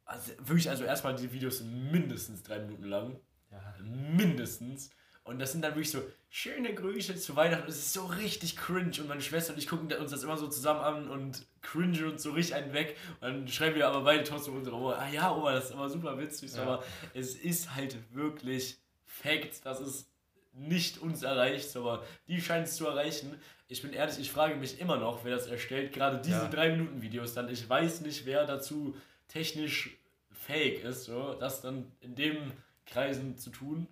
also 0.05 0.33
wirklich, 0.38 0.68
also 0.71 0.85
erstmal 0.85 1.14
die 1.14 1.33
Videos 1.33 1.59
sind 1.59 1.90
mindestens 1.90 2.42
drei 2.42 2.59
Minuten 2.61 2.85
lang, 2.85 3.21
Ja. 3.51 3.75
mindestens. 3.83 4.90
Und 5.25 5.38
das 5.40 5.53
sind 5.53 5.61
dann 5.62 5.73
wirklich 5.73 5.90
so 5.90 6.03
schöne 6.31 6.73
Grüße 6.75 7.14
zu 7.16 7.37
Weihnachten. 7.37 7.68
Es 7.68 7.77
ist 7.77 7.92
so 7.92 8.07
richtig 8.07 8.57
cringe. 8.57 8.92
Und 8.99 9.09
meine 9.09 9.21
Schwester 9.21 9.53
und 9.53 9.59
ich 9.59 9.68
gucken 9.68 9.92
uns 9.92 10.11
das 10.11 10.23
immer 10.23 10.38
so 10.38 10.49
zusammen 10.49 10.81
an 10.81 11.09
und 11.11 11.47
cringe 11.61 12.07
uns 12.11 12.23
so 12.23 12.33
richtig 12.33 12.55
einen 12.55 12.73
weg. 12.73 12.97
Und 13.21 13.23
dann 13.23 13.49
schreiben 13.49 13.77
wir 13.77 13.88
aber 13.88 14.01
beide 14.05 14.25
trotzdem 14.25 14.57
unsere 14.57 14.77
Oma, 14.77 14.94
ah 14.94 15.09
ja, 15.11 15.31
Oma, 15.35 15.53
das 15.53 15.66
ist 15.66 15.73
aber 15.73 15.90
super 15.90 16.18
witzig. 16.18 16.55
Ja. 16.55 16.62
Aber 16.62 16.83
es 17.12 17.35
ist 17.35 17.75
halt 17.75 17.97
wirklich 18.14 18.79
Fact, 19.05 19.66
dass 19.66 19.81
es 19.81 20.09
nicht 20.55 20.97
uns 20.97 21.23
erreicht, 21.23 21.77
aber 21.77 22.03
die 22.27 22.40
scheint 22.40 22.66
es 22.66 22.77
zu 22.77 22.87
erreichen. 22.87 23.38
Ich 23.68 23.83
bin 23.83 23.92
ehrlich, 23.92 24.18
ich 24.18 24.31
frage 24.33 24.57
mich 24.57 24.81
immer 24.81 24.96
noch, 24.96 25.24
wer 25.24 25.37
das 25.37 25.46
erstellt. 25.46 25.92
Gerade 25.92 26.18
diese 26.22 26.37
Ja. 26.44 26.48
3-Minuten-Videos 26.50 27.35
dann. 27.35 27.48
Ich 27.50 27.68
weiß 27.68 28.00
nicht, 28.00 28.24
wer 28.24 28.46
dazu 28.46 28.96
technisch 29.28 29.98
fähig 30.33 30.83
ist, 30.85 31.04
so, 31.04 31.35
das 31.35 31.61
dann 31.61 31.92
in 32.00 32.14
dem 32.14 32.52
Kreisen 32.87 33.37
zu 33.37 33.50
tun. 33.50 33.87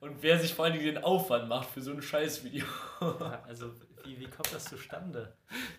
Und 0.00 0.22
wer 0.22 0.38
sich 0.38 0.52
vor 0.54 0.66
allen 0.66 0.74
Dingen 0.74 0.84
den 0.94 1.02
Aufwand 1.02 1.48
macht 1.48 1.70
für 1.70 1.80
so 1.80 1.92
ein 1.92 2.02
Scheißvideo. 2.02 2.64
Ja, 3.00 3.42
Also, 3.46 3.72
wie, 4.04 4.18
wie 4.20 4.24
kommt 4.26 4.52
das 4.52 4.64
zustande? 4.64 5.32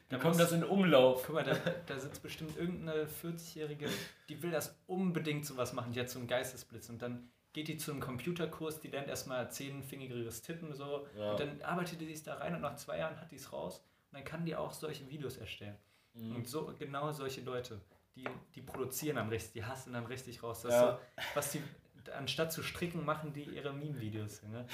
Da 0.09 0.17
Da 0.17 0.17
kommt 0.17 0.39
das 0.39 0.51
in 0.51 0.63
Umlauf. 0.63 1.23
Guck 1.25 1.35
mal, 1.35 1.43
da, 1.43 1.55
da 1.85 1.99
sitzt 1.99 2.23
bestimmt 2.23 2.57
irgendeine 2.57 3.05
40-Jährige, 3.05 3.87
die 4.29 4.41
will 4.41 4.49
das 4.51 4.75
unbedingt 4.87 5.45
sowas 5.45 5.73
machen. 5.73 5.91
Die 5.93 5.99
hat 5.99 6.09
so 6.09 6.19
einen 6.19 6.27
Geistesblitz 6.27 6.89
und 6.89 7.01
dann 7.01 7.29
geht 7.53 7.67
die 7.67 7.77
zu 7.77 7.91
einem 7.91 8.01
Computerkurs, 8.01 8.79
die 8.79 8.87
lernt 8.89 9.07
erstmal 9.07 9.49
zehnfingeriges 9.51 10.41
Tippen 10.41 10.73
so 10.73 11.07
Ja. 11.17 11.31
und 11.31 11.39
dann 11.39 11.61
arbeitet 11.61 12.01
die 12.01 12.07
sich 12.07 12.23
da 12.23 12.35
rein 12.35 12.55
und 12.55 12.61
nach 12.61 12.75
zwei 12.75 12.97
Jahren 12.97 13.19
hat 13.19 13.31
die 13.31 13.35
es 13.37 13.51
raus 13.53 13.83
und 14.11 14.17
dann 14.17 14.23
kann 14.25 14.45
die 14.45 14.55
auch 14.55 14.73
solche 14.73 15.07
Videos 15.09 15.37
erstellen. 15.37 15.77
Mhm. 16.13 16.35
Und 16.37 16.47
so 16.47 16.73
genau 16.77 17.11
solche 17.11 17.41
Leute, 17.41 17.79
die, 18.15 18.25
die 18.55 18.61
produzieren 18.61 19.15
dann 19.15 19.29
richtig, 19.29 19.53
die 19.53 19.65
hasseln 19.65 19.93
dann 19.93 20.05
richtig 20.05 20.41
raus. 20.43 20.63
Ja. 20.63 20.93
so, 20.93 20.99
was 21.35 21.51
die, 21.51 21.61
anstatt 22.17 22.51
zu 22.51 22.61
stricken, 22.63 23.05
machen 23.05 23.33
die 23.33 23.43
ihre 23.43 23.73
Meme-Videos. 23.73 24.43
Ne? 24.43 24.65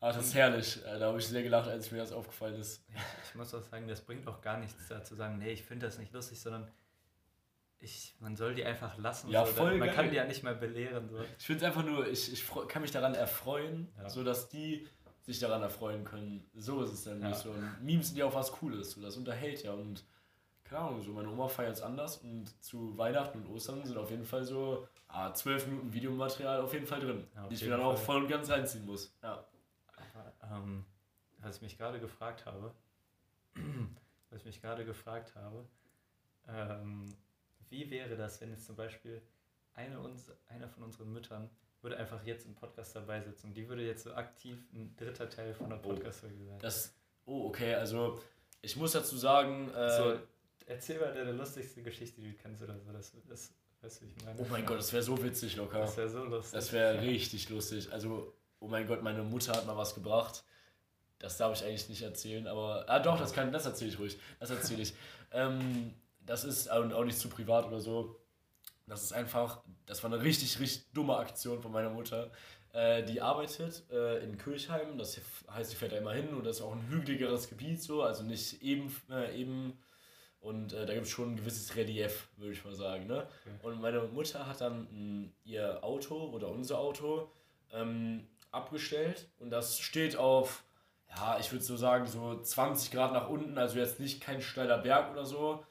Ah, 0.00 0.12
das 0.12 0.26
ist 0.26 0.34
herrlich. 0.34 0.84
Äh, 0.84 0.98
Da 0.98 1.06
habe 1.08 1.18
ich 1.18 1.26
sehr 1.26 1.42
gelacht, 1.42 1.68
als 1.68 1.90
mir 1.90 1.98
das 1.98 2.12
aufgefallen 2.12 2.54
ist. 2.60 2.84
Ich, 2.88 2.96
ich 3.28 3.34
muss 3.34 3.54
auch 3.54 3.62
sagen, 3.62 3.88
das 3.88 4.00
bringt 4.00 4.26
auch 4.28 4.40
gar 4.40 4.58
nichts 4.58 4.88
da 4.88 5.02
zu 5.02 5.14
sagen, 5.14 5.38
nee, 5.38 5.50
ich 5.52 5.62
finde 5.62 5.86
das 5.86 5.98
nicht 5.98 6.12
lustig, 6.12 6.40
sondern 6.40 6.68
ich, 7.80 8.14
man 8.20 8.36
soll 8.36 8.54
die 8.54 8.64
einfach 8.64 8.96
lassen. 8.98 9.28
Ja, 9.30 9.44
so. 9.46 9.52
voll 9.52 9.76
Man 9.76 9.88
geil. 9.88 9.94
kann 9.96 10.10
die 10.10 10.16
ja 10.16 10.24
nicht 10.24 10.42
mehr 10.42 10.54
belehren. 10.54 11.08
So. 11.08 11.18
Ich 11.38 11.46
finde 11.46 11.64
es 11.64 11.66
einfach 11.66 11.84
nur, 11.84 12.06
ich, 12.08 12.32
ich 12.32 12.44
kann 12.68 12.82
mich 12.82 12.90
daran 12.90 13.14
erfreuen, 13.14 13.88
Ja. 13.98 14.08
sodass 14.08 14.48
die 14.48 14.88
sich 15.22 15.38
daran 15.40 15.62
erfreuen 15.62 16.04
können. 16.04 16.48
So 16.54 16.82
ist 16.82 16.92
es 16.92 17.06
nämlich 17.06 17.30
Ja. 17.30 17.34
so. 17.34 17.50
Und 17.50 17.82
Memes 17.82 18.08
sind 18.08 18.16
ja 18.18 18.24
auch 18.26 18.34
was 18.34 18.50
Cooles. 18.52 18.92
So, 18.92 19.02
das 19.02 19.16
unterhält 19.16 19.62
ja. 19.62 19.72
Und 19.72 20.04
keine 20.64 20.82
Ahnung, 20.82 21.02
so 21.02 21.12
meine 21.12 21.28
Oma 21.30 21.48
feiert 21.48 21.74
es 21.74 21.82
anders. 21.82 22.18
Und 22.18 22.46
zu 22.64 22.96
Weihnachten 22.96 23.38
und 23.42 23.48
Ostern 23.54 23.84
sind 23.84 23.96
auf 23.98 24.10
jeden 24.10 24.24
Fall 24.24 24.44
so 24.44 24.88
ah, 25.08 25.32
12 25.32 25.66
Minuten 25.68 25.92
Videomaterial 25.92 26.60
auf 26.60 26.72
jeden 26.72 26.86
Fall 26.86 27.00
drin. 27.00 27.26
Ja, 27.34 27.46
die 27.48 27.54
ich 27.54 27.62
mir 27.62 27.70
dann 27.70 27.80
auch 27.82 27.96
voll 27.98 28.16
und 28.22 28.28
ganz 28.28 28.48
reinziehen 28.50 28.84
muss. 28.86 29.14
Ja. 29.22 29.44
Aber, 30.14 30.56
ähm, 30.56 30.84
was 31.40 31.56
ich 31.56 31.62
mich 31.62 31.76
gerade 31.78 32.00
gefragt 32.00 32.46
habe, 32.46 32.72
was 34.30 34.40
ich 34.40 34.44
mich 34.46 34.60
gerade 34.62 34.84
gefragt 34.84 35.34
habe, 35.36 35.64
ähm, 36.48 37.08
wie 37.70 37.90
wäre 37.90 38.16
das, 38.16 38.40
wenn 38.40 38.50
jetzt 38.50 38.66
zum 38.66 38.76
Beispiel 38.76 39.22
eine, 39.74 40.00
uns, 40.00 40.30
eine 40.48 40.68
von 40.68 40.84
unseren 40.84 41.12
Müttern 41.12 41.50
würde 41.82 41.98
einfach 41.98 42.24
jetzt 42.24 42.46
im 42.46 42.54
Podcast 42.54 42.96
dabei 42.96 43.20
sitzen 43.20 43.52
die 43.54 43.68
würde 43.68 43.86
jetzt 43.86 44.04
so 44.04 44.14
aktiv 44.14 44.58
ein 44.72 44.96
dritter 44.96 45.28
Teil 45.30 45.54
von 45.54 45.68
der 45.68 45.78
Oh. 45.78 45.88
Podcast-Folge 45.88 46.44
sein. 46.44 46.58
Das, 46.58 46.94
oh, 47.26 47.46
okay, 47.46 47.74
also 47.74 48.18
ich 48.62 48.76
muss 48.76 48.92
dazu 48.92 49.16
sagen, 49.16 49.70
äh, 49.72 49.96
so, 49.96 50.18
erzähl 50.66 50.98
mal 50.98 51.14
deine 51.14 51.32
lustigste 51.32 51.82
Geschichte, 51.82 52.20
die 52.20 52.32
du 52.32 52.36
kennst 52.36 52.62
oder 52.62 52.78
so. 52.78 52.90
Das, 52.90 53.12
das 53.28 53.52
weißt 53.82 54.00
du, 54.02 54.06
ich 54.06 54.24
meine. 54.24 54.40
oh 54.40 54.46
mein 54.50 54.66
Gott, 54.66 54.78
das 54.78 54.92
wäre 54.92 55.02
so 55.02 55.22
witzig 55.22 55.56
locker. 55.56 55.80
Das 55.80 55.96
wäre 55.96 56.08
so 56.08 56.24
lustig. 56.24 56.52
Das 56.52 56.72
wäre 56.72 57.00
richtig 57.02 57.48
lustig. 57.50 57.92
Also, 57.92 58.34
oh 58.58 58.66
mein 58.66 58.86
Gott, 58.86 59.02
meine 59.02 59.22
Mutter 59.22 59.52
hat 59.52 59.66
mal 59.66 59.76
was 59.76 59.94
gebracht. 59.94 60.42
Das 61.18 61.36
darf 61.36 61.56
ich 61.58 61.64
eigentlich 61.64 61.88
nicht 61.88 62.02
erzählen, 62.02 62.46
aber. 62.46 62.84
Ah, 62.88 62.98
doch, 62.98 63.18
das, 63.18 63.32
kann, 63.32 63.52
das 63.52 63.64
erzähle 63.64 63.90
ich 63.90 63.98
ruhig. 63.98 64.18
Das 64.40 64.50
erzähle 64.50 64.82
ich. 64.82 64.94
ähm, 65.32 65.94
das 66.26 66.44
ist 66.44 66.70
und 66.70 66.92
auch 66.92 67.04
nicht 67.04 67.18
zu 67.18 67.28
privat 67.28 67.66
oder 67.66 67.80
so. 67.80 68.16
Das 68.86 69.02
ist 69.02 69.12
einfach. 69.12 69.62
Das 69.86 70.02
war 70.02 70.12
eine 70.12 70.22
richtig, 70.22 70.60
richtig 70.60 70.92
dumme 70.92 71.16
Aktion 71.16 71.60
von 71.60 71.72
meiner 71.72 71.90
Mutter. 71.90 72.30
Äh, 72.72 73.04
die 73.04 73.20
arbeitet 73.20 73.84
äh, 73.90 74.22
in 74.22 74.36
Kirchheim. 74.38 74.98
Das 74.98 75.20
heißt, 75.50 75.70
sie 75.70 75.76
fährt 75.76 75.92
da 75.92 75.96
immer 75.96 76.12
hin 76.12 76.28
und 76.34 76.44
das 76.44 76.56
ist 76.56 76.62
auch 76.62 76.72
ein 76.72 76.88
hügeligeres 76.88 77.48
Gebiet 77.48 77.82
so. 77.82 78.02
Also 78.02 78.22
nicht 78.22 78.62
eben. 78.62 78.94
Äh, 79.10 79.40
eben 79.40 79.78
und 80.46 80.72
äh, 80.74 80.86
da 80.86 80.94
gibt 80.94 81.06
es 81.06 81.12
schon 81.12 81.32
ein 81.32 81.36
gewisses 81.36 81.74
Relief, 81.74 82.28
würde 82.36 82.52
ich 82.52 82.64
mal 82.64 82.74
sagen. 82.74 83.08
Ne? 83.08 83.26
Und 83.62 83.80
meine 83.80 84.02
Mutter 84.02 84.46
hat 84.46 84.60
dann 84.60 84.86
mh, 84.92 85.28
ihr 85.44 85.82
Auto 85.82 86.14
oder 86.14 86.48
unser 86.48 86.78
Auto 86.78 87.28
ähm, 87.72 88.28
abgestellt 88.52 89.28
und 89.40 89.50
das 89.50 89.80
steht 89.80 90.16
auf, 90.16 90.62
ja, 91.16 91.38
ich 91.40 91.50
würde 91.50 91.64
so 91.64 91.76
sagen, 91.76 92.06
so 92.06 92.40
20 92.40 92.92
Grad 92.92 93.12
nach 93.12 93.28
unten, 93.28 93.58
also 93.58 93.78
jetzt 93.78 93.98
nicht 93.98 94.20
kein 94.20 94.40
steiler 94.40 94.78
Berg 94.78 95.10
oder 95.10 95.24
so. 95.24 95.64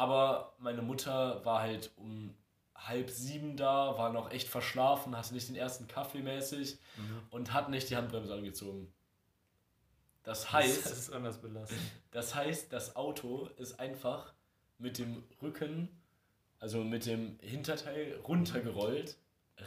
Aber 0.00 0.54
meine 0.58 0.80
Mutter 0.80 1.44
war 1.44 1.60
halt 1.60 1.90
um 1.96 2.34
halb 2.74 3.10
sieben 3.10 3.58
da, 3.58 3.98
war 3.98 4.10
noch 4.10 4.30
echt 4.30 4.48
verschlafen, 4.48 5.14
hatte 5.14 5.34
nicht 5.34 5.48
den 5.50 5.56
ersten 5.56 5.86
Kaffee 5.88 6.22
mäßig 6.22 6.78
Mhm. 6.96 7.22
und 7.30 7.52
hat 7.52 7.68
nicht 7.68 7.90
die 7.90 7.96
Handbremse 7.96 8.32
angezogen. 8.32 8.90
Das 10.22 10.50
heißt, 10.52 10.86
das 10.86 10.92
ist 10.98 11.12
anders 11.12 11.36
belastend. 11.42 11.80
das 12.12 12.34
heißt, 12.34 12.72
das 12.72 12.96
Auto 12.96 13.50
ist 13.58 13.78
einfach 13.78 14.32
mit 14.78 14.96
dem 14.96 15.22
Rücken, 15.42 15.88
also 16.60 16.82
mit 16.82 17.04
dem 17.04 17.38
Hinterteil 17.42 18.18
runtergerollt, 18.26 19.18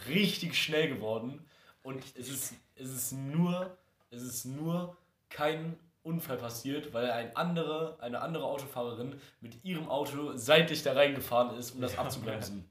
richtig 0.08 0.58
schnell 0.58 0.89
geworden 0.89 1.46
und 1.84 2.04
es 2.15 2.28
ist, 2.30 2.54
es 2.76 2.89
ist 2.89 3.12
nur, 3.12 3.78
es 4.10 4.24
ist 4.24 4.46
nur 4.46 4.98
kein 5.30 5.78
Unfall 6.04 6.38
passiert, 6.38 6.94
weil 6.94 7.10
ein 7.12 7.36
andere, 7.36 7.98
eine 8.00 8.22
andere 8.22 8.46
Autofahrerin 8.46 9.20
mit 9.42 9.63
ihrem 9.63 9.88
Auto 9.89 10.36
seitlich 10.36 10.84
da 10.84 10.94
reingefahren 10.94 11.58
ist, 11.58 11.72
um 11.72 11.82
das 11.82 11.94
Ja, 11.94 12.00
abzubremsen. 12.02 12.70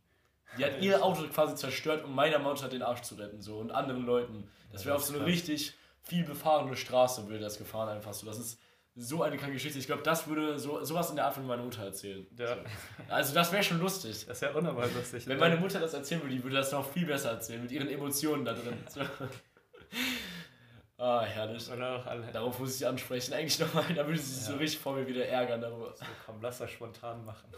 Die 0.59 0.65
hat 0.65 0.81
ihr 0.83 1.03
Auto 1.03 1.23
quasi 1.29 1.55
zerstört, 1.55 2.05
um 2.05 2.15
meiner 2.15 2.39
Mutter 2.39 2.69
den 2.69 2.83
Arsch 2.83 3.01
zu 3.03 3.15
retten, 3.15 3.41
so 3.41 3.59
und 3.59 3.71
anderen 3.71 4.05
Leuten. 4.05 4.49
Das 4.71 4.85
wäre 4.85 4.97
auf 4.97 5.05
so 5.05 5.15
eine 5.15 5.25
richtig 5.25 5.75
viel 6.03 6.25
befahrene 6.25 6.77
Straße 6.77 7.27
würde 7.29 7.41
das 7.41 7.59
gefahren 7.59 7.89
einfach 7.89 8.13
so. 8.13 8.27
Das 8.27 8.39
ist 8.39 8.61
so 8.95 9.23
eine 9.23 9.39
kranke 9.39 9.55
Geschichte. 9.55 9.79
Ich 9.79 9.87
glaube, 9.87 10.03
das 10.03 10.27
würde 10.27 10.59
so 10.59 10.85
sowas 10.85 11.09
in 11.09 11.17
der 11.17 11.25
Art 11.25 11.35
von 11.35 11.47
meiner 11.47 11.63
Mutter 11.63 11.83
erzählen. 11.83 12.27
Ja, 12.39 12.59
Also 13.09 13.33
das 13.33 13.51
wäre 13.51 13.63
schon 13.63 13.81
lustig. 13.81 14.27
das 14.27 14.43
wäre 14.43 14.53
unnormal 14.59 14.91
lustig. 14.95 15.27
Wenn 15.27 15.39
meine 15.39 15.57
Mutter 15.57 15.81
das 15.81 15.95
erzählen 15.95 16.21
würde, 16.21 16.35
die 16.35 16.43
würde 16.43 16.57
das 16.57 16.71
noch 16.73 16.87
viel 16.87 17.07
besser 17.07 17.31
erzählen, 17.31 17.63
mit 17.63 17.73
ihren 17.73 17.89
Emotionen 17.89 18.45
da 18.45 18.53
drin. 18.53 18.77
So. 21.03 21.09
Ah, 21.09 21.25
herrlich. 21.25 21.69
Oder 21.69 21.97
auch 21.97 22.07
alle. 22.07 22.31
Darauf 22.31 22.61
muss 22.61 22.77
ich 22.81 22.87
ansprechen. 22.87 23.35
Eigentlich 23.35 23.59
nochmal, 23.59 23.93
da 23.93 24.07
würde 24.07 24.21
sie 24.21 24.35
sich 24.35 24.45
so 24.45 24.53
Ja. 24.53 24.59
richtig 24.59 24.79
vor 24.81 24.95
mir 24.95 25.05
wieder 25.07 25.27
ärgern 25.27 25.61
darüber. 25.61 25.93
So, 25.97 26.05
komm, 26.25 26.41
lass 26.41 26.59
das 26.59 26.71
spontan 26.71 27.25
machen. 27.25 27.51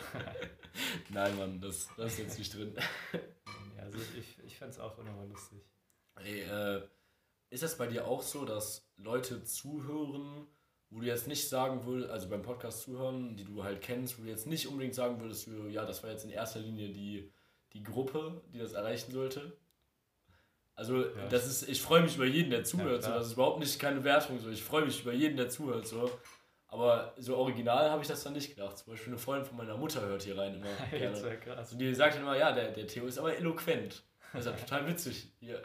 Nein, 1.10 1.36
Mann, 1.36 1.60
das, 1.60 1.88
das 1.98 2.12
ist 2.12 2.18
jetzt 2.20 2.38
nicht 2.38 2.54
drin. 2.54 2.74
ja, 3.76 3.82
also 3.82 3.98
ich, 4.18 4.38
ich 4.44 4.56
fände 4.56 4.72
es 4.72 4.80
auch 4.80 4.96
unnormal 4.96 5.28
lustig. 5.28 5.60
Ey, 6.16 6.40
äh, 6.40 6.88
ist 7.50 7.62
das 7.62 7.76
bei 7.76 7.86
dir 7.86 8.06
auch 8.06 8.22
so, 8.22 8.46
dass 8.46 8.88
Leute 8.96 9.44
zuhören, 9.44 10.46
wo 10.88 11.00
du 11.00 11.06
jetzt 11.06 11.28
nicht 11.28 11.46
sagen 11.46 11.84
würdest, 11.84 12.10
also 12.10 12.30
beim 12.30 12.40
Podcast 12.42 12.80
zuhören, 12.80 13.36
die 13.36 13.44
du 13.44 13.62
halt 13.62 13.82
kennst, 13.82 14.18
wo 14.18 14.22
du 14.22 14.30
jetzt 14.30 14.46
nicht 14.46 14.68
unbedingt 14.68 14.94
sagen 14.94 15.20
würdest, 15.20 15.44
so, 15.44 15.66
ja, 15.66 15.84
das 15.84 16.02
war 16.02 16.10
jetzt 16.10 16.24
in 16.24 16.30
erster 16.30 16.60
Linie 16.60 16.94
die, 16.94 17.30
die 17.74 17.82
Gruppe, 17.82 18.42
die 18.54 18.58
das 18.58 18.72
erreichen 18.72 19.12
sollte? 19.12 19.52
Also, 20.76 21.04
Ja. 21.04 21.28
das 21.30 21.46
ist, 21.46 21.68
ich 21.68 21.80
freue 21.80 22.02
mich 22.02 22.16
über 22.16 22.24
jeden, 22.26 22.50
der 22.50 22.64
zuhört. 22.64 23.02
so, 23.02 23.08
klar. 23.08 23.18
das 23.18 23.28
ist 23.28 23.32
überhaupt 23.34 23.60
nicht 23.60 23.78
keine 23.78 24.02
Wertung. 24.02 24.38
So. 24.40 24.50
Ich 24.50 24.62
freue 24.62 24.84
mich 24.84 25.00
über 25.02 25.12
jeden, 25.12 25.36
der 25.36 25.48
zuhört. 25.48 25.86
So. 25.86 26.10
Aber 26.68 27.14
so 27.16 27.36
original 27.36 27.88
habe 27.90 28.02
ich 28.02 28.08
das 28.08 28.24
dann 28.24 28.32
nicht 28.32 28.54
gedacht. 28.56 28.76
Zum 28.78 28.92
Beispiel 28.92 29.12
eine 29.12 29.18
Freundin 29.18 29.46
von 29.46 29.56
meiner 29.56 29.76
Mutter 29.76 30.00
hört 30.02 30.22
hier 30.22 30.36
rein 30.36 30.54
immer. 30.54 30.66
Gerne. 30.90 31.22
wäre 31.22 31.36
krass. 31.38 31.58
Also 31.58 31.78
die 31.78 31.94
sagt 31.94 32.16
dann 32.16 32.22
immer, 32.22 32.36
ja, 32.36 32.50
der, 32.50 32.72
der 32.72 32.86
Theo 32.88 33.06
ist 33.06 33.18
aber 33.18 33.36
eloquent. 33.36 34.02
Das 34.32 34.44
ist 34.46 34.50
ja 34.50 34.56
total 34.56 34.88
witzig. 34.88 35.30
Hier. 35.38 35.62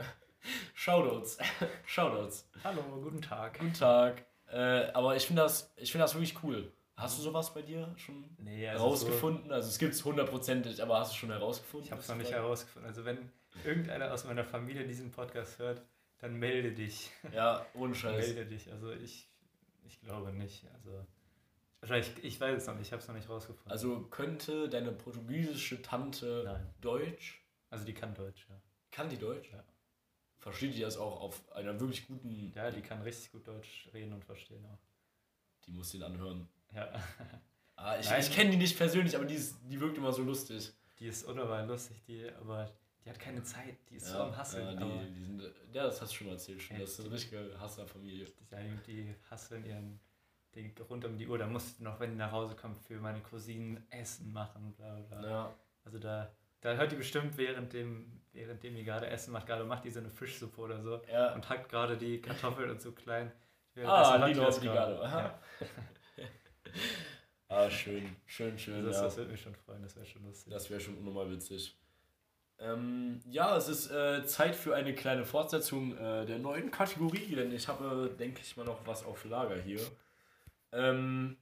Shoutouts. 0.75 1.37
Shoutouts. 1.87 2.47
Hallo, 2.63 2.81
guten 3.01 3.21
Tag. 3.21 3.57
Guten 3.59 3.73
Tag. 3.73 4.25
Äh, 4.51 4.91
aber 4.93 5.15
ich 5.15 5.25
finde 5.25 5.41
das, 5.41 5.73
ich 5.77 5.91
find 5.91 6.03
das 6.03 6.13
wirklich 6.13 6.35
cool. 6.43 6.71
Hast 6.95 7.17
du 7.17 7.21
sowas 7.23 7.53
bei 7.53 7.61
dir 7.61 7.93
schon 7.97 8.25
Nee, 8.37 8.67
also 8.67 8.83
herausgefunden? 8.83 9.51
Also 9.51 9.69
es 9.69 9.79
gibt 9.79 9.93
es 9.93 10.03
hundertprozentig, 10.05 10.81
aber 10.83 10.99
hast 10.99 11.13
du 11.13 11.17
schon 11.17 11.31
herausgefunden? 11.31 11.85
So, 11.85 11.87
ich 11.87 11.91
habe 11.91 12.01
es 12.01 12.07
noch 12.09 12.15
nicht 12.17 12.31
herausgefunden. 12.31 12.87
Also 12.89 13.05
wenn 13.05 13.31
irgendeiner 13.63 14.13
aus 14.13 14.25
meiner 14.25 14.43
Familie 14.43 14.85
diesen 14.85 15.11
Podcast 15.11 15.59
hört, 15.59 15.81
dann 16.19 16.35
melde 16.35 16.71
dich. 16.71 17.11
Ja, 17.33 17.65
ohne 17.73 17.95
Scheiß. 17.95 18.27
melde 18.27 18.45
dich. 18.45 18.71
Also 18.71 18.91
ich, 18.91 19.29
ich 19.85 19.99
glaube 20.01 20.31
nicht. 20.33 20.65
Also 20.73 21.05
wahrscheinlich, 21.81 22.11
ich 22.23 22.39
weiß 22.39 22.61
es 22.61 22.67
noch 22.67 22.75
nicht. 22.75 22.87
Ich 22.87 22.91
habe 22.91 23.01
es 23.01 23.07
noch 23.07 23.15
nicht 23.15 23.29
rausgefunden. 23.29 23.71
Also 23.71 24.01
könnte 24.07 24.69
deine 24.69 24.91
portugiesische 24.91 25.81
Tante 25.81 26.43
Nein. 26.45 26.73
Deutsch? 26.81 27.43
Also 27.69 27.85
die 27.85 27.93
kann 27.93 28.13
Deutsch, 28.15 28.47
ja. 28.49 28.61
Kann 28.91 29.09
die 29.09 29.17
Deutsch? 29.17 29.51
Ja. 29.51 29.63
Versteht 30.39 30.75
die 30.75 30.81
das 30.81 30.97
auch 30.97 31.21
auf 31.21 31.51
einer 31.51 31.79
wirklich 31.79 32.07
guten... 32.07 32.51
Ja, 32.55 32.71
die 32.71 32.81
kann 32.81 33.01
richtig 33.01 33.31
gut 33.31 33.47
Deutsch 33.47 33.89
reden 33.93 34.13
und 34.13 34.23
verstehen 34.23 34.65
auch. 34.65 34.79
Die 35.65 35.71
muss 35.71 35.91
den 35.91 36.03
anhören. 36.03 36.47
Ja. 36.73 36.91
Ah, 37.75 37.97
ich 37.97 38.09
Nein. 38.09 38.19
ich 38.21 38.31
kenne 38.33 38.51
die 38.51 38.57
nicht 38.57 38.77
persönlich, 38.77 39.15
aber 39.15 39.25
die, 39.25 39.35
ist, 39.35 39.57
die 39.69 39.79
wirkt 39.79 39.97
immer 39.97 40.11
so 40.11 40.21
lustig. 40.23 40.73
Die 40.99 41.07
ist 41.07 41.23
unnormal 41.23 41.65
lustig, 41.65 42.01
die, 42.07 42.29
aber 42.29 42.69
die 43.03 43.09
hat 43.09 43.19
keine 43.19 43.43
Zeit. 43.43 43.77
Die 43.89 43.95
ist 43.95 44.07
so 44.07 44.19
am 44.19 44.35
Hasseln. 44.35 44.79
Ja, 44.79 44.85
die, 44.85 45.13
die 45.13 45.23
sind, 45.23 45.41
ja, 45.73 45.83
das 45.83 46.01
hast 46.01 46.11
du 46.11 46.15
schon 46.17 46.27
mal 46.27 46.33
erzählt. 46.33 46.61
Schon. 46.61 46.75
Ja, 46.77 46.81
Das 46.81 46.91
ist 46.91 46.99
eine 46.99 47.11
richtige 47.11 47.59
Hasslerfamilie. 47.59 48.25
die, 48.25 48.91
die 48.93 49.15
hasseln 49.29 49.65
ihren 49.65 49.99
die 50.55 50.73
rund 50.89 51.05
um 51.05 51.17
die 51.17 51.27
Uhr. 51.27 51.37
Da 51.37 51.47
musst 51.47 51.79
du 51.79 51.83
noch, 51.83 51.99
wenn 51.99 52.11
die 52.11 52.17
nach 52.17 52.31
Hause 52.31 52.55
kommt, 52.55 52.79
für 52.79 52.99
meine 52.99 53.21
Cousinen 53.21 53.85
Essen 53.89 54.33
machen, 54.33 54.73
bla 54.73 54.99
bla. 55.01 55.29
Ja. 55.29 55.55
Also 55.85 55.99
da, 55.99 56.31
da 56.61 56.73
hört 56.73 56.91
die 56.91 56.95
bestimmt 56.95 57.37
während 57.37 57.73
dem, 57.73 58.21
währenddem 58.33 58.75
die 58.75 58.83
gerade 58.83 59.07
Essen 59.07 59.31
macht, 59.31 59.47
gerade 59.47 59.63
macht 59.63 59.85
die 59.85 59.91
so 59.91 59.99
eine 59.99 60.09
Fischsuppe 60.09 60.59
oder 60.61 60.81
so 60.81 61.01
ja. 61.11 61.33
und 61.33 61.47
hackt 61.49 61.69
gerade 61.69 61.97
die 61.97 62.21
Kartoffeln 62.21 62.69
und 62.69 62.81
so 62.81 62.91
klein. 62.91 63.31
Ah, 63.83 64.27
die 64.27 64.33
das 64.33 64.57
Obrigado. 64.57 64.95
gerade. 64.97 65.03
Ja. 65.03 65.39
Ah, 67.51 67.67
schön, 67.67 68.15
schön, 68.27 68.59
schön. 68.59 68.85
Das, 68.85 68.97
ja. 68.97 69.03
das 69.05 69.17
würde 69.17 69.31
mich 69.31 69.41
schon 69.41 69.55
freuen, 69.55 69.81
das 69.81 69.95
wäre 69.95 70.05
schon 70.05 70.23
lustig. 70.23 70.53
Das 70.53 70.69
wäre 70.69 70.79
schon 70.79 70.95
unnormal 70.99 71.31
witzig. 71.31 71.75
Ähm, 72.61 73.21
ja, 73.29 73.55
es 73.55 73.69
ist 73.69 73.89
äh, 73.89 74.25
Zeit 74.25 74.55
für 74.55 74.75
eine 74.75 74.93
kleine 74.93 75.25
Fortsetzung 75.25 75.97
äh, 75.97 76.25
der 76.25 76.39
neuen 76.39 76.71
Kategorie, 76.71 77.35
denn 77.35 77.53
ich 77.53 77.67
habe, 77.67 78.13
denke 78.19 78.41
ich 78.41 78.57
mal, 78.57 78.65
noch 78.65 78.85
was 78.85 79.05
auf 79.05 79.23
Lager 79.23 79.55
hier. 79.55 79.79
Ähm, 80.73 81.37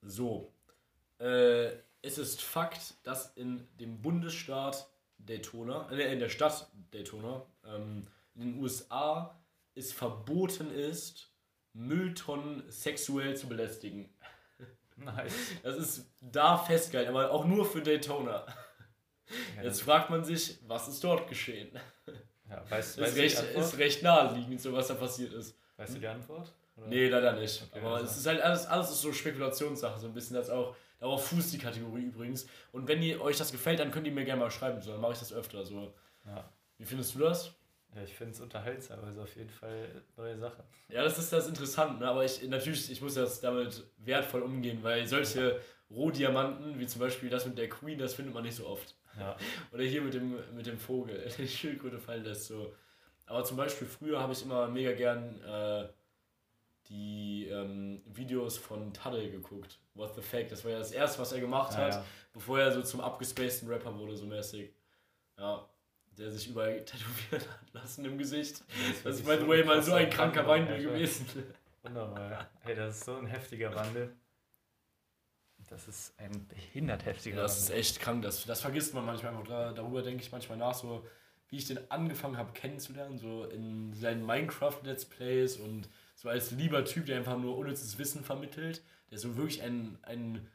so. 0.00 0.52
Äh, 1.18 1.72
es 2.00 2.18
ist 2.18 2.42
Fakt, 2.42 2.94
dass 3.02 3.32
in 3.36 3.66
dem 3.78 4.00
Bundesstaat 4.00 4.88
Daytona, 5.18 5.90
äh, 5.90 6.12
in 6.12 6.18
der 6.18 6.28
Stadt 6.28 6.70
Daytona, 6.90 7.44
ähm, 7.66 8.06
in 8.34 8.52
den 8.52 8.62
USA, 8.62 9.38
es 9.74 9.92
verboten 9.92 10.70
ist, 10.70 11.30
Mülltonnen 11.74 12.62
sexuell 12.70 13.36
zu 13.36 13.48
belästigen. 13.48 14.08
Nice. 14.96 15.34
Das 15.62 15.76
ist 15.76 16.06
da 16.20 16.56
festgehalten, 16.56 17.10
aber 17.10 17.32
auch 17.32 17.44
nur 17.44 17.64
für 17.64 17.82
Daytona. 17.82 18.46
Jetzt 19.62 19.82
fragt 19.82 20.10
man 20.10 20.24
sich, 20.24 20.58
was 20.66 20.88
ist 20.88 21.02
dort 21.02 21.28
geschehen? 21.28 21.70
Ja, 22.48 22.62
weißt, 22.68 22.98
Ist 22.98 23.04
weißt, 23.04 23.16
recht, 23.16 23.42
ist 23.56 23.78
recht 23.78 24.02
naheliegend, 24.02 24.60
so 24.60 24.72
was 24.72 24.88
da 24.88 24.94
passiert 24.94 25.32
ist. 25.32 25.56
weißt 25.76 25.94
du 25.94 25.98
die 25.98 26.06
Antwort? 26.06 26.52
Oder? 26.76 26.86
Nee, 26.88 27.08
leider 27.08 27.32
nicht. 27.32 27.62
Okay, 27.70 27.80
Aber 27.80 27.94
also. 27.96 28.06
es 28.06 28.16
ist 28.18 28.26
halt 28.26 28.40
alles, 28.42 28.66
alles 28.66 28.90
ist 28.90 29.00
so 29.00 29.12
Spekulationssache, 29.12 29.98
so 29.98 30.06
ein 30.08 30.12
bisschen 30.12 30.36
das 30.36 30.50
auch. 30.50 30.76
Darauf 30.98 31.26
fußt 31.26 31.52
die 31.52 31.58
Kategorie 31.58 32.02
übrigens. 32.02 32.46
Und 32.72 32.86
wenn 32.86 33.02
ihr, 33.02 33.20
euch 33.20 33.38
das 33.38 33.50
gefällt, 33.50 33.78
dann 33.80 33.90
könnt 33.90 34.06
ihr 34.06 34.12
mir 34.12 34.24
gerne 34.24 34.40
mal 34.40 34.50
schreiben, 34.50 34.80
so, 34.82 34.92
dann 34.92 35.00
mache 35.00 35.12
ich 35.12 35.18
das 35.18 35.32
öfter. 35.32 35.64
So. 35.64 35.94
Ja. 36.26 36.48
Wie 36.78 36.84
findest 36.84 37.14
du 37.14 37.20
das? 37.20 37.54
ja, 37.94 38.02
ich 38.02 38.14
finde 38.14 38.32
es 38.32 38.40
unterhaltsam, 38.40 39.04
also 39.04 39.22
auf 39.22 39.36
jeden 39.36 39.50
Fall 39.50 40.02
neue 40.16 40.36
Sache. 40.36 40.64
Ja, 40.88 41.02
das 41.02 41.18
ist 41.18 41.32
das 41.32 41.46
interessant, 41.46 42.00
ne? 42.00 42.08
aber 42.08 42.24
ich 42.24 42.42
natürlich, 42.48 42.90
ich 42.90 43.00
muss 43.00 43.14
das 43.14 43.40
damit 43.40 43.84
wertvoll 43.98 44.42
umgehen, 44.42 44.80
weil 44.82 45.06
solche 45.06 45.60
Rohdiamanten, 45.90 46.78
wie 46.78 46.86
zum 46.86 47.00
Beispiel 47.00 47.30
das 47.30 47.46
mit 47.46 47.56
der 47.56 47.68
Queen, 47.68 47.98
das 47.98 48.14
findet 48.14 48.34
man 48.34 48.42
nicht 48.42 48.56
so 48.56 48.66
oft. 48.66 48.96
Ja. 49.18 49.36
Oder 49.72 49.84
hier 49.84 50.02
mit 50.02 50.14
dem, 50.14 50.38
mit 50.54 50.66
dem 50.66 50.78
Vogel, 50.78 51.18
der 51.24 51.30
die 51.30 51.48
Schildkröte 51.48 51.98
fallen 51.98 52.24
lässt. 52.24 52.46
So. 52.46 52.74
Aber 53.26 53.44
zum 53.44 53.56
Beispiel 53.56 53.86
früher 53.86 54.20
habe 54.20 54.32
ich 54.32 54.42
immer 54.42 54.68
mega 54.68 54.92
gern 54.92 55.40
äh, 55.42 55.88
die 56.88 57.48
ähm, 57.50 58.02
Videos 58.06 58.58
von 58.58 58.92
Tuddle 58.92 59.30
geguckt. 59.30 59.78
What 59.94 60.14
the 60.14 60.22
Fake, 60.22 60.48
das 60.48 60.64
war 60.64 60.72
ja 60.72 60.78
das 60.78 60.92
erste, 60.92 61.20
was 61.20 61.32
er 61.32 61.40
gemacht 61.40 61.72
Ja, 61.72 61.78
hat, 61.78 61.94
ja. 61.94 62.04
bevor 62.32 62.60
er 62.60 62.72
so 62.72 62.82
zum 62.82 63.00
abgespaceden 63.00 63.68
Rapper 63.72 63.96
wurde, 63.98 64.16
so 64.16 64.26
mäßig. 64.26 64.70
Ja, 65.38 65.66
der 66.18 66.30
sich 66.30 66.48
überall 66.48 66.80
tätowieren 66.84 67.50
hat 67.50 67.72
lassen 67.72 68.04
im 68.04 68.18
Gesicht. 68.18 68.62
Das 69.02 69.16
ist, 69.16 69.26
by 69.26 69.36
the 69.40 69.48
way, 69.48 69.64
mal 69.64 69.82
so 69.82 69.94
ein 69.94 70.10
kranker 70.10 70.46
Wandel 70.46 70.82
gewesen. 70.82 71.26
Wunderbar. 71.82 72.48
Ey, 72.64 72.74
das 72.74 72.98
ist 72.98 73.04
so 73.04 73.16
ein 73.16 73.26
heftiger 73.26 73.74
Wandel. 73.74 74.14
Das 75.70 75.88
ist 75.88 76.14
ein 76.18 76.46
behindert 76.46 77.04
heftiger 77.04 77.42
Das 77.42 77.58
ist 77.58 77.70
echt 77.70 78.00
krank, 78.00 78.22
das, 78.22 78.44
das 78.44 78.60
vergisst 78.60 78.94
man 78.94 79.04
manchmal 79.04 79.32
darüber 79.74 80.02
denke 80.02 80.22
ich 80.22 80.32
manchmal 80.32 80.58
nach, 80.58 80.74
so 80.74 81.06
wie 81.48 81.56
ich 81.56 81.66
den 81.66 81.78
angefangen 81.90 82.36
habe 82.36 82.52
kennenzulernen, 82.52 83.18
so 83.18 83.44
in 83.44 83.92
seinen 83.92 84.24
Minecraft-Let's 84.24 85.04
Plays 85.06 85.56
und 85.56 85.88
so 86.14 86.28
als 86.28 86.50
lieber 86.50 86.84
Typ, 86.84 87.06
der 87.06 87.16
einfach 87.18 87.38
nur 87.38 87.56
unnützes 87.56 87.98
Wissen 87.98 88.24
vermittelt, 88.24 88.82
der 89.10 89.18
so 89.18 89.36
wirklich 89.36 89.62
ein, 89.62 89.98
ein 90.02 90.48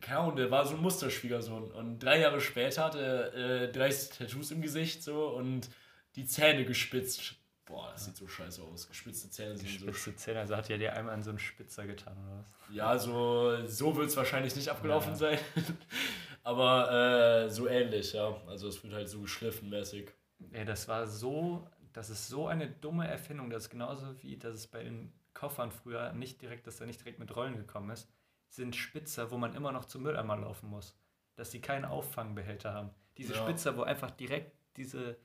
keine 0.00 0.18
Ahnung, 0.18 0.36
der 0.36 0.50
war 0.50 0.66
so 0.66 0.74
ein 0.74 0.82
Musterschwiegersohn. 0.82 1.70
Und 1.70 2.00
drei 2.00 2.20
Jahre 2.20 2.40
später 2.40 2.84
hat 2.84 2.96
er 2.96 3.34
äh, 3.34 3.72
30 3.72 4.18
Tattoos 4.18 4.50
im 4.50 4.62
Gesicht 4.62 5.02
so 5.02 5.28
und 5.28 5.70
die 6.16 6.26
Zähne 6.26 6.64
gespitzt. 6.64 7.36
Boah, 7.70 7.90
das 7.92 8.04
sieht 8.04 8.16
so 8.16 8.26
scheiße 8.26 8.62
aus. 8.62 8.88
Gespitzte 8.88 9.30
Zähne 9.30 9.56
sind 9.56 9.68
so 9.80 9.92
Spitze 9.92 10.16
Zähne, 10.16 10.40
also 10.40 10.56
hat 10.56 10.68
ja 10.68 10.76
dir 10.76 10.92
einmal 10.94 11.14
in 11.14 11.22
so 11.22 11.30
einen 11.30 11.38
Spitzer 11.38 11.86
getan, 11.86 12.16
oder 12.18 12.38
was? 12.38 12.74
Ja, 12.74 12.98
so, 12.98 13.66
so 13.66 13.96
wird 13.96 14.08
es 14.08 14.16
wahrscheinlich 14.16 14.56
nicht 14.56 14.68
abgelaufen 14.68 15.10
Ja. 15.12 15.16
sein. 15.16 15.38
Aber 16.42 17.44
äh, 17.44 17.50
so 17.50 17.68
ähnlich, 17.68 18.12
ja. 18.12 18.36
Also 18.46 18.68
es 18.68 18.82
wird 18.82 18.94
halt 18.94 19.08
so 19.08 19.20
geschliffen 19.20 19.68
mäßig. 19.68 20.10
Ey, 20.52 20.64
das 20.64 20.88
war 20.88 21.06
so, 21.06 21.68
das 21.92 22.10
ist 22.10 22.28
so 22.28 22.46
eine 22.46 22.68
dumme 22.68 23.06
Erfindung, 23.06 23.50
das 23.50 23.64
ist 23.64 23.70
genauso 23.70 24.20
wie, 24.22 24.36
dass 24.36 24.54
es 24.54 24.66
bei 24.66 24.82
den 24.82 25.12
Koffern 25.34 25.70
früher 25.70 26.12
nicht 26.12 26.40
direkt, 26.42 26.66
dass 26.66 26.80
er 26.80 26.86
nicht 26.86 27.00
direkt 27.00 27.18
mit 27.18 27.34
Rollen 27.36 27.56
gekommen 27.56 27.90
ist, 27.90 28.08
sind 28.48 28.74
Spitzer, 28.74 29.30
wo 29.30 29.36
man 29.36 29.54
immer 29.54 29.70
noch 29.70 29.84
zum 29.84 30.02
Mülleimer 30.02 30.36
laufen 30.36 30.68
muss. 30.70 30.96
Dass 31.36 31.50
sie 31.52 31.60
keinen 31.60 31.84
Auffangbehälter 31.84 32.72
haben. 32.74 32.90
Diese 33.16 33.34
Ja. 33.34 33.42
Spitzer, 33.42 33.76
wo 33.76 33.82
einfach 33.82 34.10
direkt 34.10 34.52
diese 34.76 35.16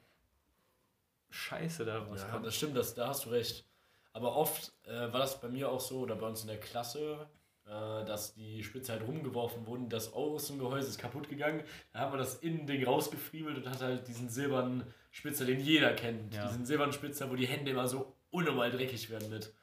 Scheiße 1.36 1.86
da 1.86 1.98
Ja, 1.98 2.04
rauskommt. 2.04 2.46
das 2.46 2.56
stimmt, 2.56 2.78
das, 2.78 2.94
da 2.96 3.08
hast 3.10 3.26
du 3.26 3.30
recht. 3.30 3.66
Aber 4.14 4.36
oft 4.36 4.72
äh, 4.86 4.92
war 5.12 5.20
das 5.20 5.42
bei 5.42 5.50
mir 5.50 5.70
auch 5.70 5.82
so, 5.82 6.00
oder 6.00 6.16
bei 6.16 6.26
uns 6.28 6.42
in 6.42 6.48
der 6.48 6.60
Klasse, 6.60 7.28
äh, 7.66 7.70
dass 8.06 8.34
die 8.34 8.64
Spitze 8.64 8.94
halt 8.94 9.02
rumgeworfen 9.06 9.68
wurden, 9.68 9.90
das 9.90 10.14
Außengehäuse 10.14 10.88
ist 10.88 10.98
kaputt 11.00 11.28
gegangen. 11.28 11.64
Da 11.92 12.00
haben 12.00 12.14
wir 12.14 12.18
das 12.18 12.36
Innending 12.36 12.86
rausgefriemelt 12.86 13.58
und 13.58 13.70
hat 13.70 13.82
halt 13.82 14.08
diesen 14.08 14.30
silbernen 14.30 14.84
Spitzer, 15.12 15.46
den 15.46 15.60
jeder 15.60 15.94
kennt. 15.94 16.34
Ja. 16.34 16.48
Diesen 16.48 16.66
silbernen 16.66 16.94
Spitzer, 16.94 17.30
wo 17.30 17.36
die 17.36 17.48
Hände 17.48 17.72
immer 17.72 17.88
so 17.88 18.16
unnormal 18.30 18.72
dreckig 18.72 19.10
werden 19.10 19.30
mit. 19.30 19.54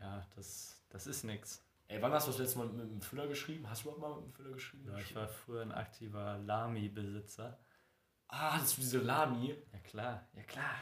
Ja, 0.00 0.26
das, 0.34 0.82
das 0.90 1.06
ist 1.06 1.24
nix. 1.24 1.62
Ey, 1.86 2.00
wann 2.02 2.12
hast 2.12 2.26
du 2.26 2.30
das 2.32 2.38
letzte 2.40 2.58
Mal 2.58 2.68
mit 2.68 2.90
dem 2.90 3.02
Füller 3.02 3.26
geschrieben? 3.26 3.68
Hast 3.68 3.84
du 3.84 3.90
überhaupt 3.90 4.00
mal 4.00 4.16
mit 4.16 4.24
dem 4.26 4.32
Füller 4.32 4.52
geschrieben? 4.52 4.88
Ja, 4.90 4.98
ich 4.98 5.14
war 5.14 5.28
früher 5.28 5.62
ein 5.62 5.72
aktiver 5.72 6.38
Lami-Besitzer. 6.38 7.58
Ah, 8.28 8.54
hattest 8.54 8.76
du 8.76 8.80
diese 8.82 8.98
Lami? 8.98 9.56
Ja 9.72 9.78
klar, 9.80 10.28
ja 10.34 10.42
klar. 10.44 10.74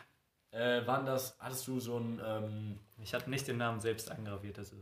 Äh, 0.51 0.86
waren 0.86 1.05
das, 1.05 1.36
hattest 1.38 1.66
du 1.68 1.78
so 1.80 1.99
ein, 1.99 2.20
ähm, 2.24 2.78
Ich 3.03 3.12
hatte 3.14 3.28
nicht 3.30 3.46
den 3.46 3.59
Namen 3.59 3.80
selbst 3.80 4.11
eingraviert, 4.11 4.59
also 4.59 4.76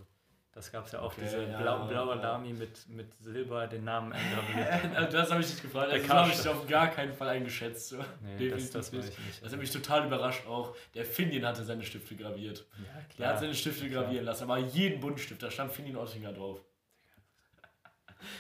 das 0.52 0.72
gab 0.72 0.86
es 0.86 0.92
ja 0.92 1.00
auch, 1.00 1.12
Okay, 1.12 1.20
diese 1.24 1.42
ja, 1.42 1.60
blau, 1.60 1.86
blaue 1.86 2.16
ja. 2.16 2.22
Lami 2.22 2.54
mit, 2.54 2.88
mit 2.88 3.12
Silber 3.20 3.66
den 3.66 3.84
Namen 3.84 4.14
eingraviert. 4.14 4.96
Also 4.96 5.18
das 5.18 5.30
habe 5.30 5.42
ich 5.42 5.48
nicht 5.50 5.60
gefragt. 5.60 5.92
Der 5.92 5.96
Also 5.96 6.08
das 6.08 6.16
habe 6.16 6.32
ich 6.32 6.48
auf 6.48 6.66
gar 6.66 6.88
keinen 6.88 7.12
Fall 7.12 7.28
eingeschätzt. 7.28 7.90
So. 7.90 7.98
Nee, 8.22 8.48
das, 8.48 8.70
das 8.70 8.90
nicht. 8.90 9.12
Das 9.42 9.52
hat 9.52 9.58
mich 9.58 9.70
total 9.70 10.06
überrascht 10.06 10.46
auch. 10.46 10.74
Der 10.94 11.04
Finian 11.04 11.44
hatte 11.44 11.62
seine 11.62 11.82
Stifte 11.82 12.16
graviert. 12.16 12.64
ja, 12.78 12.84
Der 12.94 13.04
klar. 13.16 13.28
hat 13.34 13.40
seine 13.40 13.54
Stifte 13.54 13.86
klar. 13.90 14.04
gravieren 14.04 14.24
lassen, 14.24 14.44
aber 14.44 14.56
jeden 14.56 14.98
Buntstift, 15.00 15.42
da 15.42 15.50
stand 15.50 15.72
Finian 15.72 15.96
Oettinger 15.96 16.32
drauf. 16.32 16.60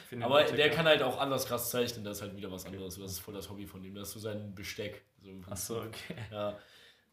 Für 0.08 0.16
den 0.16 0.22
Aber 0.22 0.42
der 0.42 0.70
kann 0.70 0.86
halt 0.86 1.02
auch 1.02 1.18
anders 1.20 1.46
krass 1.46 1.70
zeichnen, 1.70 2.02
das 2.02 2.16
ist 2.16 2.22
halt 2.22 2.34
wieder 2.34 2.50
was 2.50 2.64
anderes. 2.64 2.98
Das 2.98 3.10
ist 3.12 3.18
voll 3.18 3.34
das 3.34 3.50
Hobby 3.50 3.66
von 3.66 3.84
ihm. 3.84 3.94
Das 3.94 4.08
ist 4.08 4.14
so 4.14 4.20
sein 4.20 4.54
Besteck. 4.54 5.04
So 5.22 5.30
Achso, 5.50 5.82
okay. 5.82 6.16
Ja. 6.30 6.56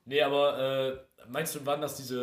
Nee, 0.05 0.21
aber 0.21 0.57
äh, 0.59 0.97
meinst 1.27 1.55
du, 1.55 1.65
waren 1.65 1.81
das 1.81 1.95
diese 1.97 2.19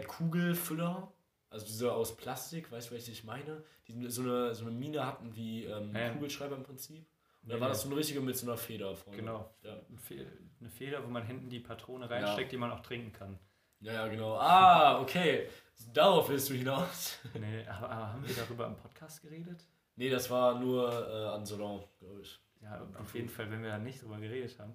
äh, 0.00 0.04
Kugelfüller? 0.04 1.12
Also 1.50 1.66
diese 1.66 1.92
aus 1.92 2.16
Plastik, 2.16 2.72
weißt 2.72 2.90
du, 2.90 2.96
was 2.96 3.06
ich 3.08 3.24
meine? 3.24 3.62
Die 3.86 4.08
so 4.10 4.22
eine, 4.22 4.54
so 4.54 4.64
eine 4.64 4.74
Mine 4.74 5.04
hatten 5.06 5.34
wie 5.36 5.64
ähm, 5.64 5.94
Ja. 5.94 6.10
Kugelschreiber 6.10 6.56
im 6.56 6.62
Prinzip. 6.62 7.06
Oder 7.44 7.56
Nee, 7.56 7.60
war 7.60 7.68
das 7.68 7.82
so 7.82 7.88
eine 7.88 7.96
richtige 7.96 8.20
mit 8.20 8.36
so 8.36 8.46
einer 8.46 8.56
Feder 8.56 8.94
vorne? 8.96 9.18
Genau. 9.18 9.50
Ja. 9.62 9.72
Eine 9.88 9.98
Fe- 9.98 10.26
Eine 10.60 10.70
Feder, 10.70 11.04
wo 11.04 11.08
man 11.08 11.24
hinten 11.26 11.50
die 11.50 11.60
Patrone 11.60 12.08
reinsteckt, 12.08 12.52
die 12.52 12.56
man 12.56 12.70
auch 12.72 12.80
trinken 12.80 13.12
kann. 13.12 13.38
Ja, 13.80 13.92
ja, 13.94 14.08
genau. 14.08 14.36
Ah, 14.36 15.00
okay. 15.00 15.48
Darauf 15.92 16.28
willst 16.28 16.48
du 16.50 16.54
hinaus. 16.54 17.18
Nee, 17.34 17.66
aber, 17.66 17.90
aber 17.90 18.12
haben 18.12 18.26
wir 18.26 18.34
darüber 18.34 18.66
im 18.66 18.76
Podcast 18.76 19.20
geredet? 19.22 19.66
Nee, 19.96 20.08
das 20.08 20.30
war 20.30 20.58
nur 20.58 20.88
äh, 20.90 21.34
an 21.34 21.44
Salon, 21.44 21.82
glaube 21.98 22.20
ich. 22.22 22.40
Ja, 22.62 22.86
auf 22.98 23.12
jeden 23.14 23.28
Fall, 23.28 23.50
wenn 23.50 23.62
wir 23.62 23.70
da 23.70 23.78
nicht 23.78 24.00
drüber 24.02 24.18
geredet 24.18 24.56
haben. 24.60 24.74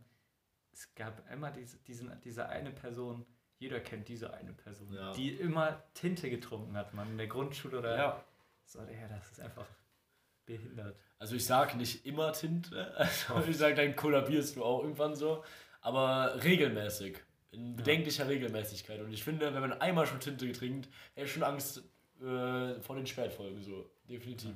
Es 0.77 0.93
gab 0.93 1.27
immer 1.31 1.49
diese, 1.49 1.77
diesen, 1.79 2.11
diese 2.21 2.49
eine 2.49 2.69
Person, 2.69 3.25
jeder 3.57 3.79
kennt 3.79 4.07
diese 4.07 4.31
eine 4.35 4.53
Person, 4.53 4.93
Ja. 4.93 5.11
die 5.13 5.31
immer 5.31 5.81
Tinte 5.95 6.29
getrunken 6.29 6.77
hat, 6.77 6.93
man 6.93 7.09
in 7.09 7.17
der 7.17 7.25
Grundschule 7.25 7.79
oder 7.79 7.97
Ja. 7.97 8.23
so. 8.63 8.79
Ja, 8.81 9.07
das 9.07 9.31
ist 9.31 9.39
einfach 9.39 9.65
behindert. 10.45 10.95
Also 11.17 11.35
ich 11.35 11.45
sage 11.45 11.77
nicht 11.77 12.05
immer 12.05 12.31
Tinte. 12.31 12.95
Also 13.35 13.49
ich 13.49 13.57
sage, 13.57 13.73
dann 13.73 13.95
kollabierst 13.95 14.55
du 14.55 14.63
auch 14.63 14.83
irgendwann 14.83 15.15
so. 15.15 15.43
Aber 15.81 16.43
regelmäßig. 16.43 17.17
In 17.49 17.75
bedenklicher 17.75 18.27
Regelmäßigkeit. 18.27 18.99
Und 19.01 19.11
ich 19.11 19.23
finde, 19.23 19.51
wenn 19.55 19.61
man 19.61 19.73
einmal 19.81 20.05
schon 20.05 20.19
Tinte 20.19 20.51
trinkt, 20.51 20.89
hätte 21.15 21.27
schon 21.27 21.41
Angst 21.43 21.79
äh, 22.21 22.79
vor 22.81 22.95
den 22.95 23.07
Spätfolgen. 23.07 23.63
So. 23.63 23.89
Definitiv. 24.07 24.53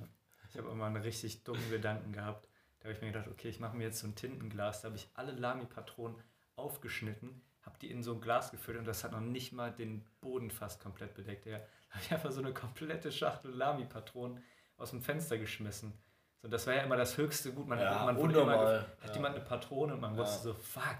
Ich 0.51 0.57
habe 0.57 0.69
immer 0.69 0.85
einen 0.85 0.97
richtig 1.01 1.43
dummen 1.43 1.67
Gedanken 1.71 2.11
gehabt. 2.11 2.47
Da 2.81 2.85
habe 2.85 2.93
ich 2.93 3.01
mir 3.01 3.11
gedacht, 3.11 3.27
okay, 3.27 3.47
ich 3.49 3.59
mache 3.59 3.77
mir 3.77 3.83
jetzt 3.85 3.99
so 3.99 4.07
ein 4.07 4.15
Tintenglas. 4.15 4.81
Da 4.81 4.87
habe 4.87 4.97
ich 4.97 5.07
alle 5.13 5.31
Lami-Patronen 5.33 6.15
aufgeschnitten, 6.55 7.41
habe 7.63 7.77
die 7.79 7.91
in 7.91 8.03
so 8.03 8.13
ein 8.13 8.21
Glas 8.21 8.51
gefüllt 8.51 8.77
und 8.79 8.85
das 8.85 9.03
hat 9.03 9.11
noch 9.11 9.19
nicht 9.21 9.53
mal 9.53 9.71
den 9.71 10.03
Boden 10.19 10.49
fast 10.51 10.81
komplett 10.81 11.13
bedeckt. 11.13 11.45
Ja, 11.45 11.57
da 11.59 11.63
habe 11.91 12.03
ich 12.03 12.11
einfach 12.11 12.31
so 12.31 12.41
eine 12.41 12.53
komplette 12.53 13.11
Schachtel 13.11 13.51
Lami-Patronen 13.51 14.43
aus 14.77 14.89
dem 14.91 15.01
Fenster 15.01 15.37
geschmissen. 15.37 15.93
So, 16.41 16.47
das 16.47 16.65
war 16.65 16.73
ja 16.73 16.81
immer 16.81 16.97
das 16.97 17.17
höchste 17.17 17.53
Gut. 17.53 17.67
Man, 17.67 17.79
Ja, 17.79 18.03
man 18.03 18.17
wurde 18.17 18.39
immer 18.41 18.57
hat 18.99 19.09
Ja. 19.09 19.13
jemand 19.13 19.35
eine 19.35 19.45
Patrone 19.45 19.93
und 19.93 20.01
man 20.01 20.13
Ja. 20.15 20.17
wusste 20.21 20.43
so, 20.43 20.53
fuck, 20.55 20.97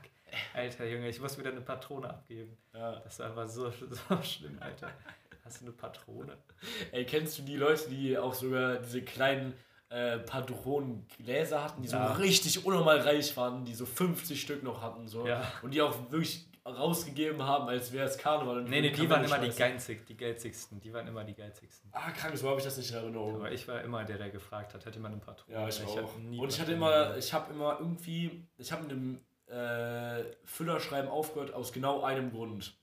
Alter 0.53 0.85
Junge, 0.85 1.09
ich 1.09 1.19
muss 1.19 1.37
wieder 1.37 1.49
eine 1.49 1.61
Patrone 1.61 2.07
abgeben. 2.09 2.57
Ja. 2.73 2.97
Das 2.99 3.17
war 3.19 3.27
einfach 3.27 3.47
so, 3.47 3.71
so 3.89 4.21
schlimm, 4.21 4.57
Alter. 4.61 4.91
Hast 5.43 5.61
du 5.61 5.65
eine 5.65 5.73
Patrone? 5.73 6.37
Ey, 6.91 7.05
kennst 7.05 7.39
du 7.39 7.41
die 7.41 7.57
Leute, 7.57 7.89
die 7.89 8.17
auch 8.19 8.35
sogar 8.35 8.75
diese 8.77 9.01
kleinen 9.01 9.53
äh, 9.91 10.19
Patronengläser 10.19 11.63
hatten, 11.63 11.81
die 11.81 11.87
so 11.89 11.97
Ja. 11.97 12.13
richtig 12.13 12.65
unnormal 12.65 12.99
reich 13.01 13.35
waren, 13.37 13.65
die 13.65 13.73
so 13.73 13.85
50 13.85 14.39
Stück 14.41 14.63
noch 14.63 14.81
hatten 14.81 15.07
so 15.07 15.27
Ja. 15.27 15.43
und 15.61 15.73
die 15.73 15.81
auch 15.81 15.95
wirklich 16.09 16.47
rausgegeben 16.65 17.41
haben, 17.43 17.67
als 17.67 17.91
wäre 17.91 18.05
es 18.07 18.17
Karneval. 18.17 18.59
und 18.59 18.69
Nee, 18.69 18.81
nee, 18.81 18.91
die 18.91 19.09
waren 19.09 19.23
immer 19.23 19.39
die 19.39 19.49
geizig, 19.49 20.05
die 20.05 20.15
geizigsten. 20.15 20.79
Die 20.79 20.93
waren 20.93 21.07
immer 21.07 21.23
die 21.23 21.33
geizigsten. 21.33 21.89
Ah, 21.91 22.11
krank, 22.11 22.37
so 22.37 22.47
habe 22.49 22.59
ich 22.59 22.63
das 22.65 22.77
nicht 22.77 22.89
in 22.91 22.97
Erinnerung. 22.97 23.35
Aber 23.35 23.51
ich 23.51 23.67
war 23.67 23.81
immer 23.81 24.03
der, 24.05 24.17
der 24.19 24.29
gefragt 24.29 24.73
hat, 24.75 24.85
hat 24.85 24.93
jemand 24.95 25.13
eine 25.15 25.21
Patrone? 25.23 25.57
Ja, 25.57 25.67
ich, 25.67 25.79
hab 25.81 25.87
auch. 26.05 26.17
nie 26.19 26.37
Und 26.39 26.49
ich 26.49 26.59
hatte 26.61 26.73
immer, 26.73 27.17
ich 27.17 27.33
habe 27.33 27.51
immer 27.51 27.77
irgendwie, 27.79 28.45
ich 28.57 28.71
habe 28.71 28.83
mit 28.83 28.91
dem 28.91 29.19
äh, 29.47 30.23
Füllerschreiben 30.45 31.09
aufgehört 31.09 31.53
aus 31.53 31.73
genau 31.73 32.03
einem 32.03 32.31
Grund. 32.31 32.75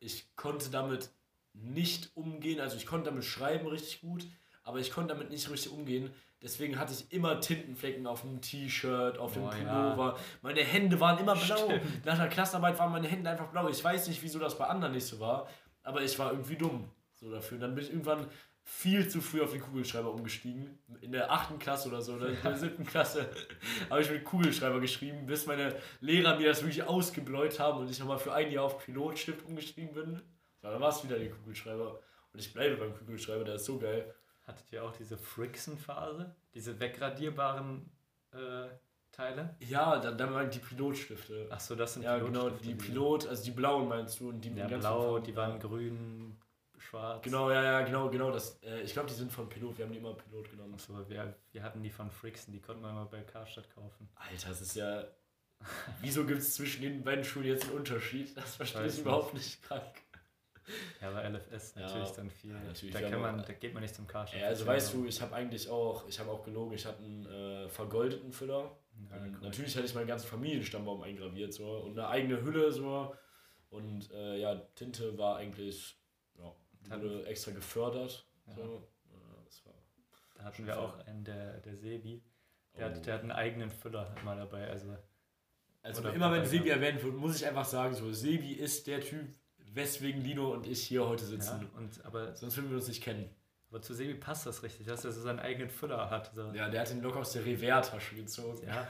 Ich 0.00 0.34
konnte 0.34 0.70
damit 0.70 1.10
nicht 1.52 2.10
umgehen, 2.16 2.60
also 2.60 2.76
ich 2.76 2.86
konnte 2.86 3.10
damit 3.10 3.24
schreiben 3.24 3.66
richtig 3.66 4.00
gut, 4.00 4.26
aber 4.64 4.78
ich 4.78 4.90
konnte 4.90 5.14
damit 5.14 5.30
nicht 5.30 5.48
richtig 5.50 5.72
umgehen. 5.72 6.10
Deswegen 6.46 6.78
hatte 6.78 6.92
ich 6.92 7.12
immer 7.12 7.40
Tintenflecken 7.40 8.06
auf 8.06 8.20
dem 8.20 8.40
T-Shirt, 8.40 9.18
auf 9.18 9.32
dem 9.32 9.42
Boah, 9.42 9.50
Pullover. 9.50 10.16
Meine 10.42 10.60
Hände 10.60 11.00
waren 11.00 11.18
immer 11.18 11.34
blau. 11.34 11.56
Stimmt. 11.56 12.06
Nach 12.06 12.16
der 12.16 12.28
Klassenarbeit 12.28 12.78
waren 12.78 12.92
meine 12.92 13.08
Hände 13.08 13.28
einfach 13.28 13.48
blau. 13.48 13.68
Ich 13.68 13.82
weiß 13.82 14.06
nicht, 14.06 14.22
wieso 14.22 14.38
das 14.38 14.56
bei 14.56 14.64
anderen 14.64 14.94
nicht 14.94 15.08
so 15.08 15.18
war, 15.18 15.48
aber 15.82 16.02
ich 16.02 16.16
war 16.20 16.30
irgendwie 16.30 16.54
dumm 16.54 16.88
so 17.14 17.32
dafür. 17.32 17.56
Und 17.56 17.62
dann 17.62 17.74
bin 17.74 17.82
ich 17.82 17.90
irgendwann 17.90 18.28
viel 18.62 19.08
zu 19.08 19.20
früh 19.20 19.42
auf 19.42 19.50
den 19.50 19.60
Kugelschreiber 19.60 20.08
umgestiegen. 20.12 20.78
In 21.00 21.10
der 21.10 21.32
achten 21.32 21.58
Klasse 21.58 21.88
oder 21.88 22.00
so, 22.00 22.12
oder 22.12 22.28
in 22.28 22.40
der 22.40 22.56
siebten 22.56 22.86
Klasse 22.86 23.28
habe 23.90 24.02
ich 24.02 24.10
mit 24.12 24.24
Kugelschreiber 24.24 24.78
geschrieben, 24.78 25.26
bis 25.26 25.46
meine 25.46 25.74
Lehrer 25.98 26.38
mir 26.38 26.46
das 26.46 26.62
wirklich 26.62 26.84
ausgebläut 26.84 27.58
haben 27.58 27.80
und 27.80 27.90
ich 27.90 27.98
nochmal 27.98 28.18
für 28.18 28.32
ein 28.32 28.52
Jahr 28.52 28.66
auf 28.66 28.84
Pilotstift 28.84 29.44
umgestiegen 29.44 29.92
bin. 29.94 30.22
Dann 30.60 30.80
war 30.80 30.90
es 30.90 31.02
wieder 31.02 31.18
der 31.18 31.28
Kugelschreiber. 31.28 31.98
Und 32.32 32.38
ich 32.38 32.52
bleibe 32.52 32.76
beim 32.76 32.94
Kugelschreiber, 32.94 33.42
der 33.42 33.56
ist 33.56 33.64
so 33.64 33.80
geil. 33.80 34.14
Hattet 34.46 34.72
ihr 34.72 34.84
auch 34.84 34.92
diese 34.92 35.16
Frickson-Phase? 35.16 36.34
Diese 36.54 36.78
wegradierbaren 36.78 37.90
äh, 38.32 38.68
Teile? 39.10 39.56
Ja, 39.60 39.98
dann, 39.98 40.16
dann 40.16 40.32
waren 40.34 40.50
die 40.50 40.58
Pilotstifte. 40.58 41.48
Achso, 41.50 41.74
das 41.74 41.94
sind 41.94 42.02
Ja, 42.02 42.18
genau, 42.18 42.44
Pilotstifte, 42.44 42.66
die 42.68 42.74
Pilot, 42.74 43.26
also 43.26 43.44
die 43.44 43.50
blauen 43.50 43.88
meinst 43.88 44.20
du 44.20 44.28
und 44.28 44.40
die 44.40 44.54
Ja, 44.54 44.66
blau, 44.68 45.12
Farben. 45.12 45.24
die 45.24 45.34
waren 45.36 45.58
grün, 45.58 46.36
schwarz. 46.78 47.22
Genau, 47.22 47.50
ja, 47.50 47.62
ja, 47.62 47.80
genau, 47.82 48.08
genau. 48.08 48.30
Das, 48.30 48.60
äh, 48.62 48.82
ich 48.82 48.92
glaube, 48.92 49.08
die 49.08 49.14
sind 49.14 49.32
von 49.32 49.48
Pilot. 49.48 49.78
Wir 49.78 49.84
haben 49.84 49.92
die 49.92 49.98
immer 49.98 50.14
Pilot 50.14 50.50
genommen. 50.50 50.74
Achso, 50.74 51.08
wir, 51.08 51.34
wir 51.52 51.62
hatten 51.62 51.82
die 51.82 51.90
von 51.90 52.10
Frickson, 52.10 52.52
die 52.52 52.60
konnten 52.60 52.82
wir 52.82 52.90
immer 52.90 53.06
bei 53.06 53.22
Karstadt 53.22 53.68
kaufen. 53.74 54.08
Alter, 54.14 54.48
das 54.50 54.60
ist 54.60 54.76
ja. 54.76 55.04
Wieso 56.02 56.26
gibt 56.26 56.40
es 56.40 56.54
zwischen 56.54 56.82
den 56.82 57.02
beiden 57.02 57.24
Schulen 57.24 57.46
jetzt 57.46 57.64
einen 57.64 57.78
Unterschied? 57.78 58.36
Das 58.36 58.56
verstehe 58.56 58.86
ich 58.86 58.98
überhaupt 58.98 59.32
nicht 59.32 59.62
krank. 59.62 59.82
Ja, 61.00 61.08
aber 61.10 61.22
LFS 61.28 61.74
Ja, 61.76 61.82
natürlich 61.82 62.10
dann 62.10 62.30
viel. 62.30 62.50
ja, 62.52 62.60
natürlich, 62.60 62.94
da, 62.94 63.08
kann 63.08 63.20
man, 63.20 63.38
da 63.44 63.52
geht 63.52 63.72
man 63.74 63.82
nicht 63.82 63.94
zum 63.94 64.06
Karstadt. 64.06 64.40
Ja, 64.40 64.48
also 64.48 64.66
weißt 64.66 64.94
du, 64.94 65.06
ich 65.06 65.20
habe 65.20 65.34
eigentlich 65.34 65.68
auch, 65.68 66.08
ich 66.08 66.18
habe 66.18 66.30
auch 66.30 66.42
gelogen, 66.42 66.74
ich 66.74 66.84
hatte 66.86 67.02
einen 67.04 67.24
äh, 67.26 67.68
vergoldeten 67.68 68.32
Füller. 68.32 68.76
Ja, 69.10 69.16
korrekt. 69.18 69.42
natürlich 69.42 69.76
hatte 69.76 69.86
ich 69.86 69.94
meinen 69.94 70.06
ganzen 70.08 70.26
Familienstammbaum 70.26 71.02
eingraviert 71.02 71.52
so 71.52 71.70
und 71.78 71.98
eine 71.98 72.08
eigene 72.08 72.42
Hülle 72.42 72.72
so. 72.72 73.14
Und 73.68 74.10
äh, 74.12 74.38
ja, 74.38 74.54
Tinte 74.74 75.16
war 75.18 75.36
eigentlich, 75.36 76.00
ja, 76.38 76.52
wurde 76.98 77.26
extra 77.26 77.52
gefördert. 77.52 78.26
Ja. 78.46 78.54
So. 78.54 78.88
Ja, 79.10 79.18
das 79.44 79.64
war, 79.66 79.74
Da 80.36 80.44
hatten 80.44 80.66
wir 80.66 80.80
auch 80.80 80.98
einen, 81.06 81.24
der, 81.24 81.60
der 81.60 81.76
Sebi. 81.76 82.22
Der, 82.76 82.86
Oh. 82.88 82.90
hat, 82.90 83.06
der 83.06 83.14
hat 83.14 83.20
einen 83.22 83.30
eigenen 83.32 83.70
Füller 83.70 84.14
immer 84.20 84.36
dabei. 84.36 84.68
Also 84.68 84.96
Also 85.82 86.08
immer 86.08 86.30
wenn 86.32 86.44
Sebi 86.44 86.68
ja. 86.68 86.74
erwähnt 86.76 87.02
wird, 87.02 87.14
muss 87.14 87.36
ich 87.36 87.46
einfach 87.46 87.64
sagen, 87.64 87.94
so 87.94 88.10
Sebi 88.12 88.52
ist 88.52 88.86
der 88.86 89.00
Typ, 89.00 89.34
weswegen 89.76 90.22
Lino 90.22 90.52
und 90.52 90.66
ich 90.66 90.82
hier 90.86 91.06
heute 91.06 91.22
ja, 91.24 91.28
sitzen. 91.30 91.68
und, 91.76 92.04
aber, 92.04 92.34
Sonst 92.34 92.56
würden 92.56 92.70
wir 92.70 92.76
uns 92.78 92.88
nicht 92.88 93.02
kennen. 93.02 93.28
aber 93.68 93.80
zu 93.82 93.94
Sebi 93.94 94.14
passt 94.14 94.46
das 94.46 94.62
richtig, 94.62 94.86
dass 94.86 95.04
er 95.04 95.12
so 95.12 95.20
seinen 95.20 95.38
eigenen 95.38 95.70
Füller 95.70 96.10
hat. 96.10 96.34
So. 96.34 96.50
Ja, 96.52 96.68
der 96.68 96.80
hat 96.80 96.90
den 96.90 97.02
locker 97.02 97.20
aus 97.20 97.32
der 97.32 97.44
Revers-Tasche 97.44 98.16
gezogen. 98.16 98.66
Ja, 98.66 98.88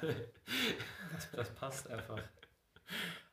das, 1.13 1.31
das 1.33 1.51
passt 1.51 1.91
einfach. 1.91 2.21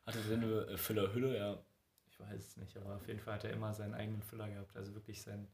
Hatte 0.06 0.20
der 0.20 0.38
eine 0.38 0.62
äh, 0.68 0.78
Füllerhülle, 0.78 1.38
ja. 1.38 1.64
Ich 2.10 2.20
weiß 2.20 2.40
es 2.48 2.58
nicht, 2.58 2.76
aber 2.78 2.96
auf 2.96 3.08
jeden 3.08 3.20
Fall 3.20 3.36
hat 3.36 3.44
er 3.46 3.52
immer 3.52 3.74
seinen 3.74 3.94
eigenen 3.94 4.22
Füller 4.22 4.50
gehabt. 4.50 4.76
Also 4.76 4.94
wirklich 4.94 5.22
sein. 5.22 5.48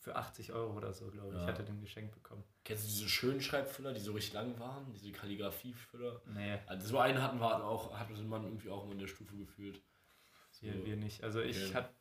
Für 0.00 0.14
80 0.14 0.52
Euro 0.52 0.76
oder 0.76 0.92
so, 0.92 1.10
glaube 1.10 1.34
ich, 1.34 1.40
Ja. 1.40 1.48
hat 1.48 1.58
er 1.58 1.64
den 1.64 1.80
geschenkt 1.80 2.14
bekommen. 2.14 2.44
Kennst 2.64 2.84
du 2.84 2.88
diese 2.88 3.08
schönen 3.08 3.40
Schreibfüller, 3.40 3.92
die 3.92 3.98
so 4.00 4.12
richtig 4.12 4.32
lang 4.32 4.56
waren? 4.60 4.92
Diese 4.92 5.10
Kalligrafie-Füller? 5.10 6.22
Nee, 6.26 6.56
Also 6.66 6.86
so 6.86 6.98
einen 7.00 7.20
hatten 7.20 7.40
wir 7.40 7.64
auch, 7.64 7.98
hatte 7.98 8.12
man 8.12 8.44
irgendwie 8.44 8.70
auch 8.70 8.84
immer 8.84 8.92
in 8.92 9.00
der 9.00 9.08
Stufe 9.08 9.36
gefühlt. 9.36 9.82
So, 10.60 10.66
wir, 10.84 10.96
nicht. 10.96 11.22
Also 11.22 11.40
ich 11.40 11.56
Okay. 11.66 11.74
hat, 11.74 11.92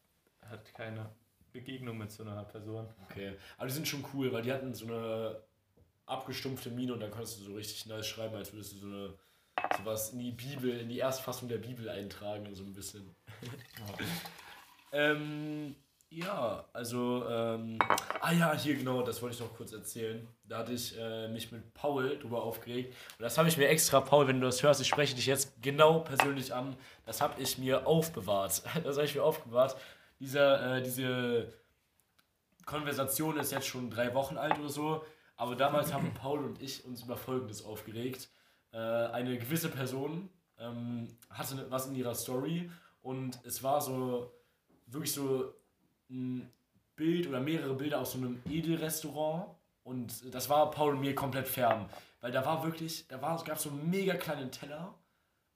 hat 0.50 0.74
keine 0.74 1.10
Begegnung 1.52 1.98
mit 1.98 2.12
so 2.12 2.24
einer 2.24 2.44
Person. 2.44 2.88
okay. 3.10 3.36
Aber 3.58 3.68
die 3.68 3.74
sind 3.74 3.88
schon 3.88 4.04
cool, 4.14 4.32
weil 4.32 4.42
die 4.44 4.52
hatten 4.52 4.74
so 4.74 4.86
eine 4.86 5.42
abgestumpfte 6.06 6.70
Mine 6.72 6.94
und 6.94 7.00
dann 7.02 7.12
konntest 7.12 7.40
du 7.40 7.44
so 7.44 7.54
richtig 7.56 7.86
nice 7.86 8.08
schreiben, 8.08 8.36
als 8.36 8.54
würdest 8.54 8.74
du 8.74 8.78
so 8.78 8.88
eine 8.88 9.14
sowas 9.78 10.12
in 10.14 10.20
die 10.20 10.32
Bibel, 10.32 10.80
in 10.80 10.90
die 10.90 11.00
Erstfassung 11.00 11.50
der 11.50 11.58
Bibel 11.58 11.90
eintragen, 11.90 12.54
so 12.54 12.64
ein 12.64 12.74
bisschen. 12.74 13.16
Ähm, 14.94 15.76
ja, 16.10 16.66
also, 16.72 17.26
ähm, 17.28 17.78
ah 18.22 18.32
ja, 18.32 18.54
hier 18.54 18.76
genau, 18.76 19.02
das 19.02 19.22
wollte 19.22 19.36
ich 19.36 19.42
noch 19.42 19.54
kurz 19.54 19.74
erzählen. 19.74 20.26
Da 20.46 20.60
hatte 20.60 20.72
ich 20.72 20.98
äh, 20.98 21.28
mich 21.28 21.52
mit 21.52 21.74
Paul 21.74 22.18
drüber 22.18 22.44
aufgeregt. 22.44 22.96
Und 23.18 23.24
das 23.24 23.38
habe 23.38 23.50
ich 23.50 23.58
mir 23.58 23.68
extra, 23.68 24.00
Paul, 24.00 24.28
wenn 24.28 24.40
du 24.40 24.46
das 24.46 24.64
hörst, 24.64 24.80
ich 24.80 24.88
spreche 24.88 25.16
dich 25.16 25.26
jetzt 25.26 25.62
genau 25.62 26.00
persönlich 26.00 26.54
an. 26.54 26.78
Das 27.06 27.20
habe 27.20 27.42
ich 27.42 27.58
mir 27.58 27.86
aufbewahrt. 27.86 28.64
Das 28.84 28.96
habe 28.96 29.06
ich 29.06 29.16
mir 29.16 29.24
aufbewahrt. 29.24 29.76
Dieser, 30.20 30.78
äh, 30.78 30.82
diese 30.82 31.54
Konversation 32.66 33.38
ist 33.38 33.52
jetzt 33.52 33.68
schon 33.68 33.90
drei 33.90 34.14
Wochen 34.14 34.38
alt 34.38 34.58
oder 34.60 34.70
so. 34.70 35.06
Aber 35.36 35.56
damals 35.56 35.94
haben 35.94 36.14
Paul 36.22 36.46
und 36.46 36.62
ich 36.62 36.86
uns 36.86 37.04
über 37.04 37.18
Folgendes 37.18 37.66
aufgeregt. 37.66 38.30
Äh, 38.72 38.78
eine 38.78 39.38
gewisse 39.38 39.70
Person 39.70 40.30
ähm, 40.58 41.08
hatte 41.30 41.66
was 41.70 41.88
in 41.88 41.96
ihrer 41.96 42.16
Story 42.16 42.72
und 43.02 43.40
es 43.44 43.62
war 43.62 43.82
so 43.82 44.32
wirklich 44.88 45.14
so 45.14 45.54
ein 46.10 46.50
Bild 46.96 47.28
oder 47.28 47.40
mehrere 47.40 47.76
Bilder 47.76 48.00
aus 48.02 48.14
so 48.14 48.18
einem 48.18 48.42
Edelrestaurant 48.50 49.48
und 49.84 50.34
das 50.34 50.50
war 50.50 50.72
Paul 50.72 50.96
und 50.96 51.02
mir 51.02 51.16
komplett 51.16 51.48
fern, 51.48 51.90
weil 52.22 52.32
da 52.32 52.46
war 52.46 52.64
wirklich, 52.64 53.08
da 53.08 53.22
war, 53.22 53.36
es 53.36 53.46
gab 53.46 53.60
so 53.60 53.72
mega 53.72 54.16
kleinen 54.16 54.52
Teller 54.52 54.94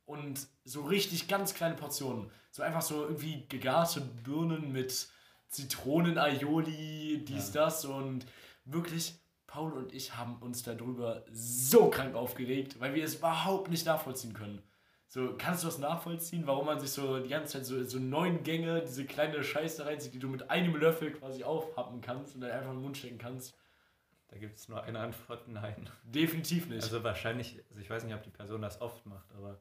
und 0.06 0.48
so 0.64 0.84
richtig 0.84 1.28
ganz 1.28 1.54
kleine 1.54 1.76
Portionen, 1.76 2.30
so 2.52 2.64
einfach 2.64 2.82
so 2.82 3.04
irgendwie 3.04 3.46
gegarte 3.50 4.02
Birnen 4.24 4.72
mit 4.72 5.08
Zitronen, 5.48 6.18
Aioli, 6.18 7.26
dies, 7.28 7.52
das 7.52 7.84
und 7.86 8.26
wirklich 8.66 9.16
Paul 9.48 9.74
und 9.74 9.94
ich 9.94 10.16
haben 10.16 10.38
uns 10.38 10.64
darüber 10.64 11.26
so 11.32 11.90
krank 11.90 12.16
aufgeregt, 12.16 12.80
weil 12.80 12.94
wir 12.94 13.04
es 13.04 13.16
überhaupt 13.16 13.70
nicht 13.70 13.86
nachvollziehen 13.86 14.34
können. 14.34 14.62
So, 15.14 15.36
kannst 15.38 15.64
du 15.64 15.68
das 15.68 15.78
nachvollziehen, 15.78 16.48
warum 16.48 16.68
man 16.68 16.80
sich 16.80 16.90
so 16.92 17.20
die 17.20 17.28
ganze 17.28 17.58
Zeit 17.58 17.66
so, 17.66 17.84
so 17.84 18.00
neun 18.00 18.44
Gänge, 18.44 18.82
diese 18.82 19.04
kleine 19.06 19.44
Scheiße 19.44 19.86
reinzieht, 19.86 20.14
die 20.14 20.20
du 20.20 20.30
mit 20.30 20.50
einem 20.50 20.74
Löffel 20.78 21.12
quasi 21.12 21.44
aufhappen 21.44 22.00
kannst 22.00 22.34
und 22.36 22.40
dann 22.40 22.52
einfach 22.52 22.70
in 22.70 22.78
den 22.78 22.82
Mund 22.84 22.96
stecken 22.98 23.18
kannst? 23.18 23.54
Da 24.30 24.38
gibt 24.38 24.56
es 24.58 24.70
nur 24.70 24.82
eine 24.82 25.00
Antwort, 25.00 25.50
nein. 25.50 25.90
Definitiv 26.06 26.70
nicht. 26.70 26.82
Also 26.84 27.04
wahrscheinlich, 27.04 27.62
also 27.70 27.82
ich 27.82 27.90
weiß 27.90 28.06
nicht, 28.06 28.16
ob 28.16 28.24
die 28.24 28.30
Person 28.30 28.62
das 28.62 28.80
oft 28.80 29.06
macht, 29.06 29.30
aber 29.36 29.60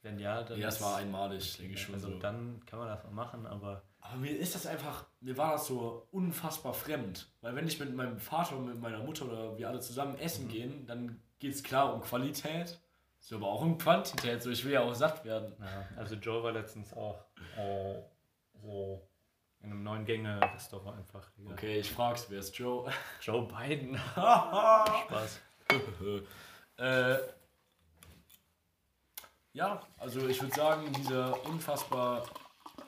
wenn 0.00 0.18
ja, 0.18 0.42
dann. 0.42 0.58
ja, 0.58 0.64
das 0.68 0.76
ist- 0.76 0.80
war 0.82 0.96
einmalig, 0.96 1.58
denke 1.58 1.74
ich 1.74 1.82
schon 1.82 1.94
Also 1.96 2.12
so. 2.12 2.18
dann 2.18 2.64
kann 2.64 2.78
man 2.78 2.88
das 2.88 3.04
mal 3.04 3.10
machen, 3.10 3.44
aber 3.46 3.82
Aber 4.00 4.16
mir 4.16 4.34
ist 4.38 4.54
das 4.54 4.66
einfach, 4.66 5.04
mir 5.20 5.36
war 5.36 5.52
das 5.52 5.66
so 5.66 6.08
unfassbar 6.12 6.72
fremd. 6.72 7.30
Weil 7.42 7.54
wenn 7.56 7.68
ich 7.68 7.78
mit 7.78 7.94
meinem 7.94 8.18
Vater 8.18 8.56
und 8.56 8.64
mit 8.66 8.80
meiner 8.80 9.02
Mutter 9.02 9.26
oder 9.26 9.58
wir 9.58 9.68
alle 9.68 9.80
zusammen 9.80 10.16
essen 10.16 10.46
Mhm. 10.46 10.50
gehen, 10.50 10.86
dann 10.86 11.20
geht 11.40 11.52
es 11.52 11.62
klar 11.62 11.92
um 11.92 12.00
Qualität, 12.00 12.80
so 13.20 13.36
aber 13.36 13.46
auch 13.46 13.62
um 13.62 13.76
Quantität. 13.78 14.42
So, 14.42 14.50
ich 14.50 14.64
will 14.64 14.72
ja 14.72 14.80
auch 14.80 14.94
satt 14.94 15.24
werden. 15.24 15.54
ja, 15.60 15.88
also 15.98 16.14
Joe 16.14 16.42
war 16.42 16.52
letztens 16.52 16.92
auch 16.92 17.24
äh, 17.56 17.94
so 18.54 19.06
in 19.60 19.70
einem 19.72 19.82
neuen 19.82 20.04
Gänge-Restaurant 20.04 20.98
einfach. 20.98 21.28
Digga. 21.32 21.52
Okay, 21.52 21.80
ich 21.80 21.90
frag's, 21.90 22.26
wer 22.28 22.38
ist 22.38 22.56
Joe? 22.56 22.90
Joe 23.20 23.46
Biden. 23.48 23.96
Spaß. 24.14 25.40
äh, 26.78 27.18
ja, 29.52 29.80
also 29.98 30.26
ich 30.28 30.40
würde 30.40 30.54
sagen, 30.54 30.92
dieser 30.92 31.44
unfassbar 31.46 32.24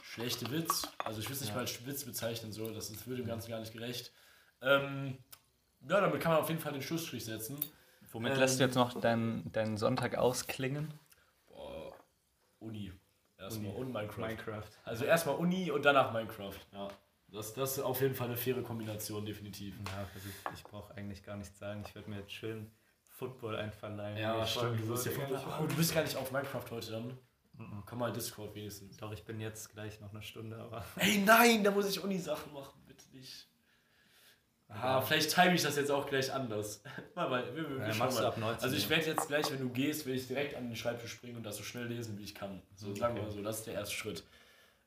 schlechte 0.02 0.50
Witz, 0.50 0.86
also 1.04 1.18
ich 1.20 1.26
würde 1.26 1.34
es 1.34 1.40
nicht 1.40 1.50
Ja. 1.50 1.56
mal 1.56 1.60
als 1.62 1.86
Witz 1.86 2.04
bezeichnen, 2.04 2.52
so, 2.52 2.70
das 2.72 3.06
wird 3.06 3.18
dem 3.18 3.26
Ganzen 3.26 3.50
gar 3.50 3.58
nicht 3.60 3.72
gerecht. 3.72 4.12
Ähm, 4.62 5.18
ja, 5.88 6.00
damit 6.00 6.20
kann 6.20 6.32
man 6.32 6.42
auf 6.42 6.48
jeden 6.48 6.60
Fall 6.60 6.72
den 6.72 6.82
Schlussstrich 6.82 7.24
setzen. 7.24 7.58
Womit 8.12 8.32
Ähm, 8.32 8.38
lässt 8.38 8.58
du 8.58 8.64
jetzt 8.64 8.74
noch 8.74 9.00
deinen, 9.00 9.50
deinen 9.52 9.76
Sonntag 9.76 10.16
ausklingen? 10.16 10.92
Boah, 11.48 11.94
Uni. 12.58 12.92
Erstmal 13.38 13.72
Uni. 13.72 13.80
und 13.80 13.92
Minecraft. 13.92 14.20
Minecraft. 14.20 14.68
Also 14.84 15.04
erstmal 15.04 15.36
Uni 15.36 15.70
und 15.70 15.84
danach 15.84 16.12
Minecraft. 16.12 16.58
Ja. 16.72 16.88
Das, 17.28 17.54
das 17.54 17.78
ist 17.78 17.84
auf 17.84 18.00
jeden 18.00 18.14
Fall 18.14 18.26
eine 18.26 18.36
faire 18.36 18.62
Kombination, 18.62 19.24
definitiv. 19.24 19.74
Ja, 19.86 20.08
also 20.14 20.28
ich, 20.28 20.58
ich 20.58 20.64
brauche 20.64 20.94
eigentlich 20.96 21.22
gar 21.22 21.36
nichts 21.36 21.58
sagen. 21.58 21.84
Ich 21.86 21.94
würde 21.94 22.10
mir 22.10 22.18
jetzt 22.18 22.32
schön 22.32 22.70
Football 23.04 23.56
einverleihen. 23.56 24.18
Ja, 24.18 24.44
stimmt. 24.44 24.80
Du, 24.80 24.88
bist 24.88 25.06
ja 25.06 25.12
oh, 25.60 25.66
du 25.66 25.76
bist 25.76 25.94
gar 25.94 26.02
nicht 26.02 26.16
auf 26.16 26.32
Minecraft 26.32 26.64
heute 26.70 26.90
dann. 26.90 27.18
Mhm. 27.52 27.82
Komm 27.86 27.98
mal 28.00 28.12
Discord 28.12 28.54
wenigstens. 28.54 28.96
Doch, 28.96 29.12
ich 29.12 29.24
bin 29.24 29.38
jetzt 29.40 29.70
gleich 29.72 30.00
noch 30.00 30.10
eine 30.10 30.22
Stunde, 30.22 30.56
aber 30.56 30.84
Ey, 30.96 31.18
nein, 31.18 31.62
da 31.62 31.70
muss 31.70 31.88
ich 31.88 32.02
Uni-Sachen 32.02 32.52
machen, 32.52 32.82
bitte 32.86 33.04
nicht. 33.12 33.46
Ah, 34.72 35.00
vielleicht 35.00 35.34
time 35.34 35.54
ich 35.54 35.62
das 35.62 35.76
jetzt 35.76 35.90
auch 35.90 36.06
gleich 36.06 36.32
anders. 36.32 36.82
mal, 37.14 37.28
mal, 37.28 37.44
wir, 37.56 37.68
wir, 37.68 37.86
ja, 37.86 37.92
du 37.92 37.98
mal. 37.98 38.24
ab 38.26 38.38
19. 38.38 38.62
Also 38.64 38.76
ich 38.76 38.88
werde 38.88 39.06
jetzt 39.06 39.28
gleich, 39.28 39.50
wenn 39.50 39.60
du 39.60 39.68
gehst, 39.70 40.06
will 40.06 40.14
ich 40.14 40.26
direkt 40.28 40.54
an 40.54 40.68
den 40.68 40.76
Schreibtisch 40.76 41.10
springen 41.12 41.36
und 41.38 41.42
das 41.44 41.56
so 41.56 41.62
schnell 41.62 41.86
lesen, 41.86 42.16
wie 42.18 42.22
ich 42.24 42.34
kann. 42.34 42.62
So 42.76 42.88
Okay. 42.90 43.00
sagen 43.00 43.16
wir 43.16 43.22
mal 43.22 43.30
so, 43.30 43.42
das 43.42 43.58
ist 43.58 43.66
der 43.66 43.74
erste 43.74 43.94
Schritt. 43.94 44.24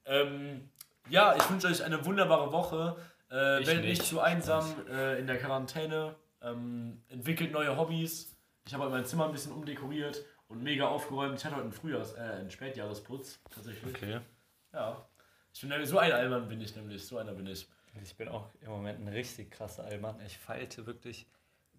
Ähm, 0.06 0.70
ja, 1.10 1.36
ich 1.36 1.50
wünsche 1.50 1.68
euch 1.68 1.84
eine 1.84 2.06
wunderbare 2.06 2.52
Woche. 2.52 2.96
Äh, 3.30 3.62
Ich 3.62 3.68
werdet 3.68 3.84
nicht 3.84 4.00
nicht. 4.00 4.06
zu 4.06 4.20
einsam 4.22 4.66
äh, 4.90 5.20
in 5.20 5.28
der 5.28 5.38
Quarantäne. 5.38 6.16
Ähm, 6.42 7.02
entwickelt 7.10 7.52
neue 7.52 7.76
Hobbys. 7.78 8.36
Ich 8.66 8.74
habe 8.74 8.84
heute 8.84 8.94
mein 8.94 9.06
Zimmer 9.06 9.26
ein 9.26 9.32
bisschen 9.32 9.52
umdekoriert 9.52 10.24
und 10.48 10.64
mega 10.64 10.88
aufgeräumt. 10.88 11.38
Ich 11.38 11.46
hatte 11.46 11.56
heute 11.56 11.64
einen 11.66 11.74
Frühjahrs-, 11.74 12.16
äh, 12.16 12.20
einen 12.40 12.52
Spätjahresputz 12.52 13.40
tatsächlich. 13.54 13.94
okay. 13.96 14.20
Ja. 14.74 15.06
Ich 15.54 15.60
bin 15.62 15.70
nämlich 15.70 15.90
so 15.90 15.98
ein 16.00 16.12
Allmann 16.12 16.48
bin 16.48 16.60
ich 16.62 16.76
nämlich, 16.76 17.06
so 17.06 17.18
einer 17.18 17.34
bin 17.34 17.48
ich. 17.48 17.68
Ich 18.02 18.16
bin 18.16 18.28
auch 18.28 18.50
im 18.62 18.70
Moment 18.70 19.00
ein 19.00 19.08
richtig 19.08 19.52
krasser 19.52 19.84
Allmann. 19.84 20.20
Ich 20.26 20.38
falte 20.38 20.86
wirklich. 20.86 21.28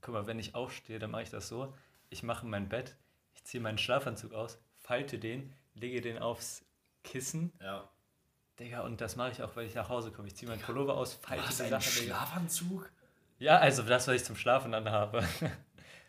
Guck 0.01 0.15
mal, 0.15 0.27
wenn 0.27 0.39
ich 0.39 0.55
aufstehe, 0.55 0.99
dann 0.99 1.11
mache 1.11 1.23
ich 1.23 1.31
das 1.31 1.49
so. 1.49 1.75
Ich 2.11 2.23
mache 2.23 2.47
mein 2.47 2.69
Bett, 2.69 2.97
ich 3.35 3.45
ziehe 3.45 3.63
meinen 3.63 3.79
Schlafanzug 3.79 4.35
aus, 4.35 4.59
falte 4.77 5.19
den, 5.19 5.53
lege 5.75 6.01
den 6.01 6.19
aufs 6.19 6.65
Kissen 7.03 7.53
Ja. 7.61 7.89
Digga, 8.61 8.83
und 8.83 9.01
das 9.01 9.17
mache 9.17 9.33
ich 9.33 9.43
auch, 9.43 9.57
weil 9.57 9.67
ich 9.67 9.75
nach 9.75 9.89
Hause 9.89 10.13
komme. 10.13 10.29
Ich 10.29 10.37
ziehe 10.37 10.49
meinen 10.49 10.61
Pullover 10.61 10.97
aus, 10.97 11.15
falte 11.15 11.49
die 11.49 11.69
Sache. 11.69 11.83
Schlafanzug? 11.83 12.91
Ja, 13.39 13.59
also 13.59 13.83
das, 13.83 14.07
was 14.07 14.15
ich 14.15 14.25
zum 14.25 14.37
Schlafen 14.37 14.73
dann 14.73 14.91
habe. 14.91 15.27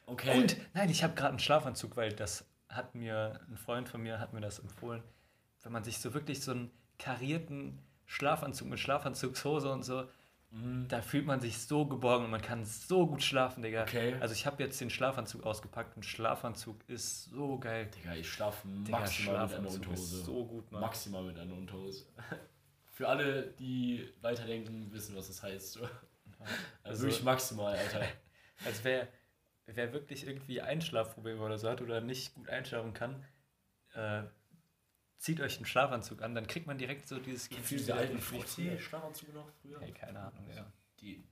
Okay. 0.07 0.37
Und 0.37 0.57
nein, 0.75 0.91
ich 0.91 1.03
habe 1.03 1.15
gerade 1.15 1.29
einen 1.29 1.39
Schlafanzug, 1.39 1.97
weil 1.97 2.13
das 2.13 2.45
hat 2.69 2.93
mir, 2.93 3.39
ein 3.49 3.57
Freund 3.57 3.89
von 3.89 4.03
mir 4.03 4.19
hat 4.19 4.33
mir 4.33 4.39
das 4.39 4.59
empfohlen. 4.59 5.01
Wenn 5.63 5.71
man 5.71 5.83
sich 5.83 5.97
so 5.97 6.13
wirklich 6.13 6.43
so 6.43 6.51
einen 6.51 6.69
karierten 6.99 7.79
Schlafanzug 8.05 8.67
mit 8.69 8.79
Schlafanzugshose 8.79 9.71
und 9.71 9.83
so, 9.83 10.05
Mhm. 10.51 10.87
da 10.87 11.01
fühlt 11.01 11.25
man 11.25 11.41
sich 11.41 11.57
so 11.57 11.85
geborgen 11.85 12.25
und 12.25 12.31
man 12.31 12.41
kann 12.41 12.63
so 12.63 13.07
gut 13.07 13.21
schlafen, 13.23 13.61
Digga. 13.63 13.81
Okay. 13.81 14.15
Also 14.21 14.33
ich 14.33 14.45
habe 14.45 14.63
jetzt 14.63 14.79
den 14.79 14.89
Schlafanzug 14.89 15.43
ausgepackt 15.45 15.97
und 15.97 16.05
Schlafanzug 16.05 16.77
ist 16.87 17.25
so 17.25 17.57
geil. 17.59 17.89
Digga, 17.97 18.13
ich 18.15 18.29
schlafe 18.29 18.65
Digga, 18.67 18.99
maximal 18.99 19.47
mit 19.47 19.55
einer 19.57 19.69
Unterhose. 19.69 20.17
ist 20.19 20.25
so 20.25 20.45
gut, 20.45 20.71
Mann. 20.71 20.81
Maximal 20.81 21.23
mit 21.23 21.37
einer 21.37 21.53
Unterhose. 21.53 22.05
Für 22.91 23.09
alle, 23.09 23.47
die 23.59 24.07
weiterdenken, 24.21 24.93
wissen, 24.93 25.15
was 25.15 25.27
das 25.27 25.43
heißt. 25.43 25.73
So. 25.73 25.81
Also, 26.39 26.53
Also- 26.83 27.03
wirklich 27.03 27.23
maximal, 27.23 27.75
Alter. 27.75 28.01
Als 28.65 28.83
wer, 28.83 29.07
wer 29.65 29.91
wirklich 29.93 30.25
irgendwie 30.27 30.61
Einschlafprobleme 30.61 31.41
oder 31.41 31.57
so 31.57 31.69
hat 31.69 31.81
oder 31.81 31.99
nicht 32.01 32.33
gut 32.35 32.49
einschlafen 32.49 32.93
kann, 32.93 33.25
äh, 33.95 34.23
zieht 35.17 35.39
euch 35.41 35.57
einen 35.57 35.65
Schlafanzug 35.65 36.21
an, 36.21 36.35
dann 36.35 36.47
kriegt 36.47 36.67
man 36.67 36.77
direkt 36.77 37.07
so 37.07 37.17
dieses 37.19 37.49
du 37.49 37.55
diese 37.57 37.93
alten. 37.95 38.19
Frotzi-Schlafanzüge 38.19 39.33
noch 39.33 39.49
früher? 39.61 39.79
Hey, 39.79 39.91
keine 39.91 40.19
Ahnung, 40.19 40.47
ja. 40.55 40.65
Die, 40.99 41.23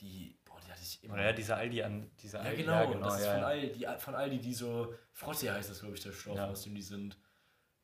die, 0.00 0.36
boah, 0.44 0.58
die 0.66 0.70
hatte 0.70 0.82
ich 0.82 1.02
immer. 1.02 1.14
Oder 1.14 1.24
ja, 1.26 1.32
diese 1.32 1.56
Aldi 1.56 1.82
an, 1.82 2.10
diese 2.22 2.36
Ja, 2.38 2.42
Aldi, 2.44 2.62
genau, 2.62 2.94
das 2.94 3.18
ist 3.20 3.24
ja, 3.26 3.32
von 3.32 3.40
ja. 3.40 3.46
Aldi, 3.46 3.72
die, 3.72 3.86
von 3.98 4.14
Aldi, 4.14 4.38
die 4.38 4.54
so, 4.54 4.94
Frotzi 5.12 5.46
heißt 5.46 5.70
das, 5.70 5.80
glaube 5.80 5.94
ich, 5.94 6.02
der 6.02 6.12
Stoff, 6.12 6.36
Ja. 6.36 6.46
aus 6.48 6.62
dem 6.62 6.74
die 6.74 6.82
sind. 6.82 7.18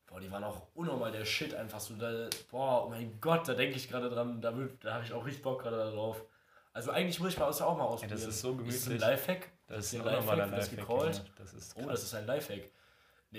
Boah, 0.07 0.21
die 0.21 0.31
waren 0.31 0.45
auch 0.45 0.67
unnormal 0.75 1.11
der 1.11 1.25
Shit, 1.25 1.55
einfach 1.55 1.81
so, 1.81 1.97
da, 1.97 2.29
boah, 2.51 2.87
oh 2.87 2.91
mein 2.91 3.19
Gott, 3.21 3.49
da 3.49 3.55
denke 3.55 3.77
ich 3.77 3.89
gerade 3.89 4.11
dran, 4.11 4.43
da, 4.43 4.53
da 4.81 4.95
habe 4.95 5.05
ich 5.05 5.13
auch 5.13 5.25
richtig 5.25 5.43
Bock 5.43 5.63
gerade 5.63 5.91
drauf. 5.91 6.23
Also 6.75 6.91
eigentlich 6.91 7.19
muss 7.21 7.33
ich 7.33 7.39
mal 7.39 7.47
das 7.47 7.61
auch 7.63 7.77
mal 7.77 7.85
ausprobieren. 7.85 8.19
das 8.19 8.27
ist 8.29 8.41
so 8.41 8.51
Ist 8.51 8.59
das 8.59 8.87
ein 8.87 8.99
gemütlich. 8.99 9.01
Lifehack? 9.01 9.51
Das 9.67 9.87
ist 9.87 9.95
ein 9.95 10.05
Lifehack, 10.05 10.51
das 10.51 10.71
Lifehack. 10.71 10.71
gecallt? 10.89 11.17
Junge. 11.17 11.31
Das 11.37 11.55
ist 11.55 11.77
Oh, 11.77 11.87
das 11.87 12.03
ist 12.03 12.15
ein 12.15 12.27
Lifehack. 12.27 12.71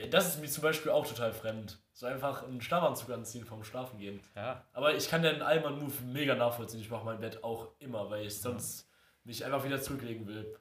Das 0.09 0.27
ist 0.29 0.41
mir 0.41 0.47
zum 0.47 0.63
Beispiel 0.63 0.91
auch 0.91 1.05
total 1.07 1.33
fremd. 1.33 1.79
So 1.93 2.07
einfach 2.07 2.43
einen 2.47 2.61
Schlafanzug 2.61 3.11
anziehen 3.11 3.45
vom 3.45 3.63
Schlafen 3.63 3.99
gehen. 3.99 4.19
ja, 4.35 4.65
Aber 4.73 4.95
ich 4.95 5.07
kann 5.09 5.21
den 5.21 5.41
Allmann-Move 5.43 6.03
mega 6.05 6.33
nachvollziehen. 6.35 6.79
Ich 6.81 6.89
mache 6.89 7.05
mein 7.05 7.19
Bett 7.19 7.43
auch 7.43 7.67
immer, 7.79 8.09
weil 8.09 8.25
ich 8.25 8.39
sonst 8.41 8.89
mich 9.23 9.45
einfach 9.45 9.63
wieder 9.63 9.79
zurücklegen 9.81 10.25
will. 10.27 10.57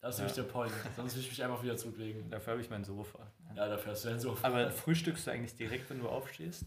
Das 0.00 0.14
ist 0.14 0.18
Ja. 0.20 0.24
nämlich 0.24 0.34
der 0.36 0.42
Point. 0.52 0.72
Sonst 0.96 1.14
will 1.14 1.22
ich 1.22 1.28
mich 1.30 1.42
einfach 1.42 1.62
wieder 1.62 1.76
zurücklegen. 1.76 2.28
dafür 2.30 2.52
habe 2.54 2.62
ich 2.62 2.68
mein 2.70 2.82
Sofa. 2.84 3.20
Ja, 3.54 3.68
dafür 3.68 3.92
hast 3.92 4.04
du 4.04 4.08
dann 4.10 4.20
so. 4.20 4.36
Aber 4.42 4.70
frühstückst 4.70 5.26
du 5.26 5.30
eigentlich 5.30 5.54
direkt, 5.56 5.88
wenn 5.90 6.00
du 6.00 6.08
aufstehst? 6.08 6.64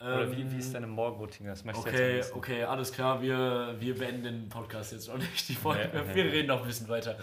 Oder 0.00 0.30
wie, 0.30 0.48
wie 0.50 0.58
ist 0.58 0.72
deine 0.74 0.86
Morgenroutine? 0.86 1.48
Das 1.48 1.64
möchte 1.64 1.80
ich 1.80 1.86
Ähm, 1.86 1.92
Okay, 1.94 2.18
wissen. 2.18 2.34
okay, 2.36 2.64
alles 2.64 2.92
klar. 2.92 3.20
Wir, 3.20 3.74
wir 3.80 3.98
beenden 3.98 4.22
den 4.24 4.48
Podcast 4.48 4.92
jetzt 4.92 5.08
noch 5.08 5.18
nicht. 5.18 5.48
Die 5.48 5.54
Folge. 5.54 5.90
Nee, 5.92 6.00
nee, 6.02 6.14
wir 6.14 6.24
nee. 6.24 6.30
reden 6.30 6.48
noch 6.48 6.60
ein 6.60 6.66
bisschen 6.66 6.88
weiter. 6.88 7.18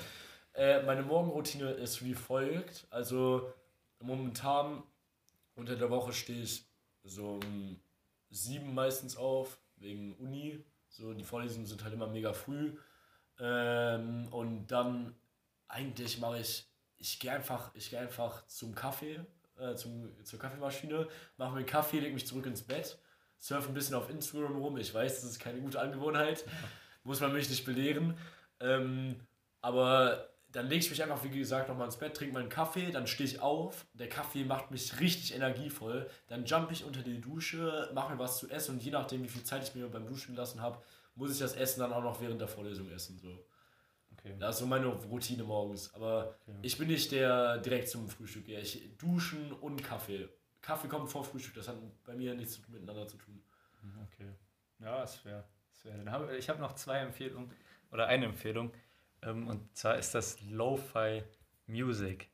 Äh, 0.53 0.81
meine 0.83 1.03
Morgenroutine 1.03 1.71
ist 1.71 2.03
wie 2.03 2.13
folgt. 2.13 2.85
Also 2.89 3.53
momentan 4.05 4.83
unter 5.55 5.75
der 5.75 5.89
Woche 5.89 6.13
stehe 6.13 6.43
ich 6.43 6.65
so 7.03 7.39
um 7.43 7.79
sieben 8.29 8.73
meistens 8.73 9.17
auf, 9.17 9.59
wegen 9.77 10.15
Uni. 10.15 10.63
So, 10.89 11.13
die 11.13 11.23
Vorlesungen 11.23 11.65
sind 11.65 11.83
halt 11.83 11.93
immer 11.93 12.07
mega 12.07 12.33
früh. 12.33 12.77
Ähm, 13.39 14.27
und 14.31 14.67
dann 14.67 15.15
eigentlich 15.67 16.19
mache 16.19 16.39
ich, 16.39 16.67
ich 16.97 17.19
gehe 17.19 17.31
einfach, 17.31 17.71
ich 17.73 17.89
gehe 17.89 17.99
einfach 17.99 18.45
zum 18.47 18.73
Kaffee, 18.75 19.19
äh, 19.57 19.75
zum, 19.75 20.13
zur 20.23 20.39
Kaffeemaschine, 20.39 21.07
mache 21.37 21.51
mir 21.51 21.57
einen 21.57 21.65
Kaffee, 21.65 21.99
lege 21.99 22.13
mich 22.13 22.27
zurück 22.27 22.45
ins 22.45 22.61
Bett, 22.61 22.97
surfe 23.37 23.69
ein 23.69 23.73
bisschen 23.73 23.95
auf 23.95 24.09
Instagram 24.09 24.57
rum. 24.57 24.77
Ich 24.77 24.93
weiß, 24.93 25.15
das 25.15 25.31
ist 25.31 25.39
keine 25.39 25.59
gute 25.59 25.79
Angewohnheit, 25.79 26.45
muss 27.03 27.19
man 27.19 27.33
mich 27.33 27.49
nicht 27.49 27.65
belehren. 27.65 28.17
Ähm, 28.61 29.19
aber 29.61 30.29
dann 30.55 30.67
lege 30.67 30.83
ich 30.85 30.89
mich 30.89 31.03
einfach, 31.03 31.23
wie 31.23 31.29
gesagt, 31.29 31.67
nochmal 31.69 31.85
ins 31.87 31.97
Bett, 31.97 32.15
trinke 32.15 32.33
meinen 32.33 32.49
Kaffee, 32.49 32.91
dann 32.91 33.07
stehe 33.07 33.29
ich 33.29 33.39
auf. 33.41 33.85
Der 33.93 34.07
Kaffee 34.07 34.45
macht 34.45 34.71
mich 34.71 34.99
richtig 34.99 35.35
energievoll. 35.35 36.09
Dann 36.27 36.45
jump 36.45 36.71
ich 36.71 36.85
unter 36.85 37.01
die 37.01 37.19
Dusche, 37.19 37.89
mache 37.93 38.13
mir 38.13 38.19
was 38.19 38.37
zu 38.37 38.49
essen 38.49 38.75
und 38.75 38.83
je 38.83 38.91
nachdem, 38.91 39.23
wie 39.23 39.27
viel 39.27 39.43
Zeit 39.43 39.63
ich 39.63 39.75
mir 39.75 39.87
beim 39.89 40.07
Duschen 40.07 40.33
gelassen 40.35 40.61
habe, 40.61 40.81
muss 41.15 41.31
ich 41.31 41.39
das 41.39 41.53
Essen 41.55 41.81
dann 41.81 41.91
auch 41.93 42.03
noch 42.03 42.21
während 42.21 42.39
der 42.39 42.47
Vorlesung 42.47 42.89
essen. 42.91 43.19
So. 43.19 43.45
Okay. 44.17 44.33
Das 44.39 44.55
ist 44.55 44.61
so 44.61 44.65
meine 44.67 44.87
Routine 44.87 45.43
morgens. 45.43 45.93
Aber 45.93 46.35
Okay. 46.47 46.57
ich 46.61 46.77
bin 46.77 46.87
nicht 46.87 47.11
der 47.11 47.57
direkt 47.57 47.89
zum 47.89 48.07
Frühstück 48.09 48.45
gehe. 48.45 48.59
Ich 48.59 48.97
duschen 48.97 49.51
und 49.51 49.83
Kaffee. 49.83 50.29
Kaffee 50.61 50.87
kommt 50.87 51.09
vor 51.09 51.23
Frühstück, 51.23 51.53
das 51.55 51.67
hat 51.67 51.75
bei 52.05 52.15
mir 52.15 52.33
nichts 52.33 52.59
miteinander 52.69 53.07
zu 53.07 53.17
tun. 53.17 53.41
Okay. 54.13 54.29
Ja, 54.79 55.03
ist 55.03 55.15
fair. 55.15 55.43
Ist 55.71 55.81
fair. 55.81 55.95
Dann 55.97 56.11
hab, 56.11 56.31
ich 56.31 56.49
habe 56.49 56.59
noch 56.59 56.73
zwei 56.75 56.99
Empfehlungen 56.99 57.51
oder 57.91 58.07
eine 58.07 58.25
Empfehlung. 58.25 58.71
Ähm, 59.25 59.47
und 59.47 59.75
zwar 59.75 59.97
ist 59.97 60.15
das 60.15 60.37
Lo-Fi 60.41 61.23
Music. 61.67 62.29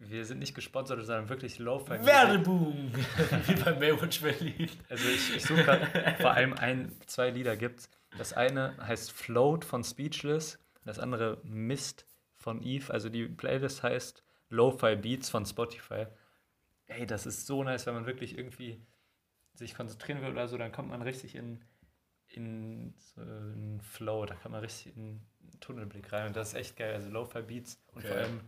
Wir 0.00 0.24
sind 0.24 0.38
nicht 0.38 0.54
gesponsert, 0.54 1.04
sondern 1.04 1.28
wirklich 1.28 1.58
Lo-Fi 1.58 1.98
Music. 1.98 2.06
Werbeboom! 2.06 2.92
Wie 3.46 3.54
bei 3.54 3.72
Baywatch 3.72 4.22
Berlin. 4.22 4.70
Also 4.88 5.08
ich, 5.08 5.36
ich 5.36 5.44
suche 5.44 5.64
gerade 5.64 6.16
vor 6.20 6.32
allem 6.32 6.54
ein, 6.54 6.92
zwei 7.06 7.30
Lieder 7.30 7.56
gibt's. 7.56 7.90
Das 8.16 8.32
eine 8.32 8.76
heißt 8.78 9.12
Float 9.12 9.64
von 9.64 9.84
Speechless, 9.84 10.58
das 10.84 10.98
andere 10.98 11.40
Mist 11.44 12.06
von 12.36 12.62
Eve. 12.62 12.92
Also 12.92 13.08
die 13.08 13.26
Playlist 13.26 13.82
heißt 13.82 14.22
Lo-Fi 14.48 14.96
Beats 14.96 15.28
von 15.28 15.44
Spotify. 15.44 16.06
Ey, 16.86 17.06
das 17.06 17.26
ist 17.26 17.46
so 17.46 17.62
nice, 17.62 17.84
wenn 17.86 17.94
man 17.94 18.06
wirklich 18.06 18.38
irgendwie 18.38 18.80
sich 19.52 19.74
konzentrieren 19.74 20.22
will 20.22 20.30
oder 20.30 20.48
so, 20.48 20.56
dann 20.56 20.72
kommt 20.72 20.88
man 20.88 21.02
richtig 21.02 21.34
in, 21.34 21.60
in 22.28 22.94
so 22.96 23.20
einen 23.20 23.80
Flow, 23.82 24.24
da 24.24 24.34
kann 24.36 24.52
man 24.52 24.60
richtig 24.60 24.96
in 24.96 25.20
Tunnelblick 25.60 26.12
rein 26.12 26.28
und 26.28 26.36
das 26.36 26.48
ist 26.48 26.54
echt 26.54 26.76
geil. 26.76 26.94
Also 26.94 27.10
Lo-Fi 27.10 27.42
Beats 27.42 27.80
und 27.92 28.02
Okay. 28.04 28.08
vor 28.08 28.16
allem 28.16 28.40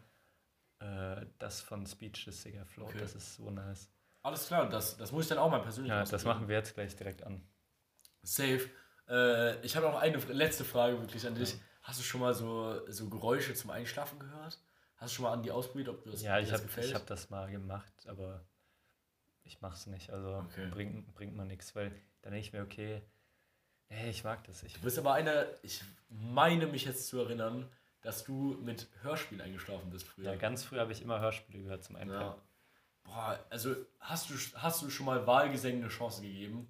äh, 1.23 1.27
das 1.39 1.61
von 1.61 1.87
Speechless, 1.87 2.43
Digga, 2.43 2.65
Float, 2.65 2.91
Okay. 2.91 3.01
das 3.01 3.15
ist 3.15 3.37
so 3.37 3.51
nice. 3.51 3.91
Alles 4.23 4.47
klar, 4.47 4.69
das, 4.69 4.97
das 4.97 5.13
muss 5.13 5.25
ich 5.25 5.29
dann 5.29 5.39
auch 5.39 5.51
mal 5.51 5.61
persönlich 5.63 5.91
Ja, 5.91 6.05
das 6.05 6.25
machen 6.25 6.49
wir 6.49 6.57
jetzt 6.57 6.75
gleich 6.75 6.95
direkt 6.97 7.23
an. 7.23 7.43
Safe. 8.23 8.69
Äh, 9.09 9.65
ich 9.65 9.77
habe 9.77 9.87
noch 9.87 9.99
eine 9.99 10.17
letzte 10.19 10.65
Frage 10.65 11.01
wirklich 11.01 11.27
an 11.27 11.35
dich. 11.35 11.55
Hast 11.83 11.99
du 11.99 12.05
schon 12.05 12.21
mal 12.21 12.35
so, 12.35 12.87
so 12.89 13.09
Geräusche 13.09 13.55
zum 13.55 13.71
Einschlafen 13.71 14.19
gehört? 14.19 14.61
Hast 14.97 15.13
du 15.13 15.17
schon 15.17 15.23
mal 15.25 15.33
an 15.33 15.43
die 15.43 15.51
ausprobiert, 15.51 15.89
ob 15.89 16.05
du 16.05 16.11
das 16.11 16.23
Ja, 16.23 16.39
ich 16.39 16.53
habe 16.53 16.65
hab 16.67 17.07
das 17.07 17.31
mal 17.31 17.51
gemacht, 17.51 18.07
aber 18.07 18.45
ich 19.45 19.61
mach's 19.63 19.87
nicht. 19.87 20.11
Also 20.11 20.45
Okay. 20.47 20.69
bringt, 20.71 21.15
bringt 21.15 21.37
mir 21.37 21.47
nichts, 21.47 21.75
weil 21.75 21.91
dann 22.23 22.33
denke 22.33 22.47
ich 22.47 22.53
mir, 22.53 22.63
okay, 22.63 23.03
hey, 23.91 24.11
ich 24.11 24.25
mag 24.25 24.43
das. 24.45 24.63
Ich, 24.63 24.73
Du 24.75 24.81
bist 24.81 24.99
aber 24.99 25.13
einer, 25.15 25.47
ich 25.63 25.83
meine 26.09 26.67
mich 26.67 26.85
jetzt 26.85 27.07
zu 27.09 27.19
erinnern, 27.21 27.69
dass 28.03 28.25
du 28.25 28.57
mit 28.63 28.89
Hörspiel 29.03 29.41
eingeschlafen 29.43 29.91
bist 29.91 30.07
früher. 30.09 30.25
ja, 30.33 30.37
ganz 30.37 30.65
früh 30.65 30.79
habe 30.79 30.93
ich 30.93 31.03
immer 31.03 31.21
Hörspiele 31.21 31.63
gehört 31.63 31.85
zum 31.85 31.97
Einpennen. 31.97 32.21
Ja. 32.23 32.37
Boah, 33.05 33.39
also 33.51 33.77
hast 33.99 34.31
du, 34.31 34.35
hast 34.55 34.83
du 34.83 34.91
schon 34.91 35.07
mal 35.07 35.27
Wahlgesängen 35.27 35.83
eine 35.83 35.91
Chance 35.91 36.23
gegeben? 36.23 36.69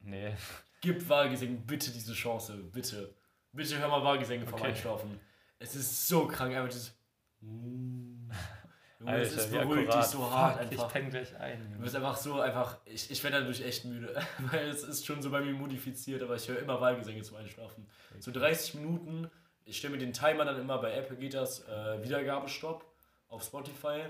Nee, 0.00 0.34
Gib 0.80 1.08
Wahlgesängen 1.08 1.64
bitte 1.66 1.90
diese 1.90 2.12
Chance, 2.12 2.56
bitte. 2.56 3.14
Bitte 3.52 3.78
hör 3.78 3.88
mal 3.88 4.04
Wahlgesänge 4.04 4.44
vom 4.46 4.58
Okay. 4.60 4.68
Einschlafen. 4.68 5.18
Es 5.58 5.74
ist 5.74 6.08
so 6.08 6.26
krank, 6.26 6.54
einfach 6.54 6.68
dieses. 6.68 6.94
Junge, 9.04 9.16
Alter, 9.16 9.26
es 9.26 9.36
ist 9.36 9.50
beruhigt 9.50 9.82
dich 9.82 9.88
akkurat. 9.88 10.10
so 10.10 10.30
hart 10.30 10.52
Fuck, 10.54 10.72
einfach. 10.72 10.86
Ich 10.86 10.92
penne 10.92 11.10
gleich 11.10 11.36
ein. 11.40 11.58
Du 11.58 11.64
Junge. 11.64 11.82
bist 11.82 11.96
einfach 11.96 12.16
so 12.16 12.40
einfach. 12.40 12.78
Ich, 12.84 13.10
ich 13.10 13.22
werde 13.22 13.40
dadurch 13.40 13.60
echt 13.60 13.84
müde, 13.84 14.14
weil 14.50 14.68
es 14.68 14.82
ist 14.82 15.04
schon 15.04 15.20
so 15.20 15.30
bei 15.30 15.40
mir 15.40 15.52
modifiziert, 15.52 16.22
aber 16.22 16.36
ich 16.36 16.48
höre 16.48 16.58
immer 16.58 16.80
Wahlgesänge 16.80 17.22
zum 17.22 17.36
Einschlafen. 17.36 17.86
So 18.18 18.30
30 18.30 18.74
Minuten. 18.74 19.30
Ich 19.66 19.78
stelle 19.78 19.92
mir 19.92 19.98
den 19.98 20.12
Timer 20.12 20.44
dann 20.44 20.58
immer 20.58 20.78
bei 20.78 20.92
Apple 20.92 21.16
geht 21.16 21.34
das 21.34 21.66
äh, 21.68 22.02
Wiedergabestopp 22.02 22.84
auf 23.28 23.42
Spotify 23.42 24.02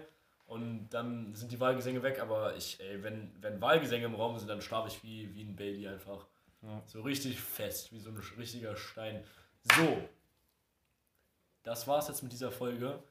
und 0.46 0.88
dann 0.90 1.34
sind 1.34 1.52
die 1.52 1.60
Wahlgesänge 1.60 2.02
weg, 2.02 2.20
aber 2.20 2.54
ich, 2.56 2.78
ey, 2.80 3.02
wenn, 3.02 3.32
wenn 3.40 3.60
Wahlgesänge 3.60 4.06
im 4.06 4.14
Raum 4.14 4.38
sind, 4.38 4.48
dann 4.48 4.60
schlafe 4.60 4.88
ich 4.88 5.02
wie, 5.02 5.32
wie 5.34 5.42
ein 5.42 5.56
Baby 5.56 5.88
einfach. 5.88 6.26
Ja. 6.62 6.82
So 6.86 7.02
richtig 7.02 7.40
fest, 7.40 7.92
wie 7.92 8.00
so 8.00 8.10
ein 8.10 8.20
richtiger 8.38 8.76
Stein. 8.76 9.24
So. 9.76 9.98
Das 11.62 11.86
war's 11.86 12.08
jetzt 12.08 12.22
mit 12.22 12.32
dieser 12.32 12.50
Folge. 12.50 13.02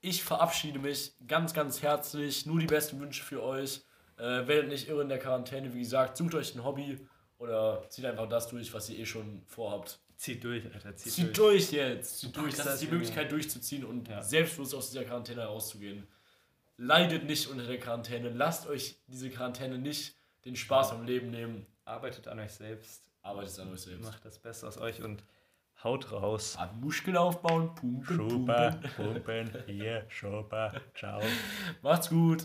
Ich 0.00 0.22
verabschiede 0.22 0.78
mich 0.78 1.12
ganz, 1.26 1.52
ganz 1.54 1.82
herzlich. 1.82 2.46
Nur 2.46 2.60
die 2.60 2.66
besten 2.66 3.00
Wünsche 3.00 3.22
für 3.24 3.42
euch. 3.42 3.82
Äh, 4.16 4.46
werdet 4.46 4.68
nicht 4.68 4.88
irre 4.88 5.02
in 5.02 5.08
der 5.08 5.18
Quarantäne. 5.18 5.72
Wie 5.74 5.80
gesagt, 5.80 6.16
sucht 6.16 6.34
euch 6.34 6.54
ein 6.54 6.64
Hobby 6.64 6.98
oder 7.38 7.84
zieht 7.88 8.04
einfach 8.04 8.28
das 8.28 8.48
durch, 8.48 8.72
was 8.74 8.88
ihr 8.90 8.98
eh 8.98 9.06
schon 9.06 9.42
vorhabt. 9.46 9.98
Zieht 10.16 10.42
durch, 10.42 10.64
Alter, 10.74 10.96
zieht, 10.96 11.12
Zieht 11.12 11.36
durch. 11.38 11.68
durch 11.68 11.72
jetzt. 11.72 12.18
Zieht 12.18 12.36
durch. 12.36 12.54
Das 12.56 12.64
das, 12.64 12.74
ist 12.74 12.80
die 12.80 12.86
Junge. 12.86 12.98
Möglichkeit 12.98 13.30
durchzuziehen 13.30 13.84
und 13.84 14.08
Ja. 14.08 14.20
selbstbewusst 14.22 14.74
aus 14.74 14.90
dieser 14.90 15.04
Quarantäne 15.04 15.42
herauszugehen. 15.42 16.06
Leidet 16.76 17.24
nicht 17.24 17.46
unter 17.48 17.64
der 17.66 17.78
Quarantäne. 17.78 18.30
Lasst 18.30 18.66
euch 18.68 18.96
diese 19.06 19.30
Quarantäne 19.30 19.78
nicht 19.78 20.16
den 20.44 20.56
Spaß 20.56 20.90
am 20.92 21.04
Leben 21.06 21.30
nehmen. 21.30 21.66
Arbeitet 21.84 22.26
an 22.28 22.38
euch 22.40 22.52
selbst, 22.52 23.04
Arbeitet 23.22 23.58
an 23.60 23.72
euch 23.72 23.80
selbst. 23.80 24.04
macht 24.04 24.24
das 24.24 24.38
Beste 24.38 24.66
aus 24.66 24.78
euch 24.78 25.00
und 25.02 25.22
haut 25.84 26.10
raus. 26.12 26.56
An 26.56 26.80
Muskeln 26.80 27.16
aufbauen. 27.16 27.74
Pumpen, 27.74 28.04
Schupa, 28.16 28.70
pumpen. 28.96 29.22
pumpen, 29.24 29.50
hier, 29.66 30.04
Schupa, 30.08 30.72
ciao. 30.94 31.20
Macht's 31.82 32.10
gut. 32.10 32.44